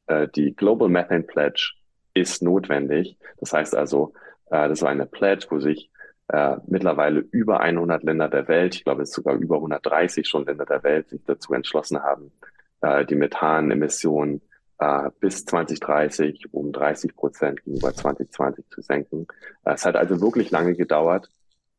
äh, 0.06 0.28
die 0.34 0.54
Global 0.54 0.88
Methane 0.88 1.22
Pledge 1.22 1.72
ist 2.14 2.42
notwendig. 2.42 3.18
Das 3.38 3.52
heißt 3.52 3.74
also, 3.74 4.12
äh, 4.50 4.68
das 4.68 4.82
war 4.82 4.90
eine 4.90 5.06
Pledge, 5.06 5.46
wo 5.50 5.58
sich 5.58 5.90
äh, 6.28 6.56
mittlerweile 6.66 7.20
über 7.20 7.60
100 7.60 8.02
Länder 8.02 8.28
der 8.28 8.48
Welt, 8.48 8.74
ich 8.74 8.84
glaube 8.84 9.02
es 9.02 9.12
sogar 9.12 9.34
über 9.34 9.56
130 9.56 10.26
schon 10.26 10.44
Länder 10.44 10.66
der 10.66 10.82
Welt, 10.82 11.08
sich 11.08 11.22
dazu 11.24 11.54
entschlossen 11.54 12.02
haben, 12.02 12.32
äh, 12.80 13.04
die 13.04 13.14
Methanemissionen 13.14 14.42
äh, 14.78 15.10
bis 15.20 15.44
2030 15.44 16.52
um 16.52 16.72
30 16.72 17.16
Prozent 17.16 17.64
gegenüber 17.64 17.94
2020 17.94 18.64
zu 18.70 18.82
senken. 18.82 19.26
Äh, 19.64 19.74
es 19.74 19.84
hat 19.84 19.96
also 19.96 20.20
wirklich 20.20 20.50
lange 20.50 20.74
gedauert. 20.74 21.30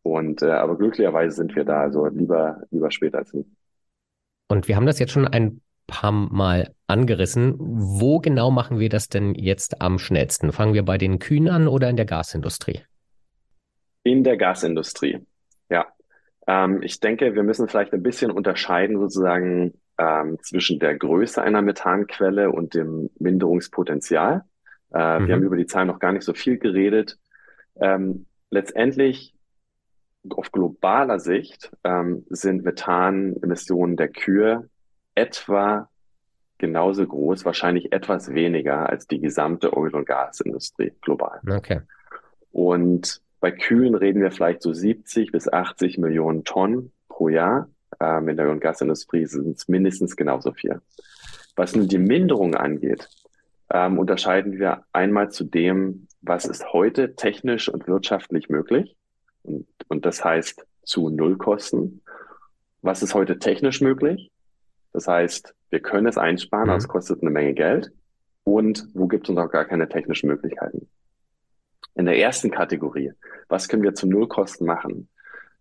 Und 0.04 0.41
äh, 0.41 0.52
aber 0.52 0.78
glücklicherweise 0.78 1.36
sind 1.36 1.56
wir 1.56 1.66
da, 1.66 1.82
also 1.82 2.06
lieber 2.08 2.64
lieber 2.72 2.91
später 2.91 3.20
als 3.20 3.34
nie. 3.34 3.45
Und 4.48 4.68
wir 4.68 4.76
haben 4.76 4.86
das 4.86 5.00
jetzt 5.00 5.12
schon 5.12 5.28
ein 5.28 5.62
paar 5.88 6.12
Mal 6.12 6.74
angerissen. 6.88 7.56
Wo 7.58 8.20
genau 8.20 8.52
machen 8.52 8.80
wir 8.80 8.89
das 8.89 9.10
denn 9.10 9.36
jetzt 9.36 9.82
am 9.82 10.00
schnellsten? 10.00 10.52
Fangen 10.52 10.74
wir 10.74 10.84
bei 10.84 10.98
den 10.98 11.20
Kühen 11.20 11.50
an 11.50 11.68
oder 11.68 11.89
in 11.89 11.98
der 11.98 12.06
Gasindustrie? 12.06 12.82
In 14.04 14.24
der 14.24 14.38
Gasindustrie, 14.38 15.26
ja. 15.70 15.86
Ähm, 16.48 16.82
ich 16.82 17.00
denke, 17.02 17.36
wir 17.36 17.43
müssen 17.43 17.68
vielleicht 17.68 17.93
ein 17.93 18.04
bisschen 18.04 18.32
unterscheiden 18.32 18.98
sozusagen 19.00 19.74
ähm, 19.98 20.38
zwischen 20.41 20.80
der 20.80 20.95
Größe 20.95 21.41
einer 21.41 21.62
Methanquelle 21.62 22.52
und 22.52 22.74
dem 22.74 23.10
Minderungspotenzial. 23.20 24.43
Äh, 24.93 25.20
mhm. 25.20 25.28
Wir 25.28 25.36
haben 25.36 25.43
über 25.43 25.58
die 25.58 25.66
Zahlen 25.66 25.88
noch 25.88 26.00
gar 26.00 26.12
nicht 26.12 26.24
so 26.24 26.34
viel 26.34 26.58
geredet. 26.58 27.18
Ähm, 27.80 28.26
letztendlich 28.50 29.34
auf 30.30 30.52
globaler 30.52 31.20
Sicht 31.20 31.72
ähm, 31.84 32.26
sind 32.30 32.64
Methanemissionen 32.64 33.95
der 33.95 34.10
Kühe 34.10 34.70
etwa 35.16 35.89
genauso 36.58 37.06
groß, 37.06 37.45
wahrscheinlich 37.45 37.93
etwas 37.93 38.34
weniger 38.34 38.89
als 38.89 39.08
die 39.08 39.20
gesamte 39.20 39.70
Öl- 39.70 39.95
und 39.95 40.06
Gasindustrie 40.06 40.93
global. 41.02 41.39
Okay. 41.48 41.82
Und 42.52 43.22
bei 43.39 43.52
Kühen 43.52 43.95
reden 43.95 44.22
wir 44.22 44.32
vielleicht 44.32 44.62
so 44.62 44.74
70 44.74 45.32
bis 45.32 45.52
80 45.52 45.98
Millionen 46.00 46.43
Tonnen 46.43 46.91
pro 47.08 47.30
Jahr. 47.30 47.70
Ähm, 48.00 48.30
in 48.30 48.38
der 48.38 48.45
Öl- 48.45 48.52
und 48.52 48.62
Gasindustrie 48.62 49.26
sind 49.26 49.58
es 49.58 49.68
mindestens 49.68 50.16
genauso 50.16 50.54
viel. 50.54 50.82
Was 51.56 51.76
nun 51.76 51.88
die 51.88 51.98
Minderung 51.98 52.56
angeht, 52.56 53.10
ähm, 53.74 53.98
unterscheiden 53.98 54.60
wir 54.60 54.84
einmal 54.93 55.32
zu 55.32 55.43
dem, 55.43 56.08
was 56.22 56.45
ist 56.45 56.72
heute 56.74 57.16
technisch 57.16 57.70
und 57.70 57.88
wirtschaftlich 57.88 58.50
möglich. 58.50 58.95
Und, 59.43 59.68
und 59.88 60.06
das 60.06 60.24
heißt 60.24 60.66
zu 60.84 61.10
Nullkosten. 61.10 62.02
Was 62.82 63.04
ist 63.04 63.14
heute 63.14 63.39
technisch 63.39 63.82
möglich? 63.82 64.32
Das 64.93 65.08
heißt, 65.08 65.54
wir 65.70 65.80
können 65.82 66.08
es 66.08 66.18
einsparen, 66.18 66.66
mhm. 66.66 66.70
aber 66.72 66.78
es 66.78 66.88
kostet 66.88 67.22
eine 67.22 67.32
Menge 67.32 67.54
Geld. 67.54 67.91
Und 68.43 68.88
wo 68.93 69.08
gibt 69.08 69.28
es 69.28 69.36
noch 69.36 69.50
gar 69.50 69.66
keine 69.66 69.89
technischen 69.89 70.30
Möglichkeiten? 70.30 70.88
In 71.95 72.06
der 72.06 72.18
ersten 72.18 72.52
Kategorie, 72.52 73.12
was 73.50 73.68
können 73.68 73.84
wir 73.84 73.93
zu 73.93 74.08
Nullkosten 74.08 74.66
machen? 74.66 75.10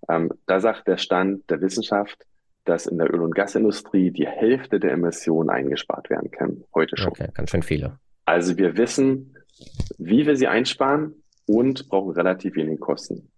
Ähm, 0.09 0.31
da 0.47 0.61
sagt 0.61 0.87
der 0.87 0.97
Stand 0.97 1.49
der 1.51 1.61
Wissenschaft, 1.61 2.27
dass 2.65 2.87
in 2.87 2.99
der 2.99 3.13
Öl- 3.13 3.23
und 3.23 3.35
Gasindustrie 3.35 4.11
die 4.11 4.27
Hälfte 4.27 4.81
der 4.81 4.93
Emissionen 4.93 5.51
eingespart 5.51 6.11
werden 6.11 6.31
können. 6.31 6.65
Heute 6.75 6.97
schon. 6.97 7.09
Okay, 7.09 7.29
ganz 7.33 7.51
schön 7.51 7.63
viele. 7.63 7.99
Also 8.25 8.57
wir 8.59 8.77
wissen, 8.77 9.37
wie 9.99 10.27
wir 10.27 10.37
sie 10.37 10.49
einsparen 10.49 11.23
und 11.47 11.89
brauchen 11.89 12.13
relativ 12.13 12.57
wenig 12.57 12.81
Kosten. 12.81 13.31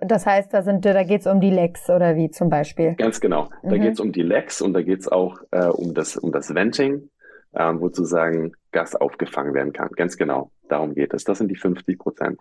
Das 0.00 0.24
heißt, 0.24 0.54
da 0.54 0.62
sind, 0.62 0.84
da 0.84 1.02
geht 1.02 1.20
es 1.20 1.26
um 1.26 1.40
die 1.40 1.50
Lecks 1.50 1.90
oder 1.90 2.16
wie 2.16 2.30
zum 2.30 2.48
Beispiel? 2.48 2.94
Ganz 2.94 3.20
genau. 3.20 3.50
Da 3.62 3.76
mhm. 3.76 3.80
geht 3.82 3.92
es 3.94 4.00
um 4.00 4.12
die 4.12 4.22
Lecks 4.22 4.62
und 4.62 4.72
da 4.72 4.82
geht 4.82 5.00
es 5.00 5.08
auch 5.08 5.40
äh, 5.50 5.66
um 5.66 5.92
das 5.92 6.16
um 6.16 6.32
das 6.32 6.54
Venting, 6.54 7.10
ähm, 7.54 7.80
wo 7.80 7.88
sozusagen 7.88 8.52
Gas 8.72 8.94
aufgefangen 8.94 9.52
werden 9.52 9.72
kann. 9.74 9.90
Ganz 9.90 10.16
genau. 10.16 10.52
Darum 10.68 10.94
geht 10.94 11.12
es. 11.12 11.24
Das 11.24 11.38
sind 11.38 11.48
die 11.48 11.56
50 11.56 11.98
Prozent. 11.98 12.40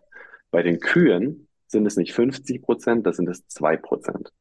Bei 0.52 0.64
den 0.64 0.80
Kühen 0.80 1.47
sind 1.68 1.86
es 1.86 1.98
nicht 1.98 2.14
50 2.14 2.62
Prozent, 2.62 3.06
das 3.06 3.18
sind 3.18 3.30
es 3.30 3.48
zwei 3.48 3.78
Prozent. 3.78 4.32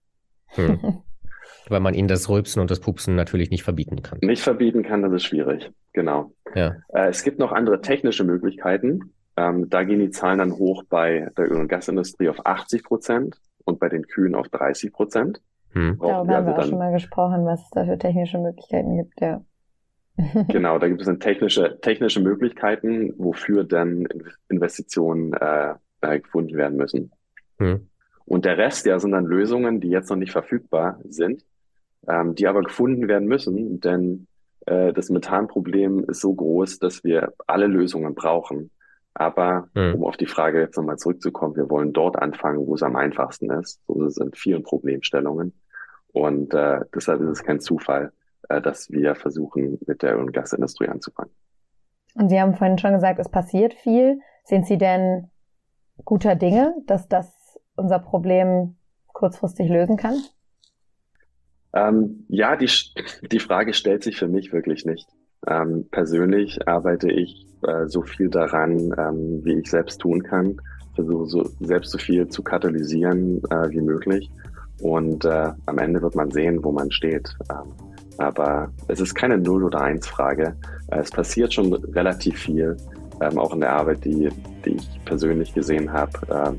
Hm. 0.48 1.02
Weil 1.68 1.80
man 1.80 1.94
ihnen 1.94 2.08
das 2.08 2.28
Rülpsen 2.28 2.60
und 2.60 2.70
das 2.70 2.80
Pupsen 2.80 3.16
natürlich 3.16 3.50
nicht 3.50 3.64
verbieten 3.64 4.02
kann. 4.02 4.18
Nicht 4.22 4.42
verbieten 4.42 4.82
kann, 4.82 5.02
das 5.02 5.12
ist 5.12 5.24
schwierig. 5.24 5.70
Genau. 5.92 6.32
Ja. 6.54 6.76
Äh, 6.88 7.08
es 7.08 7.24
gibt 7.24 7.38
noch 7.38 7.52
andere 7.52 7.80
technische 7.80 8.24
Möglichkeiten. 8.24 9.12
Ähm, 9.36 9.68
da 9.68 9.82
gehen 9.82 9.98
die 9.98 10.10
Zahlen 10.10 10.38
dann 10.38 10.52
hoch 10.52 10.84
bei 10.88 11.28
der 11.36 11.50
Öl- 11.50 11.60
und 11.60 11.68
Gasindustrie 11.68 12.28
auf 12.28 12.46
80 12.46 12.84
Prozent 12.84 13.40
und 13.64 13.80
bei 13.80 13.88
den 13.88 14.06
Kühen 14.06 14.34
auf 14.34 14.48
30 14.48 14.92
Prozent. 14.92 15.40
Hm. 15.72 15.98
Darüber 16.00 16.36
haben 16.36 16.46
also 16.46 16.46
wir 16.46 16.58
auch 16.58 16.68
schon 16.68 16.78
mal 16.78 16.92
gesprochen, 16.92 17.44
was 17.44 17.62
es 17.62 17.70
da 17.70 17.84
für 17.84 17.98
technische 17.98 18.38
Möglichkeiten 18.38 18.96
gibt, 18.96 19.20
ja. 19.20 19.42
genau, 20.48 20.78
da 20.78 20.88
gibt 20.88 21.00
es 21.00 21.06
dann 21.06 21.20
technische, 21.20 21.78
technische 21.80 22.20
Möglichkeiten, 22.20 23.12
wofür 23.18 23.64
dann 23.64 24.06
Investitionen 24.48 25.34
äh, 25.34 25.74
äh, 26.00 26.20
gefunden 26.20 26.56
werden 26.56 26.76
müssen. 26.76 27.12
Hm. 27.58 27.88
Und 28.24 28.44
der 28.44 28.58
Rest, 28.58 28.86
ja, 28.86 28.98
sind 28.98 29.12
dann 29.12 29.24
Lösungen, 29.24 29.80
die 29.80 29.88
jetzt 29.88 30.10
noch 30.10 30.16
nicht 30.16 30.32
verfügbar 30.32 30.98
sind, 31.08 31.44
ähm, 32.08 32.34
die 32.34 32.46
aber 32.46 32.62
gefunden 32.62 33.08
werden 33.08 33.28
müssen, 33.28 33.80
denn 33.80 34.26
äh, 34.66 34.92
das 34.92 35.10
Methanproblem 35.10 36.04
ist 36.08 36.20
so 36.20 36.34
groß, 36.34 36.78
dass 36.80 37.04
wir 37.04 37.32
alle 37.46 37.66
Lösungen 37.66 38.14
brauchen. 38.14 38.70
Aber 39.14 39.68
mhm. 39.74 39.94
um 39.94 40.04
auf 40.04 40.16
die 40.16 40.26
Frage 40.26 40.60
jetzt 40.60 40.76
nochmal 40.76 40.98
zurückzukommen, 40.98 41.56
wir 41.56 41.70
wollen 41.70 41.92
dort 41.92 42.18
anfangen, 42.18 42.66
wo 42.66 42.74
es 42.74 42.82
am 42.82 42.96
einfachsten 42.96 43.50
ist. 43.50 43.80
So 43.86 44.08
sind 44.08 44.36
vielen 44.36 44.62
Problemstellungen. 44.62 45.54
Und 46.12 46.52
äh, 46.52 46.80
deshalb 46.94 47.20
ist 47.22 47.30
es 47.30 47.44
kein 47.44 47.60
Zufall, 47.60 48.12
äh, 48.48 48.60
dass 48.60 48.90
wir 48.90 49.14
versuchen, 49.14 49.78
mit 49.86 50.02
der 50.02 50.16
Öl- 50.16 50.20
und 50.20 50.32
Gasindustrie 50.32 50.88
anzufangen. 50.88 51.32
Und 52.14 52.28
Sie 52.28 52.40
haben 52.40 52.54
vorhin 52.54 52.78
schon 52.78 52.92
gesagt, 52.92 53.18
es 53.18 53.28
passiert 53.28 53.74
viel. 53.74 54.20
Sind 54.44 54.66
Sie 54.66 54.78
denn 54.78 55.30
guter 56.04 56.34
Dinge, 56.34 56.74
dass 56.86 57.08
das 57.08 57.35
unser 57.76 57.98
Problem 57.98 58.76
kurzfristig 59.12 59.68
lösen 59.68 59.96
kann? 59.96 60.16
Ähm, 61.72 62.24
ja, 62.28 62.56
die, 62.56 62.70
die 63.30 63.38
Frage 63.38 63.74
stellt 63.74 64.02
sich 64.02 64.16
für 64.16 64.28
mich 64.28 64.52
wirklich 64.52 64.84
nicht. 64.84 65.08
Ähm, 65.46 65.86
persönlich 65.90 66.66
arbeite 66.66 67.10
ich 67.10 67.46
äh, 67.66 67.86
so 67.86 68.02
viel 68.02 68.28
daran, 68.28 68.94
ähm, 68.98 69.44
wie 69.44 69.58
ich 69.58 69.70
selbst 69.70 70.00
tun 70.00 70.22
kann. 70.22 70.60
Versuche 70.94 71.26
so, 71.26 71.50
selbst 71.60 71.90
so 71.92 71.98
viel 71.98 72.28
zu 72.28 72.42
katalysieren 72.42 73.42
äh, 73.50 73.70
wie 73.70 73.82
möglich. 73.82 74.30
Und 74.80 75.24
äh, 75.24 75.52
am 75.66 75.78
Ende 75.78 76.02
wird 76.02 76.14
man 76.14 76.30
sehen, 76.30 76.62
wo 76.64 76.72
man 76.72 76.90
steht. 76.90 77.34
Ähm, 77.50 77.72
aber 78.18 78.72
es 78.88 79.00
ist 79.00 79.14
keine 79.14 79.38
Null- 79.38 79.64
oder 79.64 79.80
Eins-Frage. 79.82 80.56
Äh, 80.90 80.98
es 80.98 81.10
passiert 81.10 81.52
schon 81.52 81.72
relativ 81.72 82.38
viel, 82.38 82.76
ähm, 83.20 83.38
auch 83.38 83.52
in 83.52 83.60
der 83.60 83.72
Arbeit, 83.72 84.04
die, 84.04 84.30
die 84.64 84.76
ich 84.76 85.04
persönlich 85.04 85.52
gesehen 85.54 85.92
habe, 85.92 86.12
äh, 86.28 86.52
äh, 86.52 86.56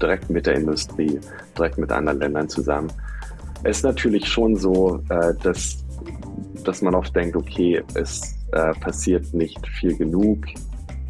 direkt 0.00 0.30
mit 0.30 0.46
der 0.46 0.54
Industrie, 0.54 1.18
direkt 1.56 1.78
mit 1.78 1.90
anderen 1.92 2.18
Ländern 2.18 2.48
zusammen. 2.48 2.90
Es 3.62 3.78
ist 3.78 3.84
natürlich 3.84 4.26
schon 4.26 4.56
so, 4.56 5.02
äh, 5.10 5.34
dass, 5.42 5.84
dass 6.64 6.82
man 6.82 6.94
oft 6.94 7.14
denkt, 7.14 7.36
okay, 7.36 7.82
es 7.94 8.34
äh, 8.52 8.72
passiert 8.80 9.32
nicht 9.34 9.66
viel 9.66 9.96
genug 9.96 10.38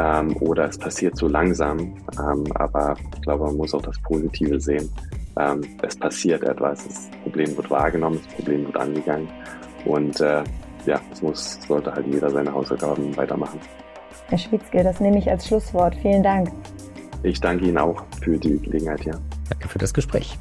ähm, 0.00 0.36
oder 0.40 0.68
es 0.68 0.78
passiert 0.78 1.16
so 1.16 1.28
langsam. 1.28 1.78
Ähm, 2.18 2.44
aber 2.54 2.96
ich 3.14 3.22
glaube, 3.22 3.44
man 3.44 3.56
muss 3.56 3.74
auch 3.74 3.82
das 3.82 3.98
Positive 4.02 4.60
sehen. 4.60 4.90
Ähm, 5.38 5.60
es 5.82 5.96
passiert 5.96 6.42
etwas, 6.42 6.86
das 6.86 7.10
Problem 7.22 7.56
wird 7.56 7.70
wahrgenommen, 7.70 8.18
das 8.24 8.34
Problem 8.34 8.66
wird 8.66 8.76
angegangen. 8.76 9.28
Und 9.84 10.20
äh, 10.20 10.42
ja, 10.86 11.00
es 11.12 11.22
muss, 11.22 11.58
sollte 11.66 11.92
halt 11.92 12.06
jeder 12.06 12.30
seine 12.30 12.52
Hausaufgaben 12.52 13.16
weitermachen. 13.16 13.60
Herr 14.28 14.38
Schwitzke, 14.38 14.82
das 14.82 15.00
nehme 15.00 15.18
ich 15.18 15.30
als 15.30 15.46
Schlusswort. 15.46 15.94
Vielen 15.96 16.22
Dank. 16.22 16.50
Ich 17.22 17.40
danke 17.40 17.66
Ihnen 17.66 17.78
auch 17.78 18.04
für 18.22 18.38
die 18.38 18.58
Gelegenheit 18.58 19.02
hier. 19.02 19.20
Danke 19.48 19.68
für 19.68 19.78
das 19.78 19.92
Gespräch. 19.92 20.38